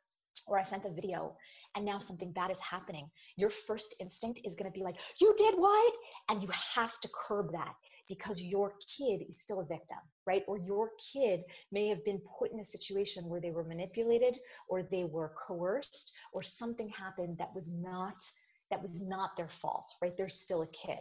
or 0.47 0.57
I 0.57 0.63
sent 0.63 0.85
a 0.85 0.89
video 0.91 1.35
and 1.75 1.85
now 1.85 1.99
something 1.99 2.31
bad 2.31 2.49
is 2.49 2.59
happening, 2.59 3.07
your 3.35 3.51
first 3.51 3.93
instinct 3.99 4.41
is 4.43 4.55
going 4.55 4.71
to 4.71 4.75
be 4.75 4.83
like, 4.83 4.99
You 5.21 5.35
did 5.37 5.53
what? 5.55 5.93
And 6.29 6.41
you 6.41 6.49
have 6.75 6.99
to 7.01 7.09
curb 7.13 7.51
that 7.51 7.75
because 8.09 8.41
your 8.41 8.73
kid 8.97 9.23
is 9.29 9.39
still 9.39 9.61
a 9.61 9.65
victim, 9.65 9.99
right? 10.25 10.43
Or 10.47 10.57
your 10.57 10.91
kid 11.13 11.43
may 11.71 11.87
have 11.87 12.03
been 12.03 12.19
put 12.37 12.51
in 12.51 12.59
a 12.59 12.63
situation 12.63 13.29
where 13.29 13.39
they 13.39 13.51
were 13.51 13.63
manipulated 13.63 14.39
or 14.67 14.83
they 14.83 15.05
were 15.05 15.33
coerced 15.47 16.11
or 16.33 16.43
something 16.43 16.89
happened 16.89 17.37
that 17.37 17.53
was 17.55 17.71
not 17.71 18.15
that 18.71 18.81
was 18.81 19.01
not 19.01 19.35
their 19.35 19.47
fault, 19.47 19.91
right? 20.01 20.15
They're 20.15 20.29
still 20.29 20.61
a 20.61 20.67
kid. 20.67 20.99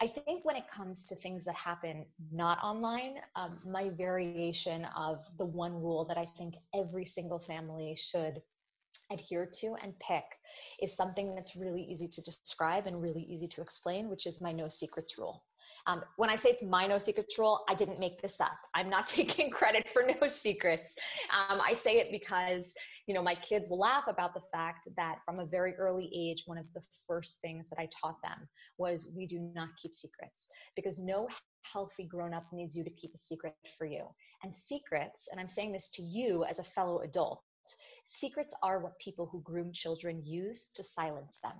I 0.00 0.06
think 0.06 0.44
when 0.44 0.56
it 0.56 0.68
comes 0.68 1.06
to 1.06 1.16
things 1.16 1.44
that 1.44 1.54
happen 1.54 2.04
not 2.32 2.58
online, 2.62 3.16
um, 3.36 3.50
my 3.66 3.88
variation 3.90 4.84
of 4.96 5.24
the 5.38 5.44
one 5.44 5.74
rule 5.74 6.04
that 6.06 6.18
I 6.18 6.26
think 6.36 6.54
every 6.74 7.04
single 7.04 7.38
family 7.38 7.96
should 7.96 8.40
adhere 9.10 9.48
to 9.60 9.74
and 9.82 9.98
pick 9.98 10.24
is 10.80 10.94
something 10.94 11.34
that's 11.34 11.56
really 11.56 11.82
easy 11.82 12.06
to 12.08 12.22
describe 12.22 12.86
and 12.86 13.02
really 13.02 13.22
easy 13.22 13.48
to 13.48 13.62
explain, 13.62 14.08
which 14.08 14.26
is 14.26 14.40
my 14.40 14.52
no 14.52 14.68
secrets 14.68 15.18
rule. 15.18 15.44
Um, 15.88 16.02
when 16.16 16.28
I 16.28 16.36
say 16.36 16.50
it's 16.50 16.62
my 16.62 16.86
no 16.86 16.98
secrets 16.98 17.38
rule, 17.38 17.64
I 17.66 17.74
didn't 17.74 17.98
make 17.98 18.20
this 18.20 18.40
up. 18.42 18.58
I'm 18.74 18.90
not 18.90 19.06
taking 19.18 19.50
credit 19.50 19.88
for 19.90 20.04
no 20.04 20.28
secrets. 20.28 20.94
Um, 21.32 21.60
I 21.60 21.72
say 21.72 21.94
it 21.94 22.12
because 22.12 22.74
you 23.06 23.14
know 23.14 23.22
my 23.22 23.34
kids 23.34 23.70
will 23.70 23.78
laugh 23.78 24.04
about 24.06 24.34
the 24.34 24.42
fact 24.52 24.86
that 24.96 25.18
from 25.24 25.40
a 25.40 25.46
very 25.46 25.74
early 25.76 26.10
age, 26.14 26.42
one 26.44 26.58
of 26.58 26.66
the 26.74 26.82
first 27.06 27.40
things 27.40 27.70
that 27.70 27.78
I 27.80 27.88
taught 28.00 28.20
them 28.22 28.46
was 28.76 29.10
we 29.16 29.26
do 29.26 29.40
not 29.54 29.70
keep 29.80 29.94
secrets 29.94 30.48
because 30.76 30.98
no 30.98 31.26
healthy 31.72 32.04
grown 32.04 32.34
up 32.34 32.44
needs 32.52 32.76
you 32.76 32.84
to 32.84 32.90
keep 32.90 33.14
a 33.14 33.18
secret 33.18 33.54
for 33.76 33.86
you. 33.86 34.04
And 34.42 34.54
secrets, 34.54 35.28
and 35.32 35.40
I'm 35.40 35.48
saying 35.48 35.72
this 35.72 35.88
to 35.94 36.02
you 36.02 36.44
as 36.44 36.58
a 36.58 36.64
fellow 36.64 37.00
adult, 37.00 37.42
secrets 38.04 38.54
are 38.62 38.80
what 38.80 38.98
people 38.98 39.26
who 39.26 39.40
groom 39.42 39.72
children 39.72 40.22
use 40.24 40.68
to 40.74 40.82
silence 40.82 41.40
them. 41.42 41.54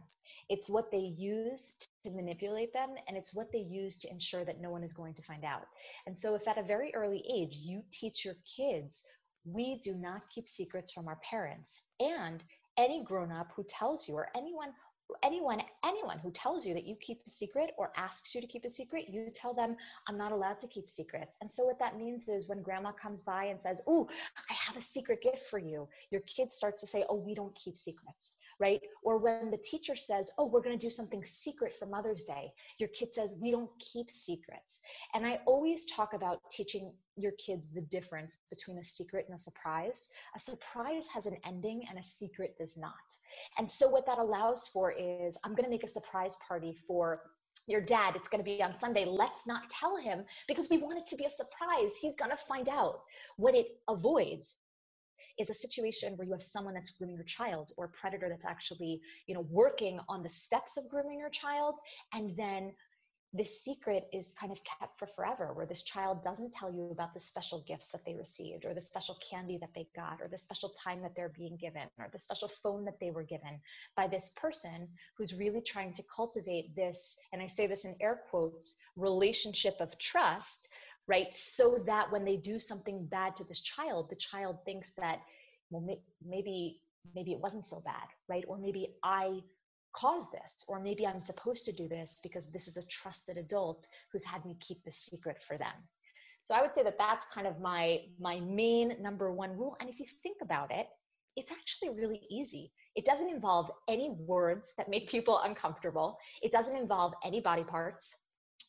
It's 0.48 0.68
what 0.68 0.90
they 0.90 1.14
use 1.16 1.76
to 2.04 2.10
manipulate 2.10 2.72
them, 2.72 2.90
and 3.06 3.16
it's 3.16 3.34
what 3.34 3.52
they 3.52 3.58
use 3.58 3.98
to 3.98 4.10
ensure 4.10 4.44
that 4.44 4.60
no 4.60 4.70
one 4.70 4.82
is 4.82 4.94
going 4.94 5.14
to 5.14 5.22
find 5.22 5.44
out. 5.44 5.66
And 6.06 6.16
so, 6.16 6.34
if 6.34 6.48
at 6.48 6.58
a 6.58 6.62
very 6.62 6.94
early 6.94 7.22
age 7.30 7.56
you 7.56 7.82
teach 7.90 8.24
your 8.24 8.36
kids, 8.56 9.04
we 9.44 9.78
do 9.78 9.94
not 9.94 10.28
keep 10.30 10.48
secrets 10.48 10.92
from 10.92 11.08
our 11.08 11.18
parents, 11.28 11.80
and 12.00 12.42
any 12.78 13.02
grown 13.04 13.32
up 13.32 13.52
who 13.54 13.64
tells 13.64 14.08
you, 14.08 14.14
or 14.14 14.28
anyone 14.34 14.70
anyone 15.22 15.62
anyone 15.84 16.18
who 16.18 16.30
tells 16.30 16.66
you 16.66 16.74
that 16.74 16.86
you 16.86 16.94
keep 16.96 17.20
a 17.26 17.30
secret 17.30 17.70
or 17.78 17.92
asks 17.96 18.34
you 18.34 18.40
to 18.40 18.46
keep 18.46 18.64
a 18.64 18.70
secret 18.70 19.06
you 19.08 19.28
tell 19.34 19.54
them 19.54 19.76
i'm 20.06 20.18
not 20.18 20.32
allowed 20.32 20.60
to 20.60 20.66
keep 20.68 20.88
secrets. 20.88 21.36
And 21.40 21.50
so 21.50 21.64
what 21.64 21.78
that 21.78 21.98
means 21.98 22.28
is 22.28 22.48
when 22.48 22.62
grandma 22.62 22.92
comes 22.92 23.20
by 23.22 23.44
and 23.44 23.60
says 23.60 23.82
oh 23.86 24.08
i 24.50 24.52
have 24.54 24.76
a 24.76 24.80
secret 24.80 25.22
gift 25.22 25.48
for 25.48 25.58
you 25.58 25.88
your 26.10 26.20
kid 26.22 26.52
starts 26.52 26.80
to 26.80 26.86
say 26.86 27.04
oh 27.08 27.16
we 27.16 27.34
don't 27.34 27.54
keep 27.54 27.76
secrets 27.76 28.36
right? 28.60 28.80
Or 29.04 29.18
when 29.18 29.52
the 29.52 29.56
teacher 29.58 29.94
says 29.94 30.30
oh 30.38 30.46
we're 30.46 30.62
going 30.62 30.78
to 30.78 30.86
do 30.86 30.90
something 30.90 31.24
secret 31.24 31.74
for 31.78 31.86
mother's 31.86 32.24
day 32.24 32.52
your 32.78 32.88
kid 32.90 33.14
says 33.14 33.34
we 33.40 33.50
don't 33.50 33.70
keep 33.78 34.10
secrets. 34.10 34.80
And 35.14 35.26
i 35.26 35.40
always 35.46 35.86
talk 35.86 36.14
about 36.14 36.40
teaching 36.50 36.92
your 37.16 37.32
kids 37.32 37.68
the 37.74 37.80
difference 37.80 38.38
between 38.48 38.78
a 38.78 38.84
secret 38.84 39.26
and 39.28 39.34
a 39.34 39.38
surprise. 39.38 40.08
A 40.36 40.38
surprise 40.38 41.08
has 41.12 41.26
an 41.26 41.36
ending 41.44 41.82
and 41.88 41.98
a 41.98 42.02
secret 42.02 42.56
does 42.56 42.76
not 42.76 42.94
and 43.58 43.70
so 43.70 43.88
what 43.88 44.06
that 44.06 44.18
allows 44.18 44.68
for 44.68 44.92
is 44.92 45.38
I'm 45.44 45.52
going 45.52 45.64
to 45.64 45.70
make 45.70 45.84
a 45.84 45.88
surprise 45.88 46.36
party 46.46 46.76
for 46.86 47.22
your 47.66 47.80
dad. 47.80 48.16
It's 48.16 48.28
going 48.28 48.42
to 48.42 48.44
be 48.44 48.62
on 48.62 48.74
Sunday. 48.74 49.04
Let's 49.04 49.46
not 49.46 49.68
tell 49.68 49.96
him 49.96 50.24
because 50.46 50.68
we 50.70 50.78
want 50.78 50.98
it 50.98 51.06
to 51.08 51.16
be 51.16 51.24
a 51.24 51.30
surprise. 51.30 51.96
He's 52.00 52.16
going 52.16 52.30
to 52.30 52.36
find 52.36 52.68
out. 52.68 53.00
What 53.36 53.54
it 53.54 53.78
avoids 53.88 54.56
is 55.38 55.50
a 55.50 55.54
situation 55.54 56.14
where 56.16 56.26
you 56.26 56.32
have 56.32 56.42
someone 56.42 56.74
that's 56.74 56.90
grooming 56.90 57.16
your 57.16 57.24
child 57.24 57.70
or 57.76 57.84
a 57.86 57.88
predator 57.88 58.28
that's 58.28 58.44
actually 58.44 59.00
you 59.26 59.34
know 59.34 59.46
working 59.50 60.00
on 60.08 60.22
the 60.22 60.28
steps 60.28 60.76
of 60.76 60.88
grooming 60.88 61.18
your 61.18 61.30
child 61.30 61.78
and 62.12 62.36
then 62.36 62.72
this 63.34 63.60
secret 63.62 64.08
is 64.12 64.32
kind 64.40 64.50
of 64.50 64.58
kept 64.64 64.98
for 64.98 65.06
forever 65.06 65.52
where 65.52 65.66
this 65.66 65.82
child 65.82 66.22
doesn't 66.22 66.50
tell 66.50 66.72
you 66.72 66.88
about 66.90 67.12
the 67.12 67.20
special 67.20 67.62
gifts 67.66 67.90
that 67.90 68.04
they 68.06 68.14
received 68.14 68.64
or 68.64 68.72
the 68.72 68.80
special 68.80 69.18
candy 69.28 69.58
that 69.58 69.68
they 69.74 69.86
got 69.94 70.18
or 70.22 70.28
the 70.28 70.38
special 70.38 70.70
time 70.70 71.02
that 71.02 71.14
they're 71.14 71.32
being 71.36 71.56
given 71.56 71.82
or 71.98 72.08
the 72.10 72.18
special 72.18 72.48
phone 72.48 72.84
that 72.86 72.98
they 73.00 73.10
were 73.10 73.22
given 73.22 73.60
by 73.96 74.06
this 74.06 74.30
person 74.30 74.88
who's 75.16 75.34
really 75.34 75.60
trying 75.60 75.92
to 75.92 76.02
cultivate 76.04 76.74
this 76.74 77.16
and 77.32 77.42
i 77.42 77.46
say 77.46 77.66
this 77.66 77.84
in 77.84 77.94
air 78.00 78.20
quotes 78.30 78.76
relationship 78.96 79.76
of 79.80 79.96
trust 79.98 80.68
right? 81.08 81.34
So 81.34 81.82
that 81.86 82.12
when 82.12 82.24
they 82.24 82.36
do 82.36 82.58
something 82.58 83.06
bad 83.06 83.34
to 83.36 83.44
this 83.44 83.60
child 83.60 84.10
the 84.10 84.16
child 84.16 84.58
thinks 84.64 84.92
that 84.92 85.20
well 85.70 85.98
maybe 86.26 86.80
maybe 87.14 87.32
it 87.32 87.40
wasn't 87.40 87.64
so 87.64 87.80
bad 87.84 88.08
right? 88.28 88.44
Or 88.46 88.58
maybe 88.58 88.94
i 89.02 89.40
caused 89.92 90.30
this 90.32 90.64
or 90.68 90.80
maybe 90.80 91.06
i'm 91.06 91.20
supposed 91.20 91.64
to 91.64 91.72
do 91.72 91.88
this 91.88 92.20
because 92.22 92.50
this 92.52 92.68
is 92.68 92.76
a 92.76 92.86
trusted 92.86 93.36
adult 93.36 93.86
who's 94.12 94.24
had 94.24 94.44
me 94.44 94.56
keep 94.60 94.82
the 94.84 94.92
secret 94.92 95.42
for 95.42 95.56
them. 95.58 95.74
So 96.42 96.54
i 96.54 96.62
would 96.62 96.74
say 96.74 96.82
that 96.82 96.98
that's 96.98 97.26
kind 97.34 97.46
of 97.46 97.60
my 97.60 98.00
my 98.20 98.40
main 98.40 98.96
number 99.00 99.32
one 99.32 99.56
rule. 99.56 99.76
And 99.80 99.88
if 99.88 99.98
you 99.98 100.06
think 100.22 100.38
about 100.42 100.70
it 100.70 100.88
it's 101.36 101.52
actually 101.52 101.90
really 101.90 102.22
easy. 102.28 102.72
It 102.96 103.04
doesn't 103.04 103.30
involve 103.30 103.70
any 103.88 104.10
words 104.26 104.72
that 104.76 104.88
make 104.88 105.08
people 105.08 105.40
uncomfortable. 105.44 106.18
It 106.42 106.50
doesn't 106.50 106.74
involve 106.76 107.12
any 107.24 107.40
body 107.40 107.62
parts 107.62 108.16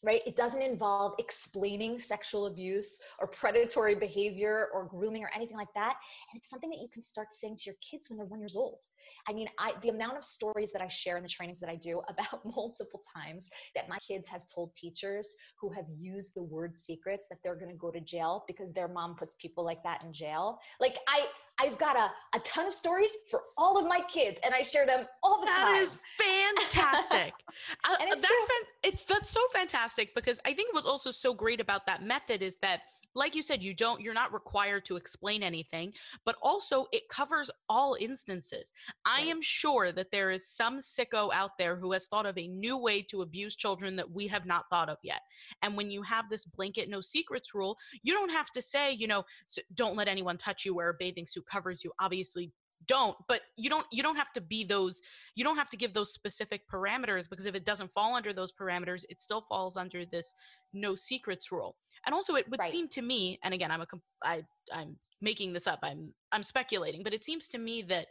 right? 0.03 0.21
It 0.25 0.35
doesn't 0.35 0.61
involve 0.61 1.13
explaining 1.19 1.99
sexual 1.99 2.47
abuse 2.47 2.99
or 3.19 3.27
predatory 3.27 3.95
behavior 3.95 4.67
or 4.73 4.85
grooming 4.85 5.23
or 5.23 5.31
anything 5.35 5.57
like 5.57 5.73
that. 5.75 5.95
And 6.31 6.39
it's 6.39 6.49
something 6.49 6.69
that 6.69 6.79
you 6.79 6.87
can 6.91 7.01
start 7.01 7.33
saying 7.33 7.57
to 7.57 7.63
your 7.67 7.75
kids 7.81 8.09
when 8.09 8.17
they're 8.17 8.25
one 8.25 8.39
years 8.39 8.55
old. 8.55 8.83
I 9.27 9.33
mean, 9.33 9.47
I 9.59 9.73
the 9.81 9.89
amount 9.89 10.17
of 10.17 10.23
stories 10.23 10.71
that 10.71 10.81
I 10.81 10.87
share 10.87 11.17
in 11.17 11.23
the 11.23 11.29
trainings 11.29 11.59
that 11.59 11.69
I 11.69 11.75
do 11.75 12.01
about 12.09 12.45
multiple 12.45 13.01
times 13.15 13.49
that 13.75 13.89
my 13.89 13.97
kids 13.99 14.29
have 14.29 14.41
told 14.53 14.73
teachers 14.73 15.35
who 15.59 15.69
have 15.71 15.85
used 15.93 16.35
the 16.35 16.43
word 16.43 16.77
secrets 16.77 17.27
that 17.29 17.39
they're 17.43 17.55
going 17.55 17.71
to 17.71 17.77
go 17.77 17.91
to 17.91 17.99
jail 17.99 18.43
because 18.47 18.71
their 18.71 18.87
mom 18.87 19.15
puts 19.15 19.35
people 19.35 19.65
like 19.65 19.83
that 19.83 20.03
in 20.03 20.13
jail. 20.13 20.59
Like 20.79 20.97
I 21.07 21.25
I've 21.59 21.77
got 21.77 21.97
a, 21.97 22.09
a 22.35 22.39
ton 22.41 22.67
of 22.67 22.73
stories 22.73 23.15
for 23.29 23.41
all 23.57 23.77
of 23.77 23.85
my 23.85 24.01
kids 24.07 24.39
and 24.45 24.53
I 24.53 24.61
share 24.61 24.85
them 24.85 25.05
all 25.23 25.41
the 25.41 25.47
that 25.47 25.57
time. 25.57 25.73
That 25.73 25.81
is 25.81 25.99
fantastic. 26.17 27.33
uh, 27.83 27.95
that's 27.99 28.23
fan- 28.23 28.69
it's 28.83 29.05
that's 29.05 29.29
so 29.29 29.41
fantastic 29.53 30.15
because 30.15 30.39
I 30.45 30.53
think 30.53 30.73
what's 30.73 30.87
also 30.87 31.11
so 31.11 31.33
great 31.33 31.59
about 31.59 31.85
that 31.87 32.03
method 32.03 32.41
is 32.41 32.57
that 32.57 32.81
like 33.15 33.35
you 33.35 33.41
said 33.41 33.63
you 33.63 33.73
don't 33.73 34.01
you're 34.01 34.13
not 34.13 34.31
required 34.33 34.85
to 34.85 34.95
explain 34.95 35.41
anything 35.41 35.91
but 36.25 36.35
also 36.41 36.85
it 36.91 37.09
covers 37.09 37.49
all 37.67 37.97
instances. 37.99 38.71
I 39.05 39.21
am 39.21 39.41
sure 39.41 39.91
that 39.91 40.11
there 40.11 40.29
is 40.29 40.47
some 40.47 40.79
sicko 40.79 41.29
out 41.33 41.57
there 41.57 41.75
who 41.75 41.91
has 41.91 42.05
thought 42.05 42.25
of 42.25 42.37
a 42.37 42.47
new 42.47 42.77
way 42.77 43.01
to 43.03 43.21
abuse 43.21 43.55
children 43.55 43.95
that 43.97 44.11
we 44.11 44.27
have 44.27 44.45
not 44.45 44.69
thought 44.69 44.89
of 44.89 44.97
yet. 45.03 45.21
And 45.61 45.75
when 45.75 45.91
you 45.91 46.03
have 46.03 46.29
this 46.29 46.45
blanket 46.45 46.89
no 46.89 47.01
secrets 47.01 47.53
rule, 47.53 47.77
you 48.03 48.13
don't 48.13 48.31
have 48.31 48.51
to 48.51 48.61
say, 48.61 48.93
you 48.93 49.07
know, 49.07 49.25
don't 49.73 49.95
let 49.95 50.07
anyone 50.07 50.37
touch 50.37 50.65
you 50.65 50.73
wear 50.73 50.89
a 50.89 50.93
bathing 50.93 51.25
suit 51.25 51.45
covers 51.49 51.83
you 51.83 51.91
obviously 51.99 52.51
don't 52.87 53.17
but 53.27 53.41
you 53.57 53.69
don't 53.69 53.85
you 53.91 54.01
don't 54.01 54.15
have 54.15 54.31
to 54.31 54.41
be 54.41 54.63
those 54.63 55.01
you 55.35 55.43
don't 55.43 55.57
have 55.57 55.69
to 55.69 55.77
give 55.77 55.93
those 55.93 56.13
specific 56.13 56.61
parameters 56.71 57.29
because 57.29 57.45
if 57.45 57.55
it 57.55 57.65
doesn't 57.65 57.91
fall 57.91 58.15
under 58.15 58.31
those 58.31 58.51
parameters 58.51 59.03
it 59.09 59.19
still 59.19 59.41
falls 59.41 59.75
under 59.75 60.05
this 60.05 60.33
no 60.73 60.95
secrets 60.95 61.51
rule 61.51 61.75
and 62.05 62.15
also 62.15 62.35
it 62.35 62.49
would 62.49 62.59
right. 62.59 62.71
seem 62.71 62.87
to 62.87 63.01
me 63.01 63.37
and 63.43 63.53
again 63.53 63.71
i'm 63.71 63.81
a 63.81 63.87
I, 64.23 64.43
i'm 64.73 64.97
making 65.21 65.53
this 65.53 65.67
up 65.67 65.79
i'm 65.83 66.13
i'm 66.31 66.43
speculating 66.43 67.03
but 67.03 67.13
it 67.13 67.25
seems 67.25 67.49
to 67.49 67.57
me 67.57 67.81
that 67.83 68.07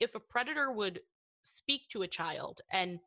if 0.00 0.14
a 0.14 0.20
predator 0.20 0.72
would 0.72 1.00
speak 1.44 1.82
to 1.90 2.02
a 2.02 2.08
child 2.08 2.60
and 2.72 2.98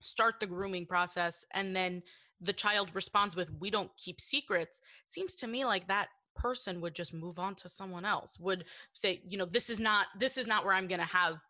start 0.00 0.40
the 0.40 0.46
grooming 0.46 0.86
process 0.86 1.44
and 1.52 1.76
then 1.76 2.02
the 2.40 2.52
child 2.54 2.90
responds 2.94 3.36
with 3.36 3.50
we 3.60 3.70
don't 3.70 3.90
keep 3.96 4.20
secrets 4.20 4.80
seems 5.06 5.34
to 5.34 5.46
me 5.46 5.64
like 5.64 5.86
that 5.88 6.08
person 6.34 6.80
would 6.80 6.94
just 6.94 7.12
move 7.12 7.38
on 7.38 7.54
to 7.54 7.68
someone 7.68 8.04
else 8.04 8.38
would 8.38 8.64
say 8.92 9.20
you 9.28 9.36
know 9.36 9.44
this 9.44 9.70
is 9.70 9.80
not 9.80 10.06
this 10.18 10.36
is 10.38 10.46
not 10.46 10.64
where 10.64 10.74
i'm 10.74 10.86
going 10.86 11.00
to 11.00 11.06
have 11.06 11.40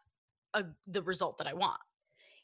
a, 0.54 0.64
the 0.86 1.02
result 1.02 1.38
that 1.38 1.46
i 1.46 1.52
want 1.52 1.80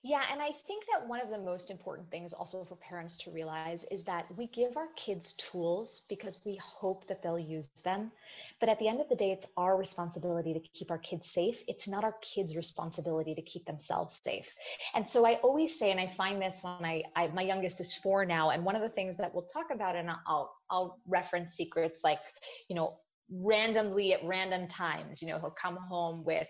yeah, 0.09 0.23
and 0.31 0.41
I 0.41 0.51
think 0.69 0.85
that 0.93 1.09
one 1.09 1.21
of 1.21 1.31
the 1.31 1.39
most 1.39 1.69
important 1.69 2.09
things 2.13 2.33
also 2.33 2.65
for 2.65 2.77
parents 2.77 3.17
to 3.19 3.33
realize 3.33 3.85
is 3.91 4.05
that 4.05 4.27
we 4.37 4.47
give 4.47 4.77
our 4.77 4.87
kids 4.95 5.33
tools 5.33 6.07
because 6.09 6.43
we 6.45 6.55
hope 6.63 7.09
that 7.09 7.23
they'll 7.23 7.41
use 7.41 7.69
them. 7.83 8.13
But 8.61 8.69
at 8.69 8.79
the 8.79 8.87
end 8.87 9.01
of 9.01 9.09
the 9.09 9.17
day, 9.17 9.33
it's 9.33 9.47
our 9.57 9.77
responsibility 9.77 10.55
to 10.55 10.61
keep 10.61 10.93
our 10.93 10.99
kids 10.99 11.27
safe. 11.27 11.65
It's 11.67 11.89
not 11.89 12.05
our 12.05 12.15
kids' 12.23 12.55
responsibility 12.55 13.35
to 13.35 13.43
keep 13.43 13.67
themselves 13.67 14.21
safe. 14.23 14.55
And 14.95 15.09
so 15.09 15.27
I 15.27 15.35
always 15.43 15.77
say, 15.77 15.91
and 15.91 15.99
I 15.99 16.07
find 16.07 16.41
this 16.41 16.63
when 16.63 16.85
I, 16.89 17.03
I 17.17 17.27
my 17.29 17.43
youngest 17.43 17.81
is 17.81 17.93
four 17.95 18.25
now, 18.25 18.51
and 18.51 18.65
one 18.65 18.77
of 18.77 18.83
the 18.83 18.89
things 18.89 19.17
that 19.17 19.35
we'll 19.35 19.47
talk 19.47 19.73
about, 19.73 19.97
and 19.97 20.09
I'll 20.09 20.55
I'll 20.71 21.01
reference 21.09 21.55
secrets 21.55 22.03
like, 22.05 22.21
you 22.69 22.77
know, 22.77 22.99
randomly 23.29 24.13
at 24.15 24.25
random 24.25 24.69
times 24.69 25.21
you 25.21 25.27
know 25.27 25.37
he'll 25.41 25.51
come 25.51 25.77
home 25.77 26.23
with 26.23 26.47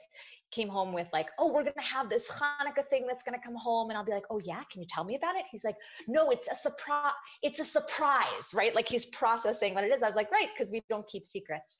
came 0.57 0.69
home 0.69 0.93
with 0.93 1.09
like, 1.13 1.29
oh, 1.39 1.53
we're 1.53 1.63
gonna 1.63 1.87
have 1.97 2.09
this 2.09 2.31
Hanukkah 2.31 2.87
thing 2.89 3.05
that's 3.07 3.23
gonna 3.23 3.45
come 3.45 3.55
home, 3.55 3.91
and 3.91 3.99
I'll 3.99 4.05
be 4.05 4.13
like, 4.13 4.25
oh 4.31 4.41
yeah, 4.43 4.63
can 4.71 4.81
you 4.81 4.87
tell 4.89 5.05
me 5.05 5.15
about 5.15 5.37
it? 5.37 5.45
He's 5.51 5.65
like, 5.65 5.77
no, 6.09 6.31
it's 6.31 6.49
a 6.51 6.55
surprise. 6.55 7.13
It's 7.43 7.61
a 7.61 7.65
surprise, 7.65 8.53
right? 8.55 8.75
Like 8.75 8.89
he's 8.89 9.07
processing 9.07 9.75
what 9.75 9.85
it 9.85 9.93
is. 9.93 10.03
I 10.03 10.07
was 10.07 10.17
like, 10.17 10.33
right, 10.33 10.49
because 10.53 10.73
we 10.73 10.83
don't 10.89 11.07
keep 11.07 11.27
secrets. 11.27 11.79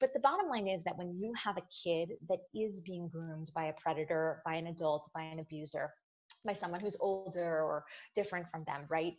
But 0.00 0.12
the 0.12 0.20
bottom 0.20 0.48
line 0.50 0.66
is 0.66 0.82
that 0.84 0.98
when 0.98 1.16
you 1.20 1.32
have 1.42 1.56
a 1.56 1.62
kid 1.84 2.14
that 2.28 2.40
is 2.54 2.80
being 2.80 3.08
groomed 3.08 3.50
by 3.54 3.66
a 3.66 3.72
predator, 3.80 4.42
by 4.44 4.54
an 4.54 4.66
adult, 4.66 5.08
by 5.14 5.22
an 5.22 5.38
abuser, 5.38 5.92
by 6.44 6.52
someone 6.52 6.80
who's 6.80 6.96
older 7.00 7.62
or 7.62 7.84
different 8.14 8.46
from 8.50 8.64
them, 8.66 8.82
right? 8.88 9.14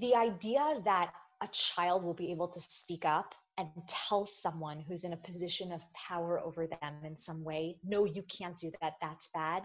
The 0.00 0.14
idea 0.14 0.80
that 0.84 1.12
a 1.42 1.48
child 1.52 2.04
will 2.04 2.14
be 2.14 2.30
able 2.30 2.48
to 2.48 2.60
speak 2.60 3.04
up 3.04 3.34
and 3.58 3.68
tell 3.86 4.24
someone 4.26 4.80
who's 4.80 5.04
in 5.04 5.12
a 5.12 5.16
position 5.16 5.72
of 5.72 5.82
power 5.92 6.40
over 6.40 6.66
them 6.66 6.94
in 7.04 7.16
some 7.16 7.44
way, 7.44 7.76
no, 7.84 8.04
you 8.04 8.22
can't 8.22 8.56
do 8.56 8.70
that, 8.80 8.94
that's 9.00 9.28
bad. 9.28 9.64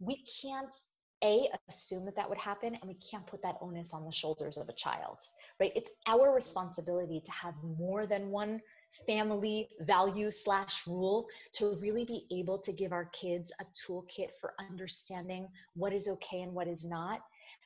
We 0.00 0.24
can't 0.42 0.74
a 1.22 1.48
assume 1.68 2.04
that 2.04 2.16
that 2.16 2.28
would 2.28 2.38
happen 2.38 2.74
and 2.74 2.82
we 2.86 2.94
can't 2.94 3.26
put 3.26 3.42
that 3.42 3.56
onus 3.60 3.92
on 3.92 4.04
the 4.04 4.12
shoulders 4.12 4.56
of 4.56 4.68
a 4.68 4.72
child 4.72 5.18
right 5.58 5.72
it's 5.76 5.90
our 6.06 6.34
responsibility 6.34 7.20
to 7.20 7.30
have 7.30 7.54
more 7.78 8.06
than 8.06 8.30
one 8.30 8.60
family 9.06 9.68
value 9.80 10.30
slash 10.30 10.86
rule 10.86 11.26
to 11.52 11.76
really 11.80 12.04
be 12.04 12.26
able 12.32 12.58
to 12.58 12.72
give 12.72 12.92
our 12.92 13.06
kids 13.06 13.52
a 13.60 13.64
toolkit 13.64 14.30
for 14.40 14.54
understanding 14.58 15.46
what 15.74 15.92
is 15.92 16.08
okay 16.08 16.40
and 16.40 16.52
what 16.52 16.66
is 16.66 16.84
not 16.84 17.20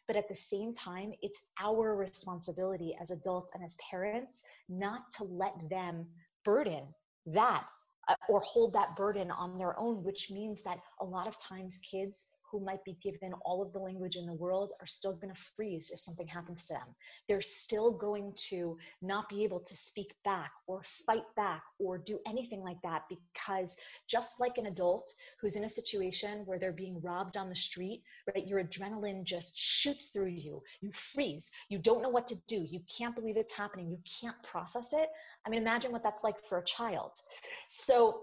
but 0.07 0.17
at 0.17 0.29
the 0.29 0.35
same 0.35 0.73
time, 0.73 1.13
it's 1.23 1.47
our 1.61 1.97
responsibility 1.97 2.97
as 3.01 3.11
adults 3.11 3.53
and 3.55 3.65
as 3.65 3.77
parents 3.91 4.43
not 4.69 5.11
to 5.17 5.25
let 5.25 5.55
them 5.71 6.07
burden 6.45 6.85
that 7.27 7.67
uh, 8.09 8.15
or 8.29 8.41
hold 8.41 8.73
that 8.75 8.95
burden 8.97 9.31
on 9.31 9.57
their 9.57 9.79
own, 9.79 10.03
which 10.03 10.31
means 10.31 10.63
that 10.63 10.79
a 11.01 11.05
lot 11.05 11.27
of 11.27 11.39
times 11.39 11.79
kids 11.79 12.27
who 12.55 12.65
might 12.65 12.85
be 12.85 12.97
given 13.03 13.33
all 13.45 13.61
of 13.61 13.73
the 13.73 13.79
language 13.81 14.15
in 14.15 14.27
the 14.27 14.33
world 14.33 14.71
are 14.81 14.87
still 14.87 15.13
going 15.13 15.35
to 15.35 15.41
freeze 15.57 15.91
if 15.93 15.99
something 15.99 16.29
happens 16.29 16.65
to 16.65 16.75
them. 16.75 16.95
They're 17.27 17.41
still 17.41 17.91
going 17.91 18.33
to 18.51 18.79
not 19.03 19.29
be 19.29 19.43
able 19.43 19.59
to 19.59 19.77
speak 19.77 20.15
back 20.25 20.53
or 20.69 20.85
fight 20.85 21.25
back 21.35 21.65
or 21.81 21.99
do 21.99 22.21
anything 22.29 22.63
like 22.63 22.81
that 22.85 23.03
because 23.09 23.77
just 24.07 24.39
like 24.39 24.57
an 24.57 24.67
adult 24.67 25.11
who's 25.41 25.57
in 25.57 25.65
a 25.65 25.69
situation 25.69 26.43
where 26.45 26.61
they're 26.61 26.71
being 26.71 27.01
robbed 27.03 27.37
on 27.37 27.49
the 27.49 27.57
street, 27.57 28.05
right? 28.33 28.47
Your 28.47 28.63
adrenaline 28.63 29.25
just 29.25 29.59
shoots 29.59 30.07
through 30.07 30.27
you. 30.27 30.63
You 30.81 30.93
freeze. 30.93 31.51
You 31.71 31.79
don't 31.79 32.03
know 32.03 32.09
what 32.09 32.29
to 32.29 32.37
do. 32.47 32.65
You 32.71 32.83
can't 32.97 33.17
believe 33.17 33.37
it's 33.37 33.53
happening. 33.53 33.91
You 33.91 33.99
can't 34.21 34.41
process 34.45 34.93
it. 34.93 35.09
I 35.45 35.51
mean, 35.51 35.61
imagine 35.61 35.91
what 35.91 36.05
that's 36.05 36.23
like 36.23 36.37
for 36.45 36.59
a 36.59 36.65
child. 36.65 37.17
So 37.67 38.21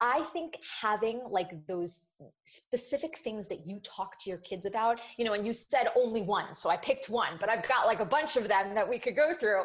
I 0.00 0.24
think 0.32 0.54
having 0.80 1.20
like 1.28 1.50
those 1.66 2.08
specific 2.46 3.18
things 3.22 3.48
that 3.48 3.66
you 3.66 3.80
talk 3.80 4.18
to 4.20 4.30
your 4.30 4.38
kids 4.38 4.64
about, 4.64 5.00
you 5.18 5.24
know, 5.24 5.34
and 5.34 5.46
you 5.46 5.52
said 5.52 5.88
only 5.94 6.22
one, 6.22 6.54
so 6.54 6.70
I 6.70 6.78
picked 6.78 7.10
one, 7.10 7.34
but 7.38 7.50
I've 7.50 7.68
got 7.68 7.86
like 7.86 8.00
a 8.00 8.04
bunch 8.06 8.36
of 8.36 8.48
them 8.48 8.74
that 8.74 8.88
we 8.88 8.98
could 8.98 9.14
go 9.14 9.34
through, 9.34 9.60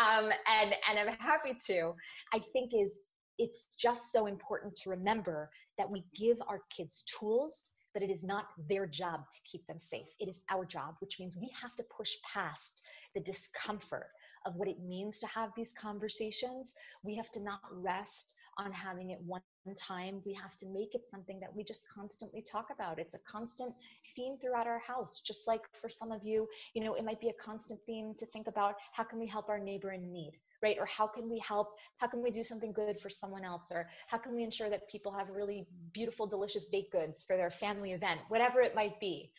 um, 0.00 0.30
and 0.46 0.74
and 0.88 0.98
I'm 0.98 1.16
happy 1.18 1.56
to. 1.66 1.92
I 2.32 2.38
think 2.52 2.72
is 2.74 3.00
it's 3.38 3.76
just 3.80 4.12
so 4.12 4.26
important 4.26 4.74
to 4.74 4.90
remember 4.90 5.50
that 5.78 5.90
we 5.90 6.04
give 6.14 6.36
our 6.46 6.60
kids 6.74 7.02
tools, 7.18 7.62
but 7.94 8.02
it 8.02 8.10
is 8.10 8.22
not 8.22 8.44
their 8.68 8.86
job 8.86 9.20
to 9.30 9.38
keep 9.50 9.66
them 9.66 9.78
safe. 9.78 10.08
It 10.20 10.28
is 10.28 10.42
our 10.50 10.64
job, 10.64 10.96
which 11.00 11.18
means 11.18 11.36
we 11.36 11.50
have 11.60 11.74
to 11.76 11.84
push 11.84 12.10
past 12.32 12.82
the 13.14 13.20
discomfort 13.20 14.08
of 14.46 14.56
what 14.56 14.68
it 14.68 14.80
means 14.80 15.18
to 15.20 15.26
have 15.26 15.50
these 15.56 15.72
conversations. 15.72 16.74
We 17.02 17.16
have 17.16 17.30
to 17.32 17.42
not 17.42 17.60
rest 17.72 18.34
on 18.58 18.72
having 18.72 19.10
it 19.10 19.18
one 19.24 19.40
time. 19.74 20.20
We 20.24 20.34
have 20.34 20.56
to 20.58 20.66
make 20.66 20.94
it 20.94 21.08
something 21.08 21.38
that 21.40 21.54
we 21.54 21.62
just 21.62 21.84
constantly 21.88 22.42
talk 22.42 22.68
about. 22.72 22.98
It's 22.98 23.14
a 23.14 23.18
constant 23.18 23.74
theme 24.16 24.36
throughout 24.40 24.66
our 24.66 24.78
house. 24.78 25.20
Just 25.20 25.46
like 25.46 25.62
for 25.80 25.88
some 25.88 26.12
of 26.12 26.24
you, 26.24 26.48
you 26.74 26.82
know, 26.82 26.94
it 26.94 27.04
might 27.04 27.20
be 27.20 27.28
a 27.28 27.32
constant 27.32 27.80
theme 27.86 28.14
to 28.18 28.26
think 28.26 28.46
about 28.46 28.76
how 28.92 29.04
can 29.04 29.18
we 29.18 29.26
help 29.26 29.48
our 29.48 29.58
neighbor 29.58 29.92
in 29.92 30.12
need, 30.12 30.32
right? 30.62 30.76
Or 30.78 30.86
how 30.86 31.06
can 31.06 31.30
we 31.30 31.38
help, 31.38 31.76
how 31.98 32.06
can 32.06 32.22
we 32.22 32.30
do 32.30 32.42
something 32.42 32.72
good 32.72 32.98
for 32.98 33.08
someone 33.08 33.44
else? 33.44 33.70
Or 33.72 33.88
how 34.08 34.18
can 34.18 34.34
we 34.34 34.42
ensure 34.42 34.70
that 34.70 34.88
people 34.88 35.12
have 35.12 35.30
really 35.30 35.66
beautiful, 35.92 36.26
delicious 36.26 36.64
baked 36.64 36.92
goods 36.92 37.22
for 37.22 37.36
their 37.36 37.50
family 37.50 37.92
event, 37.92 38.20
whatever 38.28 38.60
it 38.60 38.74
might 38.74 38.98
be. 39.00 39.30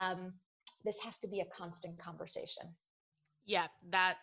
Um, 0.00 0.32
this 0.84 1.00
has 1.00 1.18
to 1.18 1.28
be 1.28 1.40
a 1.40 1.46
constant 1.46 1.98
conversation. 1.98 2.64
Yeah, 3.44 3.66
that 3.90 4.18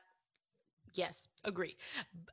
Yes, 0.96 1.28
agree. 1.44 1.76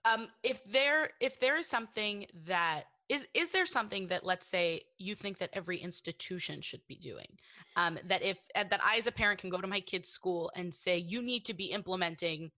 Um, 0.04 0.28
if 0.42 0.64
there 0.64 1.10
if 1.20 1.38
there 1.40 1.56
is 1.56 1.66
something 1.66 2.26
that 2.46 2.84
is 3.08 3.26
is 3.34 3.50
there 3.50 3.66
something 3.66 4.08
that 4.08 4.24
let's 4.24 4.46
say 4.46 4.82
you 4.98 5.14
think 5.14 5.38
that 5.38 5.50
every 5.52 5.78
institution 5.78 6.60
should 6.60 6.80
be 6.88 6.96
doing? 6.96 7.38
Um, 7.76 7.98
that 8.04 8.22
if 8.22 8.38
uh, 8.54 8.64
that 8.70 8.80
i 8.84 8.96
as 8.96 9.06
a 9.06 9.12
parent 9.12 9.40
can 9.40 9.50
go 9.50 9.60
to 9.60 9.66
my 9.66 9.80
kid's 9.80 10.08
school 10.08 10.50
and 10.56 10.74
say 10.74 10.98
you 10.98 11.22
need 11.22 11.44
to 11.46 11.54
be 11.54 11.66
implementing 11.66 12.50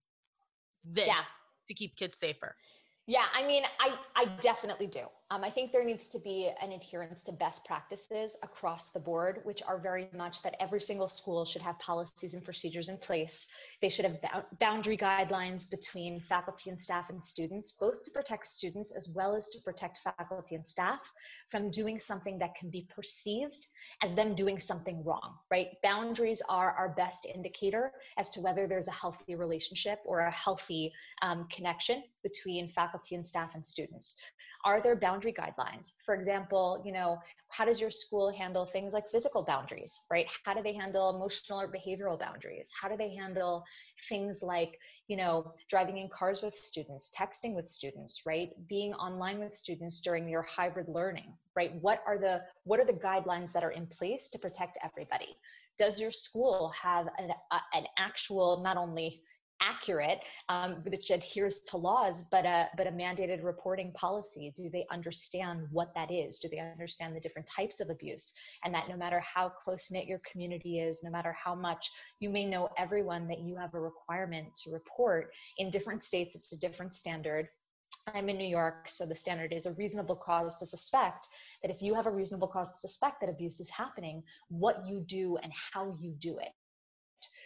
this 0.83 1.07
yeah. 1.07 1.21
to 1.67 1.73
keep 1.73 1.95
kids 1.95 2.17
safer. 2.17 2.55
Yeah 3.07 3.25
i 3.33 3.45
mean 3.45 3.63
i 3.79 3.95
i 4.15 4.25
definitely 4.41 4.87
do 4.87 5.05
um, 5.31 5.43
I 5.43 5.51
think 5.51 5.71
there 5.71 5.85
needs 5.85 6.07
to 6.09 6.19
be 6.19 6.49
an 6.59 6.71
adherence 6.71 7.21
to 7.23 7.31
best 7.31 7.63
practices 7.63 8.35
across 8.41 8.89
the 8.89 8.99
board, 8.99 9.41
which 9.43 9.61
are 9.61 9.77
very 9.77 10.07
much 10.17 10.41
that 10.41 10.55
every 10.59 10.81
single 10.81 11.07
school 11.07 11.45
should 11.45 11.61
have 11.61 11.77
policies 11.77 12.33
and 12.33 12.43
procedures 12.43 12.89
in 12.89 12.97
place. 12.97 13.47
They 13.79 13.89
should 13.89 14.05
have 14.05 14.17
boundary 14.59 14.97
guidelines 14.97 15.69
between 15.69 16.19
faculty 16.19 16.71
and 16.71 16.79
staff 16.79 17.11
and 17.11 17.23
students, 17.23 17.73
both 17.73 18.01
to 18.03 18.11
protect 18.11 18.47
students 18.47 18.91
as 18.91 19.09
well 19.09 19.35
as 19.35 19.49
to 19.49 19.61
protect 19.61 19.99
faculty 19.99 20.55
and 20.55 20.65
staff 20.65 21.13
from 21.49 21.69
doing 21.69 21.99
something 21.99 22.39
that 22.39 22.55
can 22.55 22.71
be 22.71 22.87
perceived 22.95 23.67
as 24.01 24.15
them 24.15 24.33
doing 24.33 24.57
something 24.57 25.03
wrong, 25.03 25.35
right? 25.51 25.79
Boundaries 25.83 26.41
are 26.49 26.71
our 26.71 26.89
best 26.89 27.27
indicator 27.31 27.91
as 28.17 28.31
to 28.31 28.41
whether 28.41 28.65
there's 28.65 28.87
a 28.87 28.91
healthy 28.91 29.35
relationship 29.35 29.99
or 30.05 30.21
a 30.21 30.31
healthy 30.31 30.91
um, 31.21 31.45
connection 31.51 32.01
between 32.23 32.67
faculty 32.69 33.13
and 33.13 33.25
staff 33.25 33.53
and 33.53 33.63
students 33.63 34.15
are 34.65 34.81
there 34.81 34.95
boundary 35.19 35.33
guidelines. 35.33 35.91
For 36.05 36.15
example 36.15 36.81
you 36.85 36.91
know 36.91 37.19
how 37.49 37.65
does 37.65 37.81
your 37.81 37.89
school 37.89 38.31
handle 38.31 38.65
things 38.65 38.93
like 38.93 39.07
physical 39.07 39.43
boundaries 39.43 40.01
right? 40.11 40.27
How 40.45 40.53
do 40.53 40.63
they 40.63 40.73
handle 40.73 41.15
emotional 41.15 41.59
or 41.59 41.67
behavioral 41.67 42.19
boundaries? 42.19 42.69
How 42.79 42.87
do 42.87 42.95
they 42.97 43.13
handle 43.13 43.63
things 44.07 44.41
like 44.41 44.79
you 45.07 45.17
know 45.17 45.53
driving 45.69 45.97
in 45.97 46.09
cars 46.09 46.41
with 46.41 46.55
students 46.55 47.11
texting 47.17 47.55
with 47.55 47.67
students 47.67 48.21
right? 48.25 48.49
Being 48.67 48.93
online 48.93 49.39
with 49.39 49.55
students 49.55 50.01
during 50.01 50.29
your 50.29 50.43
hybrid 50.43 50.87
learning 50.87 51.33
right? 51.55 51.73
What 51.81 52.01
are 52.07 52.17
the 52.17 52.41
what 52.63 52.79
are 52.79 52.85
the 52.85 52.93
guidelines 52.93 53.51
that 53.53 53.63
are 53.63 53.71
in 53.71 53.87
place 53.87 54.29
to 54.29 54.39
protect 54.39 54.77
everybody? 54.83 55.35
Does 55.77 55.99
your 56.01 56.11
school 56.11 56.73
have 56.81 57.07
an, 57.17 57.29
a, 57.51 57.77
an 57.77 57.85
actual 57.97 58.61
not 58.61 58.77
only 58.77 59.21
accurate, 59.61 60.19
um, 60.47 60.75
which 60.83 61.09
adheres 61.09 61.59
to 61.61 61.77
laws, 61.77 62.23
but 62.31 62.45
a 62.45 62.69
but 62.77 62.87
a 62.87 62.91
mandated 62.91 63.43
reporting 63.43 63.91
policy. 63.93 64.51
Do 64.55 64.69
they 64.69 64.85
understand 64.91 65.67
what 65.71 65.93
that 65.95 66.11
is? 66.11 66.37
Do 66.39 66.49
they 66.49 66.59
understand 66.59 67.15
the 67.15 67.19
different 67.19 67.47
types 67.47 67.79
of 67.79 67.89
abuse? 67.89 68.33
And 68.63 68.73
that 68.73 68.89
no 68.89 68.97
matter 68.97 69.21
how 69.21 69.49
close 69.49 69.91
knit 69.91 70.07
your 70.07 70.21
community 70.29 70.79
is, 70.79 71.03
no 71.03 71.11
matter 71.11 71.33
how 71.33 71.55
much 71.55 71.89
you 72.19 72.29
may 72.29 72.45
know 72.45 72.69
everyone, 72.77 73.27
that 73.27 73.39
you 73.39 73.55
have 73.57 73.73
a 73.73 73.79
requirement 73.79 74.53
to 74.63 74.71
report. 74.71 75.31
In 75.57 75.69
different 75.69 76.03
states, 76.03 76.35
it's 76.35 76.53
a 76.53 76.59
different 76.59 76.93
standard. 76.93 77.47
I'm 78.13 78.29
in 78.29 78.37
New 78.37 78.47
York, 78.47 78.89
so 78.89 79.05
the 79.05 79.15
standard 79.15 79.53
is 79.53 79.65
a 79.65 79.73
reasonable 79.73 80.15
cause 80.15 80.57
to 80.59 80.65
suspect 80.65 81.27
that 81.61 81.69
if 81.69 81.81
you 81.81 81.93
have 81.93 82.07
a 82.07 82.11
reasonable 82.11 82.47
cause 82.47 82.69
to 82.69 82.77
suspect 82.77 83.19
that 83.21 83.29
abuse 83.29 83.59
is 83.59 83.69
happening, 83.69 84.23
what 84.47 84.85
you 84.87 85.01
do 85.01 85.37
and 85.43 85.51
how 85.73 85.95
you 85.99 86.15
do 86.19 86.37
it 86.39 86.53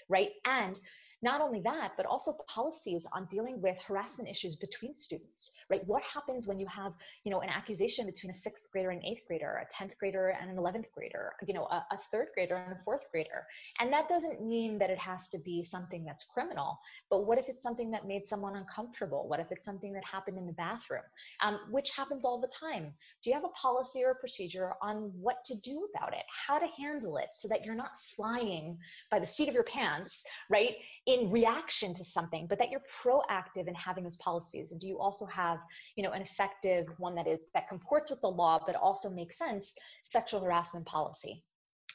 right? 0.10 0.30
And 0.46 0.80
not 1.24 1.42
only 1.42 1.62
that, 1.62 1.94
but 1.96 2.06
also 2.06 2.38
policies 2.48 3.08
on 3.14 3.26
dealing 3.26 3.62
with 3.62 3.82
harassment 3.82 4.30
issues 4.30 4.56
between 4.56 4.94
students, 4.94 5.52
right? 5.70 5.82
What 5.88 6.04
happens 6.04 6.46
when 6.46 6.60
you 6.60 6.68
have, 6.68 6.94
you 7.24 7.32
know, 7.32 7.42
an 7.42 7.50
accusation 7.50 8.06
between 8.06 8.30
a 8.30 8.34
sixth 8.34 8.70
grader 8.72 8.90
and 8.90 9.04
eighth 9.04 9.24
grader, 9.26 9.62
a 9.62 9.84
10th 9.84 9.98
grader 9.98 10.36
and 10.40 10.52
an 10.52 10.58
11th 10.58 10.92
grader, 10.94 11.34
you 11.48 11.54
know, 11.54 11.66
a, 11.66 11.86
a 11.92 11.98
third 12.12 12.28
grader 12.34 12.56
and 12.56 12.74
a 12.74 12.84
fourth 12.84 13.10
grader? 13.12 13.48
And 13.80 13.92
that 13.94 14.08
doesn't 14.10 14.46
mean 14.46 14.78
that 14.80 14.90
it 14.90 14.98
has 15.00 15.30
to 15.30 15.40
be 15.40 15.64
something 15.64 16.04
that's 16.04 16.26
criminal, 16.26 16.80
but 17.10 17.26
what 17.26 17.38
if 17.38 17.48
it's 17.48 17.64
something 17.64 17.90
that 17.92 18.08
made 18.08 18.28
someone 18.28 18.56
uncomfortable? 18.56 19.28
What 19.28 19.40
if 19.40 19.52
it's 19.52 19.66
something 19.66 19.94
that 19.94 20.04
happened 20.04 20.38
in 20.38 20.46
the 20.46 20.54
bathroom, 20.54 21.04
um, 21.42 21.60
which 21.72 21.92
happens 21.92 22.26
all 22.26 22.40
the 22.40 22.48
time? 22.48 22.94
Do 23.24 23.30
you 23.30 23.34
have 23.34 23.46
a 23.46 23.50
policy 23.50 24.04
or 24.04 24.12
a 24.12 24.16
procedure 24.16 24.74
on 24.82 25.12
what 25.20 25.44
to 25.46 25.56
do 25.56 25.88
about 25.96 26.14
it, 26.14 26.24
how 26.48 26.60
to 26.60 26.68
handle 26.78 27.18
it 27.18 27.30
so 27.32 27.48
that 27.48 27.64
you're 27.64 27.76
not 27.76 28.00
flying 28.16 28.78
by 29.10 29.20
the 29.20 29.26
seat 29.26 29.48
of 29.48 29.54
your 29.54 29.64
pants, 29.64 30.26
right? 30.50 30.76
In 31.06 31.30
reaction 31.30 31.94
to 31.94 32.04
something 32.04 32.48
but 32.48 32.58
that 32.58 32.70
you're 32.70 32.82
proactive 33.04 33.68
in 33.68 33.76
having 33.76 34.04
those 34.04 34.16
policies 34.18 34.72
and 34.72 34.80
do 34.80 34.88
you 34.88 35.00
also 35.00 35.26
have 35.26 35.60
you 35.98 36.04
know 36.04 36.12
an 36.12 36.22
effective 36.22 36.88
one 36.98 37.14
that 37.14 37.28
is 37.28 37.40
that 37.54 37.68
comports 37.68 38.10
with 38.10 38.22
the 38.22 38.28
law 38.28 38.60
but 38.66 38.76
also 38.76 39.10
makes 39.10 39.38
sense 39.38 39.76
sexual 40.02 40.42
harassment 40.42 40.86
policy? 40.86 41.44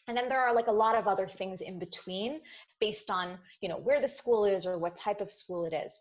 And 0.06 0.16
then 0.16 0.28
there 0.30 0.40
are 0.40 0.54
like 0.54 0.68
a 0.68 0.72
lot 0.72 0.94
of 0.94 1.06
other 1.06 1.26
things 1.26 1.60
in 1.60 1.78
between 1.78 2.40
based 2.80 3.10
on 3.10 3.38
you 3.60 3.68
know 3.68 3.78
where 3.78 4.00
the 4.00 4.08
school 4.08 4.44
is 4.44 4.66
or 4.66 4.78
what 4.78 4.96
type 4.96 5.20
of 5.20 5.30
school 5.30 5.64
it 5.66 5.74
is. 5.74 6.00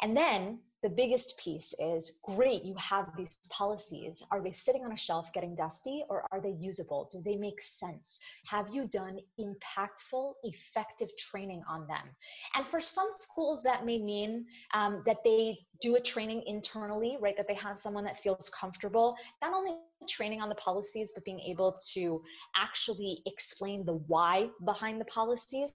And 0.00 0.16
then 0.16 0.60
the 0.82 0.88
biggest 0.88 1.36
piece 1.38 1.74
is 1.80 2.20
great, 2.22 2.62
you 2.64 2.74
have 2.76 3.16
these 3.16 3.40
policies. 3.50 4.22
Are 4.30 4.40
they 4.40 4.52
sitting 4.52 4.84
on 4.84 4.92
a 4.92 4.96
shelf 4.96 5.32
getting 5.32 5.56
dusty 5.56 6.04
or 6.08 6.24
are 6.30 6.40
they 6.40 6.54
usable? 6.60 7.08
Do 7.10 7.20
they 7.24 7.36
make 7.36 7.60
sense? 7.60 8.20
Have 8.46 8.68
you 8.72 8.86
done 8.86 9.18
impactful, 9.40 10.34
effective 10.44 11.08
training 11.18 11.62
on 11.68 11.86
them? 11.88 12.06
And 12.54 12.64
for 12.64 12.80
some 12.80 13.08
schools, 13.10 13.60
that 13.64 13.84
may 13.84 13.98
mean 13.98 14.46
um, 14.72 15.02
that 15.04 15.18
they 15.24 15.58
do 15.80 15.96
a 15.96 16.00
training 16.00 16.44
internally, 16.46 17.18
right? 17.20 17.36
That 17.36 17.48
they 17.48 17.54
have 17.54 17.76
someone 17.76 18.04
that 18.04 18.20
feels 18.20 18.48
comfortable, 18.48 19.16
not 19.42 19.52
only 19.52 19.78
training 20.08 20.40
on 20.40 20.48
the 20.48 20.54
policies, 20.54 21.10
but 21.12 21.24
being 21.24 21.40
able 21.40 21.76
to 21.94 22.22
actually 22.56 23.22
explain 23.26 23.84
the 23.84 23.94
why 24.06 24.48
behind 24.64 25.00
the 25.00 25.06
policies. 25.06 25.74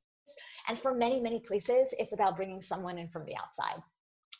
And 0.69 0.79
for 0.79 0.95
many, 0.95 1.19
many 1.19 1.41
places, 1.41 1.93
it's 1.99 2.13
about 2.13 2.37
bringing 2.37 2.61
someone 2.61 2.97
in 2.97 3.09
from 3.09 3.25
the 3.25 3.35
outside 3.35 3.83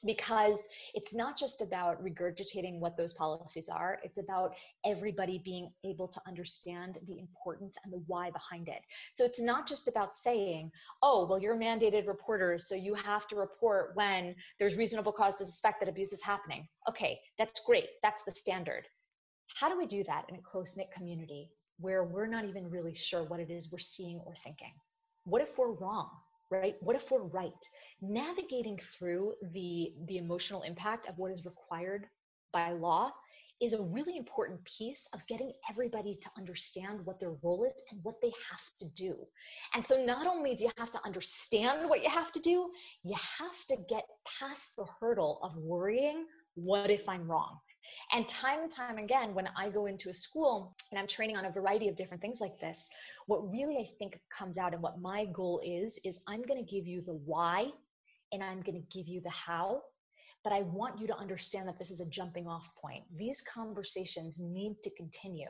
because 0.06 0.68
it's 0.94 1.16
not 1.16 1.38
just 1.38 1.62
about 1.62 2.04
regurgitating 2.04 2.80
what 2.80 2.98
those 2.98 3.14
policies 3.14 3.70
are 3.70 4.00
it's 4.04 4.18
about 4.18 4.54
everybody 4.86 5.42
being 5.44 5.70
able 5.86 6.08
to 6.08 6.22
understand 6.28 7.00
the 7.08 7.20
importance 7.20 7.78
and 7.84 7.94
the 7.94 8.04
why 8.08 8.30
behind 8.32 8.68
it. 8.68 8.82
So 9.12 9.26
it's 9.26 9.42
not 9.42 9.68
just 9.68 9.88
about 9.88 10.14
saying 10.16 10.72
oh 11.02 11.26
well 11.26 11.40
you're 11.40 11.58
mandated 11.58 12.08
reporters 12.08 12.68
so 12.68 12.76
you 12.76 12.94
have 12.94 13.28
to 13.28 13.36
report 13.36 13.92
when 13.96 14.36
there's 14.60 14.76
reasonable 14.76 15.12
cause 15.12 15.36
to 15.36 15.46
suspect 15.46 15.80
that 15.80 15.90
abuse 15.90 16.14
is 16.14 16.24
happening. 16.24 16.68
Okay 16.90 17.20
that's 17.38 17.62
great 17.66 17.90
that's 18.02 18.24
the 18.24 18.32
standard. 18.32 18.88
How 19.56 19.70
do 19.70 19.78
we 19.78 19.86
do 19.86 20.04
that 20.06 20.26
in 20.30 20.36
a 20.36 20.42
close-knit 20.42 20.92
community 20.92 21.52
where 21.80 22.04
we're 22.04 22.28
not 22.28 22.46
even 22.46 22.70
really 22.70 22.96
sure 22.96 23.24
what 23.24 23.40
it 23.40 23.52
is 23.52 23.72
we're 23.72 23.78
seeing 23.78 24.20
or 24.26 24.34
thinking? 24.44 24.74
What 25.26 25.42
if 25.42 25.58
we're 25.58 25.74
wrong 25.74 26.10
right 26.50 26.76
what 26.82 26.96
if 26.96 27.12
we're 27.12 27.24
right 27.24 27.52
navigating 28.02 28.78
through 28.78 29.34
the 29.54 29.94
the 30.08 30.18
emotional 30.18 30.62
impact 30.64 31.08
of 31.08 31.18
what 31.18 31.32
is 31.32 31.46
required 31.46 32.06
by 32.52 32.72
law 32.72 33.12
is 33.62 33.74
a 33.74 33.82
really 33.82 34.18
important 34.18 34.64
piece 34.66 35.08
of 35.14 35.26
getting 35.28 35.52
everybody 35.70 36.18
to 36.22 36.30
understand 36.38 37.00
what 37.06 37.20
their 37.20 37.34
role 37.42 37.64
is 37.64 37.74
and 37.92 38.00
what 38.04 38.16
they 38.22 38.32
have 38.52 38.62
to 38.80 38.90
do. 38.90 39.16
And 39.74 39.86
so, 39.86 40.04
not 40.04 40.28
only 40.28 40.54
do 40.56 40.66
you 40.66 40.72
have 40.78 40.92
to 40.92 41.00
understand 41.06 41.90
what 41.90 42.04
you 42.04 42.10
have 42.10 42.32
to 42.34 42.40
do, 42.40 42.70
you 43.04 43.16
have 43.40 43.66
to 43.70 43.78
get 43.88 44.04
past 44.40 44.76
the 44.78 44.86
hurdle 45.00 45.40
of 45.44 45.56
worrying, 45.58 46.26
what 46.56 46.90
if 46.90 47.08
I'm 47.08 47.30
wrong? 47.30 47.60
And 48.12 48.28
time 48.28 48.62
and 48.62 48.72
time 48.72 48.98
again, 48.98 49.34
when 49.34 49.50
I 49.58 49.70
go 49.70 49.86
into 49.86 50.10
a 50.10 50.14
school 50.14 50.76
and 50.92 51.00
I'm 51.00 51.08
training 51.08 51.38
on 51.38 51.46
a 51.46 51.52
variety 51.52 51.88
of 51.88 51.96
different 51.96 52.22
things 52.22 52.40
like 52.42 52.60
this, 52.60 52.90
what 53.28 53.50
really 53.52 53.78
I 53.78 53.90
think 53.98 54.20
comes 54.36 54.58
out 54.58 54.74
and 54.74 54.82
what 54.82 55.00
my 55.00 55.26
goal 55.26 55.62
is, 55.64 56.00
is 56.06 56.22
I'm 56.28 56.42
going 56.44 56.64
to 56.64 56.72
give 56.72 56.88
you 56.88 57.02
the 57.02 57.20
why 57.26 57.70
and 58.32 58.44
I'm 58.44 58.62
going 58.62 58.82
to 58.82 58.98
give 58.98 59.08
you 59.08 59.22
the 59.22 59.30
how. 59.30 59.82
But 60.44 60.52
I 60.52 60.64
want 60.64 61.00
you 61.00 61.08
to 61.08 61.16
understand 61.16 61.70
that 61.70 61.80
this 61.80 61.90
is 61.90 62.02
a 62.02 62.06
jumping 62.06 62.48
off 62.48 62.70
point. 62.76 63.04
These 63.16 63.42
conversations 63.42 64.40
need 64.42 64.76
to 64.84 64.90
continue. 64.90 65.48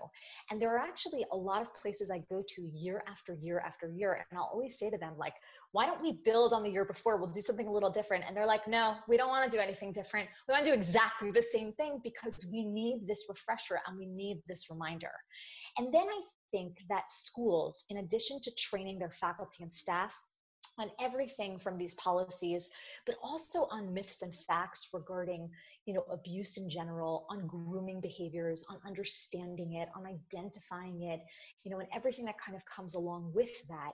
And 0.52 0.62
there 0.62 0.72
are 0.72 0.78
actually 0.78 1.26
a 1.32 1.36
lot 1.36 1.64
of 1.64 1.74
places 1.74 2.12
I 2.12 2.20
go 2.30 2.44
to 2.48 2.70
year 2.76 3.04
after 3.08 3.34
year 3.34 3.60
after 3.66 3.90
year. 3.90 4.24
And 4.30 4.38
I'll 4.38 4.52
always 4.54 4.78
say 4.78 4.92
to 4.92 4.98
them, 5.00 5.14
like, 5.18 5.34
why 5.74 5.88
don't 5.88 6.02
we 6.02 6.14
build 6.24 6.54
on 6.54 6.62
the 6.62 6.70
year 6.70 6.86
before? 6.86 7.18
We'll 7.18 7.32
do 7.32 7.42
something 7.42 7.68
a 7.68 7.72
little 7.72 7.90
different. 7.90 8.24
And 8.28 8.38
they're 8.38 8.46
like, 8.46 8.68
no, 8.68 8.96
we 9.08 9.18
don't 9.18 9.30
want 9.30 9.50
to 9.50 9.56
do 9.56 9.62
anything 9.62 9.92
different. 9.92 10.30
We 10.48 10.54
want 10.54 10.64
to 10.64 10.72
do 10.72 10.76
exactly 10.76 11.32
the 11.32 11.42
same 11.42 11.74
thing 11.74 12.00
because 12.04 12.48
we 12.52 12.64
need 12.64 13.08
this 13.08 13.26
refresher 13.28 13.80
and 13.88 13.98
we 13.98 14.06
need 14.06 14.42
this 14.48 14.70
reminder. 14.70 15.12
And 15.80 15.92
then 15.92 16.04
I 16.04 16.22
think 16.52 16.78
that 16.90 17.10
schools, 17.10 17.86
in 17.90 17.98
addition 17.98 18.40
to 18.42 18.52
training 18.56 19.00
their 19.00 19.10
faculty 19.10 19.64
and 19.64 19.72
staff, 19.72 20.16
on 20.80 20.90
everything 21.00 21.60
from 21.60 21.78
these 21.78 21.94
policies 21.96 22.70
but 23.06 23.16
also 23.22 23.68
on 23.70 23.94
myths 23.94 24.24
and 24.24 24.34
facts 24.34 24.88
regarding 24.92 25.48
you 25.86 25.94
know 25.94 26.04
abuse 26.12 26.58
in 26.58 26.68
general 26.68 27.28
on 27.30 27.46
grooming 27.46 28.02
behaviors 28.02 28.66
on 28.72 28.80
understanding 28.88 29.74
it 29.74 29.90
on 29.96 30.04
identifying 30.08 31.04
it 31.04 31.20
you 31.64 31.70
know 31.70 31.78
and 31.78 31.88
everything 31.96 32.26
that 32.26 32.40
kind 32.44 32.56
of 32.56 32.66
comes 32.66 32.96
along 32.96 33.32
with 33.36 33.52
that 33.68 33.92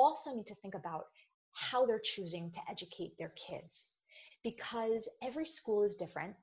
also 0.00 0.34
need 0.34 0.46
to 0.46 0.54
think 0.54 0.74
about 0.74 1.06
how 1.52 1.84
they're 1.86 2.00
choosing 2.02 2.50
to 2.52 2.60
educate 2.70 3.16
their 3.18 3.32
kids. 3.36 3.88
Because 4.42 5.08
every 5.22 5.46
school 5.46 5.82
is 5.82 5.94
different 5.94 6.34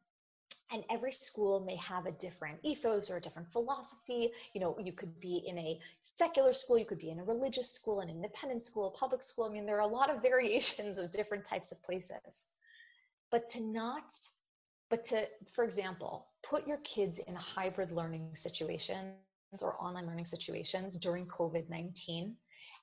and 0.72 0.84
every 0.92 1.12
school 1.12 1.62
may 1.62 1.76
have 1.78 2.06
a 2.06 2.12
different 2.12 2.60
ethos 2.64 3.10
or 3.10 3.18
a 3.18 3.22
different 3.22 3.52
philosophy. 3.52 4.32
You 4.54 4.62
know 4.62 4.78
you 4.84 4.92
could 4.92 5.20
be 5.20 5.44
in 5.48 5.58
a 5.58 5.80
secular 6.02 6.54
school 6.54 6.78
you 6.78 6.86
could 6.86 7.00
be 7.00 7.10
in 7.10 7.20
a 7.20 7.24
religious 7.24 7.72
school 7.72 8.02
an 8.02 8.10
independent 8.10 8.62
school 8.62 8.88
a 8.88 8.92
public 8.92 9.24
school. 9.24 9.46
I 9.46 9.50
mean 9.50 9.66
there 9.66 9.78
are 9.78 9.90
a 9.90 9.94
lot 9.94 10.10
of 10.14 10.22
variations 10.32 10.98
of 10.98 11.12
different 11.12 11.46
types 11.46 11.72
of 11.72 11.82
places. 11.84 12.48
But 13.32 13.48
to 13.50 13.62
not 13.62 14.14
but 14.90 15.04
to 15.06 15.28
for 15.54 15.64
example 15.64 16.28
put 16.44 16.68
your 16.68 16.78
kids 16.78 17.20
in 17.20 17.36
a 17.36 17.40
hybrid 17.40 17.92
learning 17.92 18.36
situations 18.36 19.16
or 19.62 19.82
online 19.82 20.06
learning 20.06 20.26
situations 20.26 20.98
during 20.98 21.26
covid-19 21.26 22.34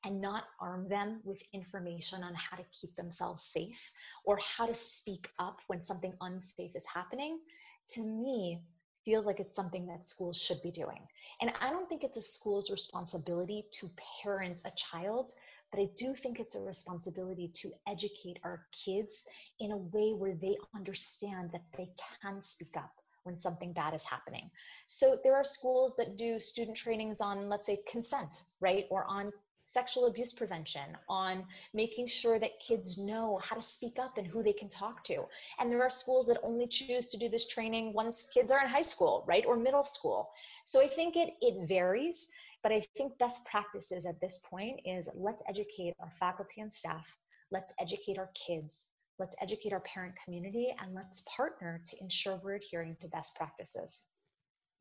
and 0.05 0.20
not 0.20 0.44
arm 0.61 0.88
them 0.88 1.20
with 1.24 1.42
information 1.52 2.22
on 2.22 2.34
how 2.34 2.57
to 2.57 2.64
keep 2.72 2.94
themselves 2.96 3.42
safe 3.42 3.90
or 4.24 4.38
how 4.38 4.66
to 4.66 4.74
speak 4.74 5.28
up 5.38 5.61
when 5.66 5.80
something 5.80 6.12
unsafe 6.20 6.74
is 6.74 6.86
happening, 6.86 7.38
to 7.86 8.02
me, 8.02 8.61
feels 9.05 9.26
like 9.26 9.40
it's 9.40 9.55
something 9.55 9.86
that 9.86 10.05
schools 10.05 10.40
should 10.40 10.62
be 10.62 10.70
doing. 10.70 11.00
And 11.40 11.52
I 11.61 11.70
don't 11.70 11.88
think 11.88 12.05
it's 12.05 12.16
a 12.16 12.22
school's 12.22 12.70
responsibility 12.70 13.66
to 13.72 13.90
parent 14.22 14.62
a 14.64 14.70
child, 14.76 15.32
but 15.70 15.80
I 15.80 15.88
do 15.96 16.14
think 16.14 16.40
it's 16.40 16.55
a 16.55 16.61
responsibility 16.61 17.50
to 17.55 17.72
educate 17.86 18.38
our 18.44 18.66
kids 18.72 19.24
in 19.61 19.72
a 19.72 19.76
way 19.76 20.12
where 20.12 20.34
they 20.34 20.57
understand 20.74 21.50
that 21.52 21.64
they 21.76 21.90
can 22.22 22.40
speak 22.40 22.76
up 22.76 22.92
when 23.24 23.36
something 23.36 23.72
bad 23.72 23.94
is 23.94 24.05
happening. 24.05 24.50
So 24.86 25.18
there 25.24 25.34
are 25.34 25.44
schools 25.44 25.96
that 25.96 26.16
do 26.16 26.38
student 26.38 26.76
trainings 26.76 27.20
on, 27.20 27.48
let's 27.48 27.66
say, 27.66 27.80
consent, 27.90 28.42
right? 28.61 28.86
Or 28.90 29.05
on 29.07 29.32
sexual 29.64 30.06
abuse 30.06 30.32
prevention, 30.32 30.96
on 31.08 31.44
making 31.72 32.06
sure 32.06 32.38
that 32.38 32.60
kids 32.60 32.98
know 32.98 33.40
how 33.42 33.56
to 33.56 33.62
speak 33.62 33.98
up 33.98 34.18
and 34.18 34.26
who 34.26 34.42
they 34.42 34.52
can 34.52 34.68
talk 34.68 35.02
to. 35.04 35.24
And 35.58 35.70
there 35.70 35.82
are 35.82 35.90
schools 35.90 36.26
that 36.26 36.38
only 36.42 36.66
choose 36.66 37.06
to 37.06 37.16
do 37.16 37.28
this 37.28 37.46
training 37.46 37.92
once 37.92 38.28
kids 38.32 38.52
are 38.52 38.60
in 38.60 38.68
high 38.68 38.82
school, 38.82 39.24
right? 39.26 39.44
Or 39.46 39.56
middle 39.56 39.84
school. 39.84 40.30
So 40.64 40.82
I 40.82 40.88
think 40.88 41.16
it, 41.16 41.34
it 41.40 41.66
varies, 41.66 42.28
but 42.62 42.72
I 42.72 42.80
think 42.96 43.18
best 43.18 43.44
practices 43.46 44.06
at 44.06 44.20
this 44.20 44.38
point 44.38 44.80
is 44.84 45.08
let's 45.14 45.42
educate 45.48 45.94
our 46.00 46.10
faculty 46.10 46.60
and 46.60 46.72
staff, 46.72 47.16
let's 47.50 47.74
educate 47.80 48.18
our 48.18 48.30
kids, 48.34 48.86
let's 49.18 49.36
educate 49.40 49.72
our 49.72 49.80
parent 49.80 50.14
community, 50.24 50.74
and 50.82 50.94
let's 50.94 51.22
partner 51.22 51.80
to 51.84 51.96
ensure 52.00 52.40
we're 52.42 52.54
adhering 52.54 52.96
to 53.00 53.08
best 53.08 53.34
practices. 53.34 54.02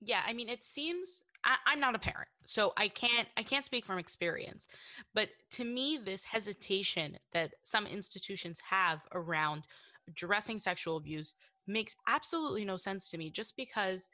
Yeah, 0.06 0.22
I 0.26 0.34
mean, 0.34 0.50
it 0.50 0.64
seems 0.64 1.24
I, 1.46 1.58
I'm 1.66 1.80
not 1.80 1.96
a 1.96 2.00
parent, 2.00 2.30
so 2.46 2.74
I 2.78 2.88
can't 2.88 3.28
I 3.38 3.44
can't 3.44 3.66
speak 3.66 3.86
from 3.86 4.00
experience. 4.00 4.68
But 5.14 5.30
to 5.52 5.64
me, 5.64 6.00
this 6.04 6.26
hesitation 6.26 7.18
that 7.32 7.54
some 7.64 7.86
institutions 7.86 8.60
have 8.70 9.06
around 9.14 9.64
addressing 10.08 10.60
sexual 10.60 10.98
abuse 10.98 11.36
makes 11.68 11.96
absolutely 12.08 12.66
no 12.66 12.78
sense 12.78 13.10
to 13.10 13.18
me. 13.18 13.30
Just 13.30 13.56
because 13.56 14.10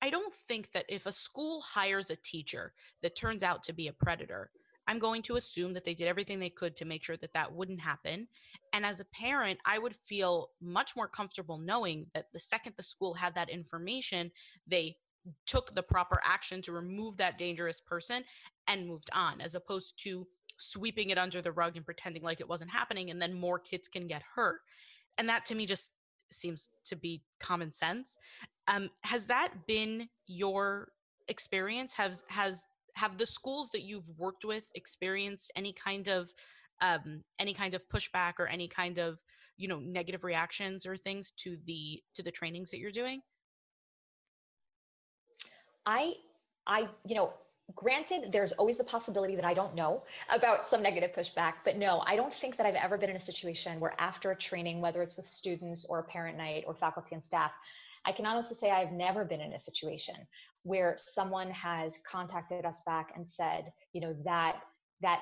I 0.00 0.10
don't 0.10 0.32
think 0.32 0.72
that 0.72 0.86
if 0.88 1.06
a 1.06 1.12
school 1.12 1.60
hires 1.60 2.10
a 2.10 2.16
teacher 2.16 2.72
that 3.02 3.16
turns 3.16 3.42
out 3.42 3.64
to 3.64 3.72
be 3.72 3.88
a 3.88 3.92
predator, 3.92 4.50
I'm 4.86 5.00
going 5.00 5.22
to 5.22 5.36
assume 5.36 5.74
that 5.74 5.84
they 5.84 5.94
did 5.94 6.06
everything 6.08 6.38
they 6.38 6.50
could 6.50 6.76
to 6.76 6.84
make 6.84 7.02
sure 7.04 7.16
that 7.18 7.34
that 7.34 7.52
wouldn't 7.52 7.80
happen. 7.80 8.28
And 8.72 8.86
as 8.86 9.00
a 9.00 9.04
parent, 9.04 9.58
I 9.66 9.78
would 9.78 9.94
feel 9.94 10.50
much 10.60 10.94
more 10.96 11.08
comfortable 11.08 11.58
knowing 11.58 12.06
that 12.14 12.32
the 12.32 12.38
second 12.38 12.74
the 12.76 12.82
school 12.82 13.14
had 13.14 13.34
that 13.34 13.50
information, 13.50 14.30
they 14.66 14.96
took 15.46 15.74
the 15.74 15.82
proper 15.82 16.20
action 16.24 16.62
to 16.62 16.72
remove 16.72 17.16
that 17.16 17.38
dangerous 17.38 17.80
person 17.80 18.24
and 18.66 18.86
moved 18.86 19.10
on, 19.12 19.40
as 19.40 19.54
opposed 19.54 20.02
to 20.04 20.26
sweeping 20.58 21.10
it 21.10 21.18
under 21.18 21.40
the 21.40 21.52
rug 21.52 21.76
and 21.76 21.84
pretending 21.84 22.22
like 22.22 22.40
it 22.40 22.48
wasn't 22.48 22.70
happening 22.70 23.10
and 23.10 23.22
then 23.22 23.32
more 23.32 23.58
kids 23.58 23.88
can 23.88 24.06
get 24.06 24.22
hurt. 24.34 24.60
And 25.16 25.28
that 25.28 25.44
to 25.46 25.54
me 25.54 25.66
just 25.66 25.92
seems 26.30 26.70
to 26.84 26.96
be 26.96 27.22
common 27.40 27.72
sense. 27.72 28.18
Um, 28.66 28.90
has 29.02 29.26
that 29.26 29.66
been 29.66 30.08
your 30.26 30.88
experience? 31.28 31.94
Has 31.94 32.24
has 32.28 32.66
have 32.96 33.16
the 33.16 33.26
schools 33.26 33.70
that 33.70 33.82
you've 33.82 34.10
worked 34.18 34.44
with 34.44 34.66
experienced 34.74 35.52
any 35.56 35.72
kind 35.72 36.08
of 36.08 36.30
um, 36.80 37.22
any 37.38 37.54
kind 37.54 37.74
of 37.74 37.88
pushback 37.88 38.34
or 38.38 38.46
any 38.46 38.68
kind 38.68 38.98
of 38.98 39.20
you 39.56 39.68
know 39.68 39.78
negative 39.78 40.24
reactions 40.24 40.86
or 40.86 40.96
things 40.96 41.32
to 41.38 41.56
the 41.66 42.02
to 42.14 42.22
the 42.22 42.30
trainings 42.30 42.70
that 42.70 42.78
you're 42.78 42.90
doing 42.90 43.20
i 45.88 46.12
i 46.66 46.86
you 47.04 47.14
know 47.14 47.32
granted 47.74 48.30
there's 48.32 48.52
always 48.52 48.76
the 48.78 48.84
possibility 48.84 49.34
that 49.34 49.44
i 49.44 49.54
don't 49.54 49.74
know 49.74 50.02
about 50.30 50.68
some 50.68 50.82
negative 50.82 51.10
pushback 51.16 51.54
but 51.64 51.76
no 51.76 52.02
i 52.06 52.14
don't 52.14 52.32
think 52.32 52.56
that 52.56 52.66
i've 52.66 52.74
ever 52.74 52.96
been 52.96 53.10
in 53.10 53.16
a 53.16 53.20
situation 53.20 53.80
where 53.80 53.94
after 53.98 54.30
a 54.30 54.36
training 54.36 54.80
whether 54.80 55.02
it's 55.02 55.16
with 55.16 55.26
students 55.26 55.84
or 55.86 55.98
a 55.98 56.04
parent 56.04 56.36
night 56.36 56.62
or 56.66 56.74
faculty 56.74 57.14
and 57.14 57.24
staff 57.24 57.52
i 58.04 58.12
can 58.12 58.26
honestly 58.26 58.54
say 58.54 58.70
i've 58.70 58.92
never 58.92 59.24
been 59.24 59.40
in 59.40 59.54
a 59.54 59.58
situation 59.58 60.14
where 60.62 60.94
someone 60.96 61.50
has 61.50 62.00
contacted 62.10 62.64
us 62.64 62.82
back 62.86 63.12
and 63.16 63.26
said 63.26 63.72
you 63.92 64.00
know 64.00 64.14
that 64.24 64.60
that 65.00 65.20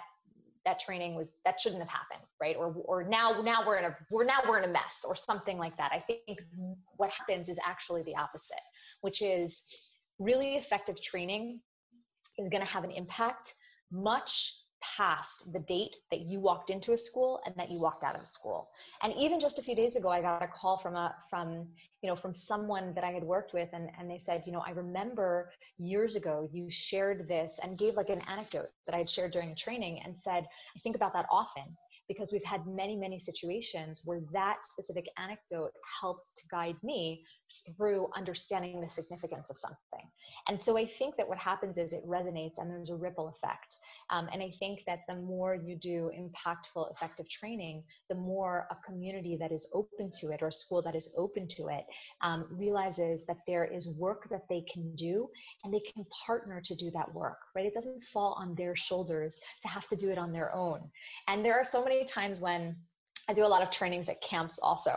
that 0.64 0.80
training 0.80 1.14
was 1.14 1.36
that 1.44 1.60
shouldn't 1.60 1.80
have 1.80 1.88
happened 1.88 2.26
right? 2.42 2.56
Or 2.56 2.74
or 2.86 3.04
now 3.04 3.40
now 3.40 3.64
we're 3.64 3.76
in 3.76 3.84
a 3.84 3.96
we're 4.10 4.24
now 4.24 4.38
we're 4.48 4.58
in 4.58 4.68
a 4.68 4.72
mess 4.72 5.04
or 5.06 5.14
something 5.14 5.58
like 5.58 5.76
that. 5.76 5.92
I 5.92 6.00
think 6.00 6.42
what 6.96 7.08
happens 7.10 7.48
is 7.48 7.56
actually 7.64 8.02
the 8.02 8.16
opposite 8.16 8.56
which 9.00 9.22
is 9.22 9.62
really 10.18 10.54
effective 10.54 11.00
training 11.02 11.60
is 12.38 12.48
going 12.48 12.62
to 12.62 12.68
have 12.68 12.84
an 12.84 12.90
impact 12.90 13.54
much 13.90 14.54
past 14.82 15.52
the 15.52 15.58
date 15.60 15.96
that 16.10 16.20
you 16.20 16.38
walked 16.38 16.70
into 16.70 16.92
a 16.92 16.98
school 16.98 17.40
and 17.44 17.54
that 17.56 17.70
you 17.70 17.80
walked 17.80 18.04
out 18.04 18.14
of 18.14 18.26
school. 18.26 18.68
And 19.02 19.12
even 19.14 19.40
just 19.40 19.58
a 19.58 19.62
few 19.62 19.74
days 19.74 19.96
ago 19.96 20.08
i 20.08 20.20
got 20.20 20.42
a 20.42 20.46
call 20.46 20.76
from 20.76 20.94
a 20.96 21.14
from 21.30 21.66
you 22.02 22.08
know 22.08 22.16
from 22.16 22.34
someone 22.34 22.92
that 22.94 23.04
i 23.04 23.10
had 23.10 23.24
worked 23.24 23.52
with 23.52 23.68
and, 23.72 23.88
and 23.98 24.10
they 24.10 24.18
said 24.18 24.42
you 24.46 24.52
know 24.52 24.62
i 24.66 24.70
remember 24.70 25.50
years 25.78 26.14
ago 26.14 26.48
you 26.52 26.70
shared 26.70 27.26
this 27.26 27.58
and 27.62 27.78
gave 27.78 27.94
like 27.94 28.10
an 28.10 28.20
anecdote 28.28 28.66
that 28.84 28.94
i 28.94 28.98
had 28.98 29.08
shared 29.08 29.32
during 29.32 29.54
training 29.54 30.00
and 30.04 30.16
said 30.16 30.44
i 30.76 30.78
think 30.80 30.94
about 30.94 31.12
that 31.12 31.26
often 31.30 31.64
because 32.08 32.32
we've 32.32 32.44
had 32.44 32.66
many 32.66 32.96
many 32.96 33.18
situations 33.18 34.02
where 34.04 34.20
that 34.32 34.62
specific 34.62 35.06
anecdote 35.18 35.72
helped 36.00 36.36
to 36.36 36.42
guide 36.50 36.76
me 36.82 37.24
through 37.76 38.08
understanding 38.16 38.80
the 38.80 38.88
significance 38.88 39.50
of 39.50 39.58
something. 39.58 40.08
And 40.48 40.60
so 40.60 40.76
i 40.78 40.86
think 40.86 41.16
that 41.16 41.28
what 41.28 41.38
happens 41.38 41.78
is 41.78 41.92
it 41.92 42.06
resonates 42.06 42.58
and 42.58 42.70
there's 42.70 42.90
a 42.90 42.96
ripple 42.96 43.28
effect 43.28 43.76
um, 44.10 44.28
and 44.32 44.42
I 44.42 44.52
think 44.58 44.80
that 44.86 45.00
the 45.08 45.16
more 45.16 45.54
you 45.54 45.76
do 45.76 46.10
impactful, 46.16 46.90
effective 46.92 47.28
training, 47.28 47.82
the 48.08 48.14
more 48.14 48.68
a 48.70 48.76
community 48.86 49.36
that 49.40 49.52
is 49.52 49.68
open 49.74 50.10
to 50.20 50.30
it 50.30 50.42
or 50.42 50.48
a 50.48 50.52
school 50.52 50.82
that 50.82 50.94
is 50.94 51.12
open 51.16 51.48
to 51.48 51.68
it 51.68 51.84
um, 52.22 52.46
realizes 52.50 53.26
that 53.26 53.38
there 53.46 53.64
is 53.64 53.96
work 53.98 54.28
that 54.30 54.42
they 54.48 54.62
can 54.72 54.94
do 54.94 55.28
and 55.64 55.72
they 55.72 55.80
can 55.80 56.04
partner 56.26 56.60
to 56.60 56.74
do 56.74 56.90
that 56.92 57.12
work, 57.14 57.38
right? 57.54 57.66
It 57.66 57.74
doesn't 57.74 58.02
fall 58.04 58.36
on 58.38 58.54
their 58.54 58.76
shoulders 58.76 59.40
to 59.62 59.68
have 59.68 59.88
to 59.88 59.96
do 59.96 60.10
it 60.10 60.18
on 60.18 60.32
their 60.32 60.54
own. 60.54 60.80
And 61.28 61.44
there 61.44 61.58
are 61.58 61.64
so 61.64 61.82
many 61.82 62.04
times 62.04 62.40
when 62.40 62.76
I 63.28 63.32
do 63.32 63.44
a 63.44 63.46
lot 63.46 63.62
of 63.62 63.70
trainings 63.70 64.08
at 64.08 64.20
camps 64.20 64.60
also, 64.62 64.96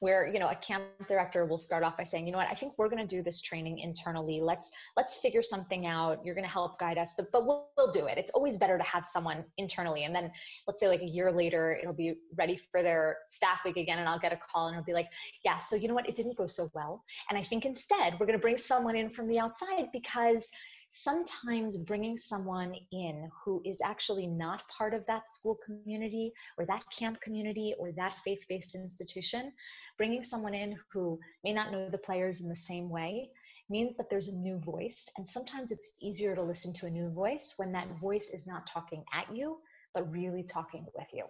where 0.00 0.26
you 0.26 0.38
know 0.38 0.48
a 0.48 0.54
camp 0.56 0.84
director 1.08 1.46
will 1.46 1.58
start 1.58 1.82
off 1.82 1.96
by 1.96 2.02
saying, 2.04 2.26
you 2.26 2.32
know 2.32 2.38
what, 2.38 2.48
I 2.50 2.54
think 2.54 2.74
we're 2.76 2.90
going 2.90 3.06
to 3.06 3.16
do 3.16 3.22
this 3.22 3.40
training 3.40 3.78
internally. 3.78 4.40
Let's 4.40 4.70
let's 4.96 5.14
figure 5.14 5.40
something 5.40 5.86
out. 5.86 6.24
You're 6.24 6.34
going 6.34 6.44
to 6.44 6.50
help 6.50 6.78
guide 6.78 6.98
us, 6.98 7.14
but 7.16 7.32
but 7.32 7.46
we'll, 7.46 7.68
we'll 7.78 7.90
do 7.90 8.06
it. 8.06 8.18
It's 8.18 8.30
always 8.32 8.58
better 8.58 8.76
to 8.76 8.84
have 8.84 9.06
someone 9.06 9.44
internally, 9.56 10.04
and 10.04 10.14
then 10.14 10.30
let's 10.66 10.80
say 10.80 10.88
like 10.88 11.00
a 11.00 11.08
year 11.08 11.32
later, 11.32 11.78
it'll 11.80 11.94
be 11.94 12.16
ready 12.36 12.56
for 12.56 12.82
their 12.82 13.18
staff 13.26 13.60
week 13.64 13.78
again, 13.78 13.98
and 13.98 14.08
I'll 14.08 14.18
get 14.18 14.32
a 14.32 14.36
call 14.38 14.66
and 14.66 14.76
it'll 14.76 14.84
be 14.84 14.92
like, 14.92 15.08
yeah, 15.44 15.56
so 15.56 15.74
you 15.74 15.88
know 15.88 15.94
what, 15.94 16.08
it 16.08 16.14
didn't 16.14 16.36
go 16.36 16.46
so 16.46 16.68
well, 16.74 17.02
and 17.30 17.38
I 17.38 17.42
think 17.42 17.64
instead 17.64 18.14
we're 18.20 18.26
going 18.26 18.38
to 18.38 18.42
bring 18.42 18.58
someone 18.58 18.94
in 18.94 19.08
from 19.08 19.26
the 19.26 19.38
outside 19.38 19.88
because 19.92 20.50
sometimes 20.90 21.76
bringing 21.76 22.16
someone 22.16 22.74
in 22.90 23.30
who 23.44 23.62
is 23.64 23.80
actually 23.82 24.26
not 24.26 24.64
part 24.68 24.92
of 24.92 25.06
that 25.06 25.30
school 25.30 25.56
community 25.64 26.32
or 26.58 26.66
that 26.66 26.82
camp 26.96 27.20
community 27.20 27.74
or 27.78 27.92
that 27.92 28.18
faith 28.24 28.44
based 28.48 28.74
institution, 28.74 29.52
bringing 29.96 30.24
someone 30.24 30.54
in 30.54 30.76
who 30.92 31.18
may 31.44 31.52
not 31.52 31.70
know 31.70 31.88
the 31.88 31.98
players 31.98 32.40
in 32.40 32.48
the 32.48 32.56
same 32.56 32.90
way 32.90 33.30
means 33.68 33.96
that 33.96 34.10
there's 34.10 34.28
a 34.28 34.34
new 34.34 34.58
voice. 34.58 35.08
And 35.16 35.26
sometimes 35.26 35.70
it's 35.70 35.92
easier 36.00 36.34
to 36.34 36.42
listen 36.42 36.72
to 36.74 36.86
a 36.86 36.90
new 36.90 37.08
voice 37.08 37.54
when 37.56 37.70
that 37.72 37.88
voice 38.00 38.30
is 38.30 38.46
not 38.46 38.66
talking 38.66 39.04
at 39.14 39.34
you, 39.34 39.58
but 39.94 40.10
really 40.10 40.42
talking 40.42 40.86
with 40.96 41.06
you. 41.12 41.24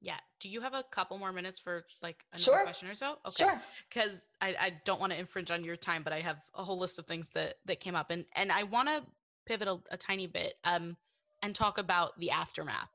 Yeah. 0.00 0.18
Do 0.40 0.48
you 0.48 0.60
have 0.60 0.74
a 0.74 0.84
couple 0.90 1.18
more 1.18 1.32
minutes 1.32 1.58
for 1.58 1.82
like 2.02 2.24
another 2.32 2.42
sure. 2.42 2.62
question 2.62 2.88
or 2.88 2.94
so? 2.94 3.16
Okay. 3.26 3.44
Sure. 3.44 3.62
Because 3.88 4.28
I, 4.40 4.48
I 4.60 4.72
don't 4.84 5.00
want 5.00 5.12
to 5.12 5.18
infringe 5.18 5.50
on 5.50 5.64
your 5.64 5.76
time, 5.76 6.02
but 6.02 6.12
I 6.12 6.20
have 6.20 6.36
a 6.54 6.62
whole 6.62 6.78
list 6.78 6.98
of 6.98 7.06
things 7.06 7.30
that 7.30 7.54
that 7.66 7.80
came 7.80 7.94
up, 7.94 8.10
and 8.10 8.24
and 8.34 8.52
I 8.52 8.64
want 8.64 8.88
to 8.88 9.02
pivot 9.46 9.68
a, 9.68 9.78
a 9.90 9.96
tiny 9.96 10.26
bit 10.26 10.54
um 10.64 10.96
and 11.42 11.54
talk 11.54 11.78
about 11.78 12.18
the 12.18 12.30
aftermath, 12.30 12.90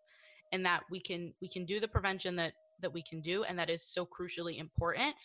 and 0.51 0.65
that 0.65 0.83
we 0.89 0.99
can 0.99 1.33
we 1.41 1.47
can 1.47 1.65
do 1.65 1.79
the 1.79 1.87
prevention 1.87 2.35
that 2.35 2.53
that 2.81 2.93
we 2.93 3.01
can 3.01 3.21
do, 3.21 3.43
and 3.43 3.57
that 3.59 3.69
is 3.69 3.83
so 3.83 4.05
crucially 4.05 4.59
important. 4.59 5.15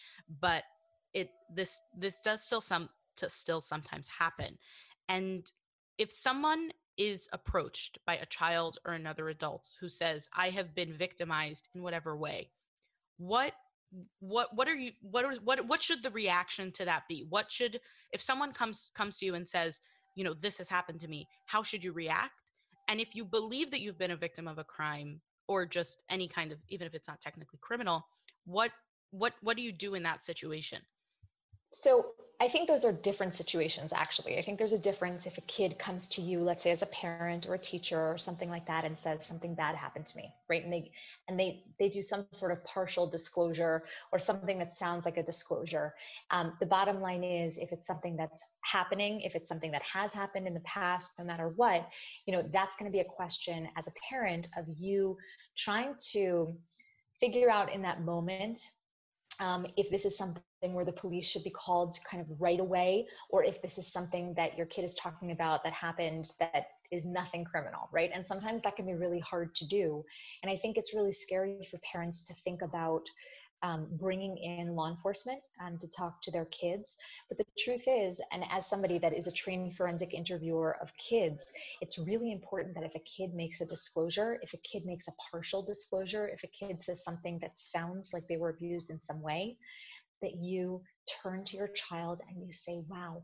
But 0.41 0.65
it 1.13 1.31
this 1.55 1.81
this 1.97 2.21
does 2.21 2.43
still 2.43 2.61
some 2.61 2.89
to 3.17 3.29
still 3.29 3.61
sometimes 3.61 4.09
happen, 4.19 4.59
and 5.09 5.51
if 5.99 6.11
someone 6.11 6.71
is 6.97 7.29
approached 7.33 7.99
by 8.07 8.17
a 8.17 8.27
child 8.27 8.79
or 8.85 8.93
another 8.93 9.29
adult 9.29 9.75
who 9.81 9.89
says 9.89 10.31
i 10.37 10.51
have 10.51 10.75
been 10.75 10.93
victimized 10.93 11.69
in 11.75 11.83
whatever 11.83 12.17
way. 12.17 12.51
What 13.19 13.53
what 14.21 14.55
what 14.55 14.69
are 14.69 14.75
you 14.75 14.93
what 15.01 15.25
are, 15.25 15.35
what 15.45 15.67
what 15.67 15.83
should 15.83 16.03
the 16.03 16.11
reaction 16.11 16.73
to 16.73 16.85
that 16.85 17.05
be? 17.09 17.25
What 17.29 17.53
should 17.53 17.81
if 18.13 18.21
someone 18.21 18.53
comes 18.53 18.91
comes 18.95 19.17
to 19.19 19.27
you 19.27 19.35
and 19.35 19.49
says 19.49 19.81
you 20.15 20.25
know 20.25 20.35
this 20.35 20.59
has 20.59 20.69
happened 20.69 21.01
to 21.01 21.09
me 21.09 21.29
how 21.47 21.63
should 21.63 21.85
you 21.85 21.93
react? 21.93 22.51
And 22.89 23.01
if 23.01 23.15
you 23.15 23.25
believe 23.25 23.71
that 23.71 23.81
you've 23.81 23.99
been 23.99 24.11
a 24.11 24.17
victim 24.17 24.47
of 24.47 24.59
a 24.59 24.65
crime 24.65 25.21
or 25.49 25.67
just 25.67 26.01
any 26.11 26.29
kind 26.29 26.53
of 26.53 26.59
even 26.69 26.87
if 26.87 26.95
it's 26.95 27.09
not 27.09 27.21
technically 27.21 27.59
criminal 27.61 28.07
what 28.45 28.71
what 29.11 29.35
what 29.41 29.57
do 29.57 29.63
you 29.63 29.73
do 29.73 29.95
in 29.95 30.03
that 30.03 30.23
situation 30.23 30.81
so 31.77 32.07
I 32.39 32.49
think 32.49 32.69
those 32.69 32.85
are 32.85 32.93
different 32.93 33.33
situations, 33.33 33.93
actually. 33.95 34.37
I 34.39 34.43
think 34.43 34.59
there's 34.59 34.73
a 34.75 34.79
difference 34.79 35.27
if 35.27 35.39
a 35.39 35.43
kid 35.43 35.79
comes 35.79 36.07
to 36.09 36.21
you, 36.21 36.43
let's 36.43 36.63
say 36.63 36.71
as 36.71 36.83
a 36.83 36.87
parent 36.87 37.47
or 37.47 37.55
a 37.55 37.59
teacher 37.59 37.99
or 37.99 38.19
something 38.19 38.51
like 38.51 38.67
that, 38.67 38.85
and 38.85 38.99
says 38.99 39.25
something 39.25 39.55
bad 39.55 39.75
happened 39.75 40.05
to 40.07 40.17
me, 40.17 40.31
right? 40.49 40.63
And 40.63 40.73
they 40.73 40.91
and 41.29 41.39
they 41.39 41.65
they 41.79 41.89
do 41.89 42.03
some 42.03 42.27
sort 42.33 42.53
of 42.53 42.63
partial 42.65 43.07
disclosure 43.07 43.85
or 44.13 44.19
something 44.19 44.59
that 44.59 44.75
sounds 44.75 45.07
like 45.07 45.17
a 45.17 45.23
disclosure. 45.23 45.95
Um, 46.31 46.55
the 46.61 46.67
bottom 46.67 47.01
line 47.01 47.25
is, 47.25 47.57
if 47.57 47.73
it's 47.73 47.87
something 47.87 48.17
that's 48.17 48.43
happening, 48.63 49.21
if 49.23 49.35
it's 49.35 49.49
something 49.49 49.71
that 49.73 49.83
has 49.83 50.13
happened 50.13 50.47
in 50.47 50.55
the 50.55 50.61
past, 50.61 51.13
no 51.19 51.25
matter 51.25 51.53
what, 51.57 51.89
you 52.27 52.35
know, 52.35 52.43
that's 52.53 52.77
going 52.77 52.91
to 52.91 52.95
be 52.95 53.01
a 53.01 53.05
question 53.05 53.69
as 53.79 53.87
a 53.87 53.93
parent 54.11 54.49
of 54.59 54.65
you 54.69 55.17
trying 55.57 55.95
to 56.13 56.55
figure 57.19 57.51
out 57.51 57.73
in 57.73 57.81
that 57.83 58.03
moment 58.03 58.61
um, 59.41 59.67
if 59.77 59.91
this 59.91 60.05
is 60.05 60.17
something 60.17 60.43
where 60.61 60.85
the 60.85 60.93
police 60.93 61.27
should 61.27 61.45
be 61.45 61.51
called 61.51 61.97
kind 62.11 62.21
of 62.21 62.41
right 62.41 62.61
away, 62.61 63.07
or 63.31 63.45
if 63.45 63.61
this 63.63 63.79
is 63.79 63.87
something 63.93 64.35
that 64.35 64.57
your 64.57 64.67
kid 64.67 64.85
is 64.85 64.95
talking 64.95 65.33
about 65.33 65.63
that 65.65 65.73
happened 65.73 66.31
that 66.41 66.69
is 66.91 67.05
nothing 67.05 67.45
criminal, 67.45 67.89
right? 67.93 68.11
And 68.15 68.27
sometimes 68.27 68.63
that 68.63 68.77
can 68.77 68.87
be 68.87 68.95
really 68.95 69.21
hard 69.21 69.55
to 69.57 69.67
do. 69.67 70.05
And 70.43 70.51
I 70.51 70.57
think 70.57 70.77
it's 70.77 70.95
really 70.95 71.13
scary 71.13 71.67
for 71.71 71.79
parents 71.79 72.23
to 72.23 72.35
think 72.35 72.63
about 72.63 73.03
um, 73.63 73.87
bringing 73.93 74.37
in 74.37 74.77
law 74.77 74.91
enforcement 74.91 75.41
um, 75.65 75.79
to 75.79 75.89
talk 75.89 76.21
to 76.23 76.31
their 76.31 76.45
kids. 76.47 76.97
But 77.29 77.39
the 77.39 77.47
truth 77.59 77.85
is, 77.87 78.21
and 78.33 78.45
as 78.51 78.69
somebody 78.69 78.99
that 78.99 79.17
is 79.17 79.27
a 79.27 79.33
trained 79.33 79.75
forensic 79.75 80.15
interviewer 80.15 80.77
of 80.81 80.93
kids, 80.99 81.53
it's 81.81 81.99
really 81.99 82.33
important 82.33 82.75
that 82.75 82.85
if 82.85 82.95
a 82.95 83.01
kid 83.01 83.35
makes 83.35 83.61
a 83.61 83.67
disclosure, 83.67 84.39
if 84.43 84.53
a 84.53 84.59
kid 84.59 84.85
makes 84.85 85.09
a 85.09 85.13
partial 85.31 85.63
disclosure, 85.63 86.29
if 86.29 86.45
a 86.45 86.49
kid 86.49 86.81
says 86.81 87.03
something 87.03 87.39
that 87.41 87.59
sounds 87.59 88.13
like 88.13 88.29
they 88.29 88.37
were 88.37 88.51
abused 88.51 88.91
in 88.91 89.01
some 89.01 89.23
way, 89.23 89.57
that 90.23 90.37
you 90.37 90.83
turn 91.23 91.45
to 91.45 91.57
your 91.57 91.69
child 91.69 92.21
and 92.29 92.45
you 92.45 92.53
say, 92.53 92.83
Wow, 92.89 93.23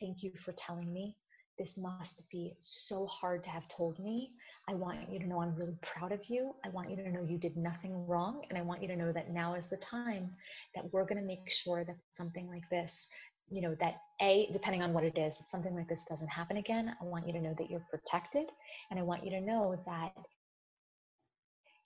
thank 0.00 0.22
you 0.22 0.32
for 0.36 0.52
telling 0.52 0.92
me. 0.92 1.16
This 1.58 1.78
must 1.78 2.28
be 2.30 2.54
so 2.60 3.06
hard 3.06 3.42
to 3.44 3.50
have 3.50 3.66
told 3.68 3.98
me. 3.98 4.32
I 4.68 4.74
want 4.74 5.10
you 5.10 5.18
to 5.18 5.26
know 5.26 5.40
I'm 5.40 5.54
really 5.54 5.76
proud 5.80 6.12
of 6.12 6.20
you. 6.26 6.54
I 6.64 6.68
want 6.68 6.90
you 6.90 6.96
to 6.96 7.10
know 7.10 7.24
you 7.26 7.38
did 7.38 7.56
nothing 7.56 8.06
wrong. 8.06 8.42
And 8.50 8.58
I 8.58 8.62
want 8.62 8.82
you 8.82 8.88
to 8.88 8.96
know 8.96 9.10
that 9.12 9.30
now 9.30 9.54
is 9.54 9.68
the 9.68 9.78
time 9.78 10.30
that 10.74 10.84
we're 10.92 11.06
going 11.06 11.20
to 11.20 11.26
make 11.26 11.48
sure 11.48 11.84
that 11.84 11.96
something 12.10 12.46
like 12.48 12.68
this, 12.70 13.08
you 13.48 13.62
know, 13.62 13.74
that 13.80 14.00
A, 14.20 14.48
depending 14.52 14.82
on 14.82 14.92
what 14.92 15.04
it 15.04 15.16
is, 15.16 15.38
that 15.38 15.48
something 15.48 15.74
like 15.74 15.88
this 15.88 16.04
doesn't 16.04 16.28
happen 16.28 16.58
again. 16.58 16.94
I 17.00 17.04
want 17.04 17.26
you 17.26 17.32
to 17.32 17.40
know 17.40 17.54
that 17.58 17.70
you're 17.70 17.86
protected. 17.90 18.46
And 18.90 19.00
I 19.00 19.02
want 19.02 19.24
you 19.24 19.30
to 19.30 19.40
know 19.40 19.82
that, 19.86 20.12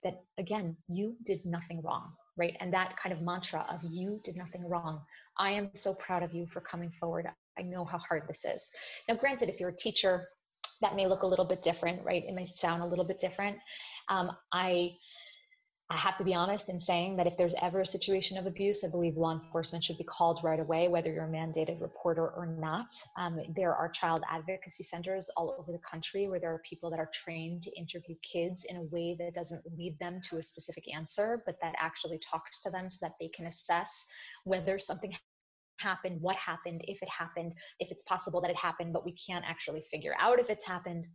that 0.02 0.22
again, 0.38 0.76
you 0.88 1.16
did 1.24 1.44
nothing 1.44 1.80
wrong, 1.82 2.12
right? 2.40 2.56
And 2.60 2.72
that 2.72 2.96
kind 2.96 3.12
of 3.12 3.20
mantra 3.20 3.66
of 3.70 3.80
you 3.84 4.18
did 4.24 4.36
nothing 4.36 4.66
wrong. 4.66 5.02
I 5.38 5.50
am 5.50 5.68
so 5.74 5.94
proud 5.94 6.22
of 6.22 6.32
you 6.32 6.46
for 6.46 6.60
coming 6.62 6.90
forward. 6.98 7.28
I 7.58 7.62
know 7.62 7.84
how 7.84 7.98
hard 7.98 8.22
this 8.26 8.44
is. 8.44 8.70
Now, 9.08 9.14
granted, 9.14 9.50
if 9.50 9.60
you're 9.60 9.68
a 9.68 9.76
teacher, 9.76 10.26
that 10.80 10.96
may 10.96 11.06
look 11.06 11.22
a 11.22 11.26
little 11.26 11.44
bit 11.44 11.60
different, 11.60 12.02
right? 12.02 12.24
It 12.26 12.34
may 12.34 12.46
sound 12.46 12.82
a 12.82 12.86
little 12.86 13.04
bit 13.04 13.18
different. 13.18 13.58
Um, 14.08 14.30
I 14.52 14.92
I 15.92 15.96
have 15.96 16.16
to 16.18 16.24
be 16.24 16.34
honest 16.34 16.70
in 16.70 16.78
saying 16.78 17.16
that 17.16 17.26
if 17.26 17.36
there's 17.36 17.54
ever 17.60 17.80
a 17.80 17.86
situation 17.86 18.38
of 18.38 18.46
abuse, 18.46 18.84
I 18.84 18.88
believe 18.88 19.16
law 19.16 19.32
enforcement 19.32 19.82
should 19.82 19.98
be 19.98 20.04
called 20.04 20.38
right 20.44 20.60
away, 20.60 20.86
whether 20.86 21.12
you're 21.12 21.24
a 21.24 21.28
mandated 21.28 21.80
reporter 21.80 22.28
or 22.28 22.46
not. 22.46 22.92
Um, 23.18 23.40
there 23.56 23.74
are 23.74 23.88
child 23.88 24.22
advocacy 24.30 24.84
centers 24.84 25.28
all 25.36 25.56
over 25.58 25.72
the 25.72 25.80
country 25.80 26.28
where 26.28 26.38
there 26.38 26.54
are 26.54 26.62
people 26.64 26.90
that 26.90 27.00
are 27.00 27.10
trained 27.12 27.62
to 27.62 27.76
interview 27.76 28.14
kids 28.22 28.64
in 28.68 28.76
a 28.76 28.82
way 28.82 29.16
that 29.18 29.34
doesn't 29.34 29.62
lead 29.76 29.98
them 29.98 30.20
to 30.28 30.38
a 30.38 30.42
specific 30.44 30.84
answer, 30.94 31.42
but 31.44 31.56
that 31.60 31.74
actually 31.76 32.18
talks 32.18 32.60
to 32.60 32.70
them 32.70 32.88
so 32.88 33.04
that 33.04 33.16
they 33.20 33.28
can 33.28 33.46
assess 33.46 34.06
whether 34.44 34.78
something 34.78 35.12
happened, 35.80 36.20
what 36.20 36.36
happened, 36.36 36.84
if 36.86 37.02
it 37.02 37.08
happened, 37.08 37.52
if 37.80 37.90
it's 37.90 38.04
possible 38.04 38.40
that 38.40 38.50
it 38.50 38.56
happened, 38.56 38.92
but 38.92 39.04
we 39.04 39.16
can't 39.16 39.44
actually 39.44 39.82
figure 39.90 40.14
out 40.20 40.38
if 40.38 40.50
it's 40.50 40.66
happened 40.66 41.08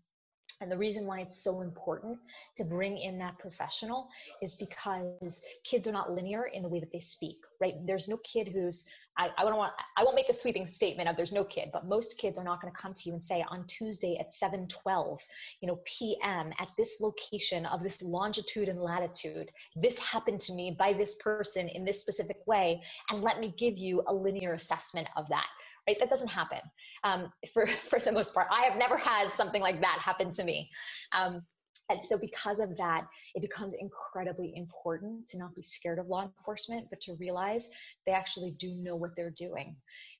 and 0.62 0.72
the 0.72 0.78
reason 0.78 1.06
why 1.06 1.20
it's 1.20 1.43
so 1.43 1.62
important 1.62 2.18
to 2.56 2.64
bring 2.64 2.98
in 2.98 3.18
that 3.20 3.38
professional 3.39 4.10
is 4.41 4.56
because 4.56 5.41
kids 5.64 5.88
are 5.88 5.91
not 5.91 6.12
linear 6.12 6.46
in 6.46 6.64
the 6.64 6.70
way 6.70 6.80
that 6.80 6.91
they 6.91 7.00
speak, 7.00 7.38
right? 7.60 7.76
There's 7.86 8.08
no 8.08 8.18
kid 8.18 8.48
who's, 8.48 8.86
I, 9.18 9.30
I 9.38 9.43
don't 9.43 9.58
want, 9.58 9.74
I 9.98 10.04
won't 10.04 10.16
make 10.16 10.30
a 10.30 10.34
sweeping 10.34 10.66
statement 10.66 11.10
of 11.10 11.18
there's 11.18 11.34
no 11.34 11.43
kid, 11.43 11.70
but 11.74 11.88
most 11.88 12.18
kids 12.18 12.38
are 12.38 12.43
not 12.43 12.62
going 12.62 12.74
to 12.74 12.80
come 12.80 12.93
to 12.93 13.02
you 13.06 13.14
and 13.14 13.24
say 13.24 13.43
on 13.50 13.66
Tuesday 13.68 14.18
at 14.18 14.30
7:12, 14.30 15.20
you 15.62 15.68
know, 15.68 15.80
p.m. 15.86 16.52
at 16.60 16.70
this 16.78 17.00
location 17.02 17.66
of 17.66 17.84
this 17.84 18.02
longitude 18.02 18.70
and 18.70 18.82
latitude, 18.82 19.52
this 19.76 20.00
happened 20.00 20.39
to 20.41 20.54
me 20.54 20.76
by 20.78 20.93
this 20.93 21.16
person 21.16 21.68
in 21.70 21.86
this 21.86 22.02
specific 22.02 22.38
way, 22.46 22.82
and 23.10 23.22
let 23.22 23.39
me 23.39 23.54
give 23.58 23.78
you 23.78 24.04
a 24.08 24.14
linear 24.14 24.54
assessment 24.54 25.08
of 25.18 25.28
that 25.30 25.48
right? 25.88 26.00
That 26.00 26.10
doesn't 26.10 26.30
happen 26.30 26.60
um, 27.06 27.32
for, 27.53 27.68
for 27.89 27.99
the 27.99 28.12
most 28.12 28.34
part. 28.34 28.47
I 28.51 28.66
have 28.66 28.78
never 28.78 28.97
had 28.97 29.34
something 29.34 29.62
like 29.62 29.80
that 29.80 29.99
happen 29.99 30.30
to 30.32 30.43
me. 30.43 30.70
Um, 31.14 31.43
and 31.89 32.03
so, 32.03 32.18
because 32.18 32.60
of 32.60 32.76
that, 32.78 33.06
it 33.36 33.41
becomes 33.41 33.76
incredibly 33.76 34.53
important 34.56 35.28
to 35.28 35.38
not 35.38 35.53
be 35.53 35.62
scared 35.62 35.99
of 35.99 36.08
law 36.08 36.24
enforcement, 36.24 36.88
but 36.89 36.99
to 37.01 37.14
realize 37.20 37.70
they 38.08 38.12
actually 38.12 38.51
do 38.58 38.74
know 38.76 38.95
what 38.95 39.12
they're 39.16 39.30
doing. 39.30 39.76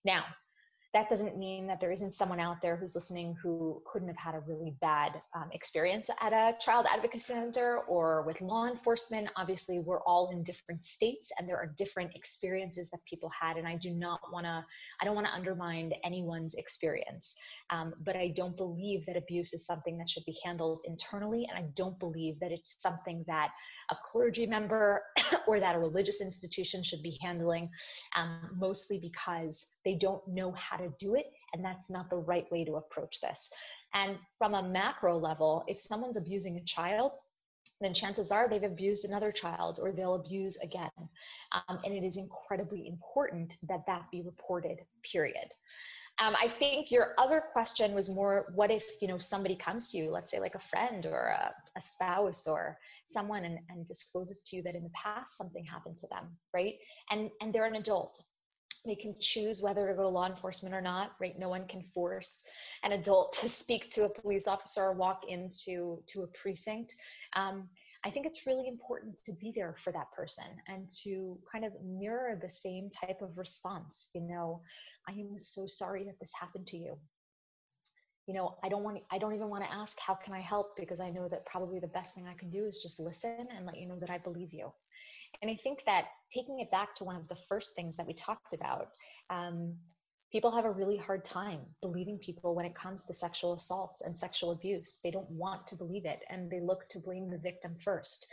Now, 0.06 0.26
that 0.96 1.10
doesn't 1.10 1.38
mean 1.38 1.68
that 1.68 1.82
there 1.82 1.92
isn't 1.92 2.14
someone 2.14 2.40
out 2.40 2.62
there 2.62 2.78
who's 2.78 2.96
listening 2.96 3.36
who 3.44 3.82
couldn't 3.86 4.08
have 4.08 4.18
had 4.18 4.34
a 4.34 4.40
really 4.40 4.78
bad 4.80 5.22
um, 5.36 5.50
experience 5.52 6.10
at 6.22 6.32
a 6.32 6.56
child 6.58 6.86
advocacy 6.90 7.34
center 7.34 7.80
or 7.80 8.22
with 8.22 8.40
law 8.40 8.66
enforcement. 8.66 9.28
Obviously, 9.36 9.80
we're 9.80 10.00
all 10.04 10.30
in 10.32 10.42
different 10.42 10.86
states 10.86 11.34
and 11.38 11.50
there 11.50 11.58
are 11.58 11.74
different 11.78 12.16
experiences 12.16 12.90
that 12.92 13.04
people 13.04 13.30
had. 13.38 13.58
And 13.58 13.68
I 13.68 13.76
do 13.76 13.92
not 13.92 14.22
want 14.32 14.46
to, 14.46 14.64
I 15.02 15.06
don't 15.06 15.16
want 15.16 15.28
to 15.28 15.34
undermine 15.34 15.94
anyone's 16.04 16.54
experience. 16.56 17.36
Um, 17.70 17.94
but 18.04 18.16
I 18.16 18.30
don't 18.36 18.56
believe 18.56 19.06
that 19.06 19.18
abuse 19.18 19.54
is 19.54 19.66
something 19.66 19.98
that 19.98 20.10
should 20.10 20.26
be 20.26 20.38
handled 20.44 20.80
internally. 20.86 21.48
And 21.50 21.58
I 21.58 21.68
don't 21.76 22.00
believe 22.00 22.40
that 22.40 22.52
it's 22.52 22.82
something 22.82 23.24
that 23.28 23.52
a 23.92 23.96
clergy 24.04 24.46
member 24.46 25.04
or 25.48 25.60
that 25.60 25.76
a 25.76 25.80
religious 25.80 26.22
institution 26.22 26.84
should 26.84 27.04
be 27.04 27.18
handling, 27.22 27.70
um, 28.16 28.52
mostly 28.56 29.00
because 29.00 29.72
they 29.84 29.96
don't 29.96 30.26
know 30.28 30.52
how 30.54 30.78
to 30.78 30.92
do 31.00 31.16
it. 31.16 31.32
And 31.54 31.64
that's 31.64 31.90
not 31.90 32.10
the 32.10 32.18
right 32.18 32.50
way 32.52 32.66
to 32.66 32.76
approach 32.76 33.22
this. 33.22 33.50
And 33.94 34.18
from 34.38 34.56
a 34.56 34.64
macro 34.64 35.18
level, 35.18 35.64
if 35.68 35.80
someone's 35.80 36.18
abusing 36.18 36.58
a 36.58 36.64
child, 36.64 37.16
then 37.82 37.94
chances 37.94 38.32
are 38.32 38.48
they've 38.48 38.64
abused 38.64 39.06
another 39.06 39.32
child 39.32 39.80
or 39.82 39.92
they'll 39.92 40.16
abuse 40.16 40.58
again. 40.62 40.90
Um, 41.52 41.80
and 41.84 41.94
it 41.94 42.04
is 42.04 42.18
incredibly 42.18 42.88
important 42.88 43.58
that 43.68 43.86
that 43.88 44.10
be 44.12 44.22
reported, 44.22 44.80
period. 45.04 45.48
Um, 46.18 46.34
I 46.42 46.48
think 46.48 46.92
your 46.92 47.14
other 47.18 47.44
question 47.52 47.94
was 47.94 48.10
more 48.10 48.46
what 48.56 48.72
if 48.72 48.86
you 49.02 49.08
know 49.08 49.18
somebody 49.18 49.56
comes 49.56 49.90
to 49.90 49.98
you, 49.98 50.12
let's 50.12 50.32
say 50.32 50.40
like 50.40 50.56
a 50.56 50.60
friend 50.60 51.06
or 51.06 51.36
a, 51.38 51.54
a 51.76 51.82
spouse 51.82 52.48
or 52.48 52.78
someone 53.04 53.44
and, 53.44 53.60
and 53.70 53.86
discloses 53.86 54.42
to 54.44 54.56
you 54.56 54.64
that 54.64 54.76
in 54.76 54.84
the 54.84 54.92
past 54.92 55.38
something 55.38 55.66
happened 55.66 55.98
to 55.98 56.08
them, 56.08 56.30
right? 56.54 56.76
And 57.12 57.30
and 57.42 57.54
they're 57.54 57.66
an 57.66 57.76
adult. 57.76 58.24
They 58.86 58.96
can 58.96 59.16
choose 59.20 59.62
whether 59.62 59.88
to 59.88 59.94
go 59.94 60.04
to 60.04 60.08
law 60.08 60.28
enforcement 60.28 60.76
or 60.76 60.82
not, 60.82 61.12
right? 61.20 61.38
No 61.38 61.50
one 61.50 61.68
can 61.68 61.82
force 61.82 62.44
an 62.84 62.92
adult 62.92 63.36
to 63.42 63.50
speak 63.50 63.90
to 63.92 64.06
a 64.06 64.10
police 64.10 64.48
officer 64.48 64.84
or 64.84 64.94
walk 64.94 65.24
into 65.28 66.04
to 66.08 66.24
a 66.24 66.28
precinct. 66.28 66.96
Um, 67.36 67.70
I 68.06 68.12
think 68.12 68.28
it's 68.28 68.46
really 68.46 68.68
important 68.68 69.20
to 69.26 69.34
be 69.34 69.52
there 69.54 69.74
for 69.76 69.92
that 69.92 70.12
person 70.12 70.46
and 70.68 70.88
to 71.04 71.40
kind 71.52 71.66
of 71.66 71.74
mirror 71.84 72.40
the 72.40 72.50
same 72.50 72.90
type 72.90 73.22
of 73.24 73.36
response. 73.36 74.10
You 74.14 74.22
know, 74.22 74.62
I 75.10 75.14
am 75.14 75.40
so 75.40 75.66
sorry 75.66 76.04
that 76.04 76.20
this 76.20 76.32
happened 76.40 76.68
to 76.68 76.78
you. 76.78 76.98
You 78.28 78.36
know, 78.36 78.58
I 78.64 78.70
don't 78.70 78.84
want 78.84 79.00
I 79.12 79.18
don't 79.18 79.34
even 79.34 79.50
want 79.50 79.64
to 79.64 79.74
ask 79.74 80.00
how 80.00 80.14
can 80.14 80.34
I 80.34 80.40
help 80.40 80.76
because 80.78 81.00
I 81.00 81.10
know 81.10 81.28
that 81.30 81.46
probably 81.48 81.80
the 81.80 81.88
best 81.88 82.14
thing 82.14 82.28
I 82.28 82.34
can 82.34 82.52
do 82.52 82.66
is 82.66 82.78
just 82.78 83.00
listen 83.00 83.48
and 83.56 83.66
let 83.66 83.80
you 83.80 83.88
know 83.88 84.00
that 84.00 84.10
I 84.12 84.20
believe 84.20 84.54
you. 84.54 84.72
And 85.42 85.52
I 85.52 85.56
think 85.56 85.84
that 85.86 86.06
taking 86.32 86.60
it 86.60 86.72
back 86.72 86.96
to 86.96 87.04
one 87.04 87.16
of 87.16 87.28
the 87.28 87.36
first 87.36 87.76
things 87.76 87.96
that 87.98 88.08
we 88.08 88.14
talked 88.14 88.54
about, 88.54 88.90
um, 89.30 89.76
people 90.32 90.52
have 90.52 90.66
a 90.66 90.72
really 90.72 90.98
hard 90.98 91.24
time 91.24 91.60
believing 91.82 92.18
people 92.18 92.56
when 92.56 92.66
it 92.66 92.76
comes 92.76 93.06
to 93.06 93.14
sexual 93.14 93.54
assaults 93.54 94.02
and 94.02 94.18
sexual 94.18 94.52
abuse. 94.52 95.00
They 95.04 95.12
don't 95.12 95.30
want 95.30 95.68
to 95.68 95.76
believe 95.76 96.06
it 96.06 96.20
and 96.30 96.50
they 96.50 96.60
look 96.60 96.90
to 96.90 97.00
blame 97.00 97.30
the 97.30 97.38
victim 97.38 97.76
first. 97.80 98.28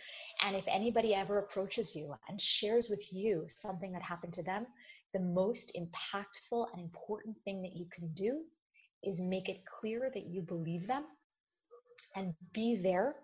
And 0.44 0.57
if 0.57 0.64
anybody 0.66 1.14
ever 1.14 1.38
approaches 1.38 1.94
you 1.94 2.14
and 2.28 2.40
shares 2.40 2.88
with 2.90 3.12
you 3.12 3.44
something 3.48 3.92
that 3.92 4.03
happened 4.03 4.32
to 4.34 4.42
them, 4.42 4.66
the 5.12 5.20
most 5.20 5.76
impactful 5.76 6.66
and 6.72 6.82
important 6.82 7.36
thing 7.44 7.62
that 7.62 7.76
you 7.76 7.86
can 7.92 8.09
do 8.14 8.40
is 9.05 9.20
make 9.20 9.48
it 9.48 9.64
clear 9.66 10.11
that 10.14 10.26
you 10.26 10.42
believe 10.42 10.86
them 10.86 11.05
and 12.16 12.34
be 12.53 12.76
there 12.76 13.16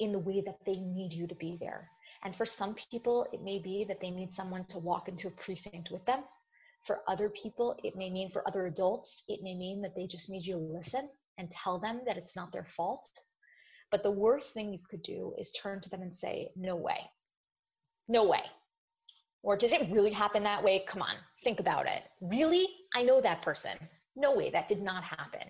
in 0.00 0.12
the 0.12 0.18
way 0.18 0.42
that 0.44 0.58
they 0.66 0.80
need 0.80 1.12
you 1.12 1.26
to 1.26 1.34
be 1.34 1.56
there. 1.60 1.90
And 2.24 2.34
for 2.34 2.46
some 2.46 2.74
people, 2.74 3.26
it 3.32 3.42
may 3.42 3.58
be 3.58 3.84
that 3.84 4.00
they 4.00 4.10
need 4.10 4.32
someone 4.32 4.64
to 4.66 4.78
walk 4.78 5.08
into 5.08 5.28
a 5.28 5.32
precinct 5.32 5.90
with 5.90 6.04
them. 6.06 6.24
For 6.82 7.00
other 7.06 7.28
people, 7.28 7.78
it 7.82 7.96
may 7.96 8.10
mean 8.10 8.30
for 8.30 8.46
other 8.48 8.66
adults, 8.66 9.24
it 9.28 9.42
may 9.42 9.54
mean 9.54 9.82
that 9.82 9.94
they 9.94 10.06
just 10.06 10.30
need 10.30 10.46
you 10.46 10.54
to 10.54 10.60
listen 10.60 11.08
and 11.38 11.50
tell 11.50 11.78
them 11.78 12.00
that 12.06 12.16
it's 12.16 12.36
not 12.36 12.52
their 12.52 12.64
fault. 12.64 13.08
But 13.90 14.02
the 14.02 14.10
worst 14.10 14.54
thing 14.54 14.72
you 14.72 14.78
could 14.88 15.02
do 15.02 15.34
is 15.38 15.52
turn 15.52 15.80
to 15.80 15.90
them 15.90 16.02
and 16.02 16.14
say, 16.14 16.50
No 16.56 16.76
way. 16.76 16.98
No 18.08 18.24
way. 18.24 18.42
Or 19.42 19.56
did 19.56 19.72
it 19.72 19.90
really 19.90 20.10
happen 20.10 20.42
that 20.44 20.64
way? 20.64 20.84
Come 20.86 21.02
on, 21.02 21.14
think 21.42 21.60
about 21.60 21.86
it. 21.86 22.02
Really? 22.20 22.66
I 22.94 23.02
know 23.02 23.20
that 23.20 23.42
person. 23.42 23.72
No 24.16 24.34
way, 24.34 24.50
that 24.50 24.68
did 24.68 24.80
not 24.80 25.04
happen. 25.04 25.48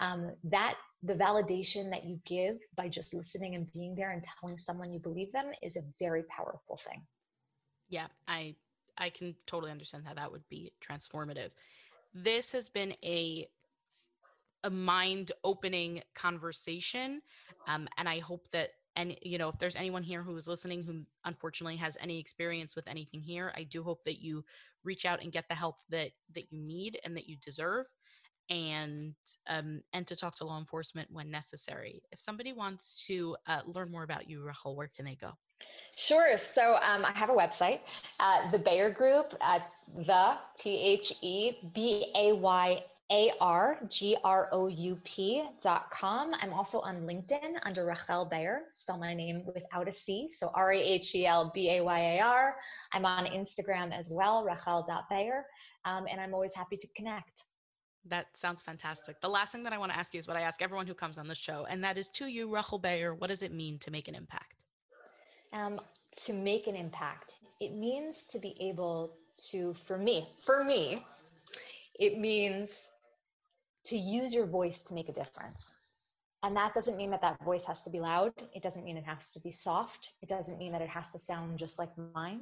Um, 0.00 0.32
that 0.44 0.74
the 1.02 1.14
validation 1.14 1.90
that 1.90 2.04
you 2.04 2.20
give 2.24 2.56
by 2.76 2.88
just 2.88 3.12
listening 3.12 3.54
and 3.54 3.72
being 3.72 3.94
there 3.94 4.12
and 4.12 4.22
telling 4.22 4.56
someone 4.56 4.92
you 4.92 5.00
believe 5.00 5.32
them 5.32 5.46
is 5.62 5.76
a 5.76 5.82
very 5.98 6.22
powerful 6.24 6.76
thing. 6.76 7.02
Yeah, 7.88 8.06
I 8.28 8.54
I 8.96 9.10
can 9.10 9.34
totally 9.46 9.72
understand 9.72 10.04
how 10.06 10.14
that 10.14 10.30
would 10.30 10.48
be 10.48 10.72
transformative. 10.80 11.50
This 12.14 12.52
has 12.52 12.68
been 12.68 12.94
a 13.04 13.48
a 14.64 14.70
mind 14.70 15.32
opening 15.42 16.02
conversation, 16.14 17.22
um, 17.66 17.88
and 17.98 18.08
I 18.08 18.20
hope 18.20 18.48
that 18.52 18.70
and 18.96 19.16
you 19.22 19.38
know 19.38 19.48
if 19.48 19.58
there's 19.58 19.76
anyone 19.76 20.02
here 20.02 20.22
who 20.22 20.36
is 20.36 20.46
listening 20.46 20.84
who 20.84 21.02
unfortunately 21.24 21.76
has 21.76 21.96
any 22.00 22.18
experience 22.18 22.76
with 22.76 22.86
anything 22.88 23.20
here 23.20 23.52
i 23.56 23.62
do 23.62 23.82
hope 23.82 24.04
that 24.04 24.20
you 24.20 24.44
reach 24.84 25.06
out 25.06 25.22
and 25.22 25.32
get 25.32 25.48
the 25.48 25.54
help 25.54 25.76
that 25.88 26.10
that 26.34 26.52
you 26.52 26.60
need 26.60 26.98
and 27.04 27.16
that 27.16 27.28
you 27.28 27.36
deserve 27.36 27.86
and 28.52 29.14
um 29.48 29.80
and 29.94 30.06
to 30.06 30.14
talk 30.14 30.36
to 30.36 30.44
law 30.44 30.58
enforcement 30.58 31.08
when 31.10 31.30
necessary 31.30 32.02
if 32.12 32.20
somebody 32.20 32.52
wants 32.52 33.04
to 33.06 33.34
uh, 33.46 33.60
learn 33.66 33.90
more 33.90 34.02
about 34.02 34.28
you 34.28 34.40
rahul 34.40 34.76
where 34.76 34.88
can 34.94 35.04
they 35.04 35.14
go 35.14 35.30
Sure. 35.94 36.36
So 36.36 36.74
um, 36.82 37.04
I 37.04 37.12
have 37.14 37.30
a 37.30 37.34
website, 37.34 37.82
uh, 38.18 38.50
the 38.50 38.58
Bayar 38.58 38.92
Group 38.92 39.32
at 39.40 39.70
the 39.94 40.34
T 40.58 40.76
H 40.76 41.12
E 41.22 41.52
B 41.72 42.06
A 42.16 42.32
Y 42.32 42.82
a-R-G-R-O-U-P 43.12 43.94
dot 45.62 45.90
com. 45.90 46.32
I'm 46.40 46.54
also 46.54 46.80
on 46.80 47.02
LinkedIn 47.02 47.58
under 47.64 47.84
Rachel 47.84 48.26
Bayar, 48.30 48.60
spell 48.72 48.96
my 48.96 49.12
name 49.12 49.42
without 49.54 49.86
a 49.86 49.92
C. 49.92 50.26
So 50.26 50.50
R-A-H-E-L-B-A-Y-A-R. 50.54 52.56
I'm 52.94 53.04
on 53.04 53.26
Instagram 53.26 53.92
as 53.92 54.08
well, 54.10 54.44
Rachel.Bayar. 54.44 55.42
Um, 55.84 56.06
and 56.10 56.22
I'm 56.22 56.32
always 56.32 56.54
happy 56.54 56.78
to 56.78 56.86
connect. 56.96 57.44
That 58.06 58.36
sounds 58.36 58.62
fantastic. 58.62 59.20
The 59.20 59.28
last 59.28 59.52
thing 59.52 59.62
that 59.62 59.72
I 59.72 59.78
want 59.78 59.92
to 59.92 59.98
ask 59.98 60.12
you 60.12 60.18
is 60.18 60.26
what 60.26 60.36
I 60.36 60.40
ask 60.40 60.60
everyone 60.60 60.86
who 60.86 60.94
comes 60.94 61.18
on 61.18 61.28
the 61.28 61.34
show, 61.34 61.66
and 61.70 61.84
that 61.84 61.96
is 61.96 62.08
to 62.10 62.26
you, 62.26 62.52
Rachel 62.52 62.78
Bayar, 62.78 63.14
what 63.16 63.28
does 63.28 63.42
it 63.42 63.52
mean 63.52 63.78
to 63.78 63.90
make 63.90 64.08
an 64.08 64.14
impact? 64.14 64.54
Um, 65.52 65.80
to 66.24 66.32
make 66.32 66.66
an 66.66 66.74
impact, 66.74 67.34
it 67.60 67.74
means 67.74 68.24
to 68.24 68.38
be 68.38 68.56
able 68.60 69.14
to, 69.50 69.74
for 69.74 69.98
me, 69.98 70.26
for 70.42 70.64
me, 70.64 71.04
it 71.98 72.18
means 72.18 72.88
to 73.84 73.96
use 73.96 74.34
your 74.34 74.46
voice 74.46 74.82
to 74.82 74.94
make 74.94 75.08
a 75.08 75.12
difference. 75.12 75.72
And 76.42 76.56
that 76.56 76.74
doesn't 76.74 76.96
mean 76.96 77.10
that 77.10 77.20
that 77.20 77.42
voice 77.44 77.64
has 77.66 77.82
to 77.82 77.90
be 77.90 78.00
loud. 78.00 78.32
It 78.52 78.62
doesn't 78.62 78.84
mean 78.84 78.96
it 78.96 79.04
has 79.04 79.30
to 79.32 79.40
be 79.40 79.52
soft. 79.52 80.12
It 80.22 80.28
doesn't 80.28 80.58
mean 80.58 80.72
that 80.72 80.82
it 80.82 80.88
has 80.88 81.10
to 81.10 81.18
sound 81.18 81.58
just 81.58 81.78
like 81.78 81.90
mine. 82.14 82.40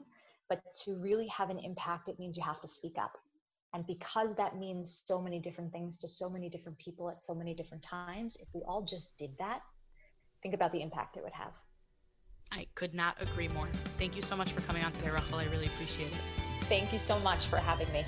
But 0.49 0.63
to 0.85 0.97
really 0.97 1.29
have 1.29 1.51
an 1.51 1.59
impact, 1.59 2.09
it 2.09 2.19
means 2.19 2.37
you 2.37 2.43
have 2.43 2.61
to 2.63 2.69
speak 2.69 2.97
up. 2.99 3.19
And 3.73 3.87
because 3.87 4.35
that 4.35 4.57
means 4.57 5.03
so 5.05 5.21
many 5.21 5.39
different 5.39 5.73
things 5.73 5.97
to 5.99 6.09
so 6.09 6.29
many 6.29 6.49
different 6.49 6.79
people 6.79 7.09
at 7.09 7.23
so 7.23 7.35
many 7.35 7.55
different 7.55 7.83
times, 7.83 8.37
if 8.41 8.49
we 8.53 8.63
all 8.63 8.83
just 8.83 9.17
did 9.17 9.31
that, 9.39 9.61
think 10.43 10.55
about 10.55 10.73
the 10.73 10.83
impact 10.83 11.17
it 11.17 11.23
would 11.23 11.33
have. 11.33 11.53
I 12.53 12.67
could 12.75 12.95
not 12.95 13.17
agree 13.21 13.47
more. 13.49 13.69
Thank 13.97 14.17
you 14.17 14.23
so 14.23 14.37
much 14.37 14.53
for 14.53 14.61
coming 14.63 14.83
on 14.83 14.91
today, 14.91 15.11
Rachel. 15.11 15.39
I 15.39 15.45
really 15.45 15.67
appreciate 15.67 16.09
it. 16.09 16.19
Thank 16.65 16.93
you 16.93 16.99
so 16.99 17.21
much 17.21 17.47
for 17.47 17.59
having 17.59 17.93
me. 17.93 18.03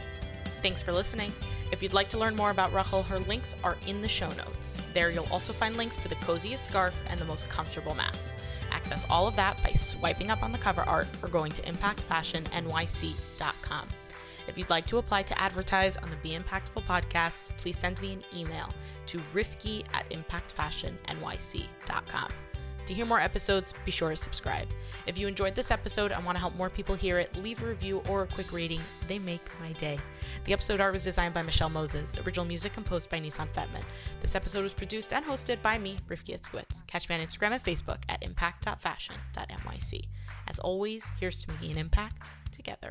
Thanks 0.62 0.82
for 0.82 0.92
listening. 0.92 1.32
If 1.70 1.80
you'd 1.82 1.94
like 1.94 2.08
to 2.10 2.18
learn 2.18 2.36
more 2.36 2.50
about 2.50 2.72
Rachel, 2.72 3.02
her 3.04 3.18
links 3.20 3.54
are 3.64 3.76
in 3.86 4.02
the 4.02 4.08
show 4.08 4.32
notes. 4.32 4.76
There 4.94 5.10
you'll 5.10 5.28
also 5.30 5.52
find 5.52 5.76
links 5.76 5.96
to 5.98 6.08
the 6.08 6.16
coziest 6.16 6.64
scarf 6.64 7.00
and 7.08 7.20
the 7.20 7.24
most 7.24 7.48
comfortable 7.48 7.94
mask. 7.94 8.34
Access 8.70 9.06
all 9.08 9.26
of 9.26 9.36
that 9.36 9.62
by 9.62 9.72
swiping 9.72 10.30
up 10.30 10.42
on 10.42 10.52
the 10.52 10.58
cover 10.58 10.82
art 10.82 11.08
or 11.22 11.28
going 11.28 11.52
to 11.52 11.62
impactfashionnyc.com. 11.62 13.88
If 14.48 14.58
you'd 14.58 14.70
like 14.70 14.86
to 14.86 14.98
apply 14.98 15.22
to 15.22 15.40
advertise 15.40 15.96
on 15.96 16.10
the 16.10 16.16
Be 16.16 16.30
Impactful 16.30 16.84
podcast, 16.84 17.56
please 17.56 17.78
send 17.78 18.02
me 18.02 18.14
an 18.14 18.24
email 18.34 18.68
to 19.06 19.22
rifki 19.34 19.84
at 19.94 20.10
impactfashionnyc.com. 20.10 22.32
To 22.86 22.94
hear 22.94 23.06
more 23.06 23.20
episodes, 23.20 23.72
be 23.84 23.92
sure 23.92 24.10
to 24.10 24.16
subscribe. 24.16 24.66
If 25.06 25.16
you 25.16 25.28
enjoyed 25.28 25.54
this 25.54 25.70
episode 25.70 26.10
and 26.10 26.24
want 26.24 26.34
to 26.36 26.40
help 26.40 26.56
more 26.56 26.68
people 26.68 26.96
hear 26.96 27.16
it, 27.18 27.40
leave 27.40 27.62
a 27.62 27.66
review 27.66 28.02
or 28.08 28.24
a 28.24 28.26
quick 28.26 28.52
rating. 28.52 28.80
They 29.06 29.20
make 29.20 29.46
my 29.60 29.70
day. 29.72 30.00
The 30.44 30.52
episode 30.52 30.80
art 30.80 30.92
was 30.92 31.04
designed 31.04 31.32
by 31.32 31.42
Michelle 31.42 31.68
Moses, 31.68 32.16
original 32.18 32.44
music 32.44 32.72
composed 32.72 33.08
by 33.08 33.20
Nissan 33.20 33.48
Fetman. 33.50 33.84
This 34.20 34.34
episode 34.34 34.64
was 34.64 34.74
produced 34.74 35.12
and 35.12 35.24
hosted 35.24 35.62
by 35.62 35.78
me, 35.78 35.96
Rifki 36.08 36.36
Itzkowitz. 36.36 36.84
Catch 36.88 37.08
me 37.08 37.14
on 37.14 37.20
Instagram 37.20 37.52
and 37.52 37.62
Facebook 37.62 37.98
at 38.08 38.20
impact.fashion.nyc. 38.22 40.02
As 40.48 40.58
always, 40.58 41.08
here's 41.20 41.44
to 41.44 41.52
making 41.52 41.70
an 41.72 41.78
impact 41.78 42.26
together. 42.50 42.90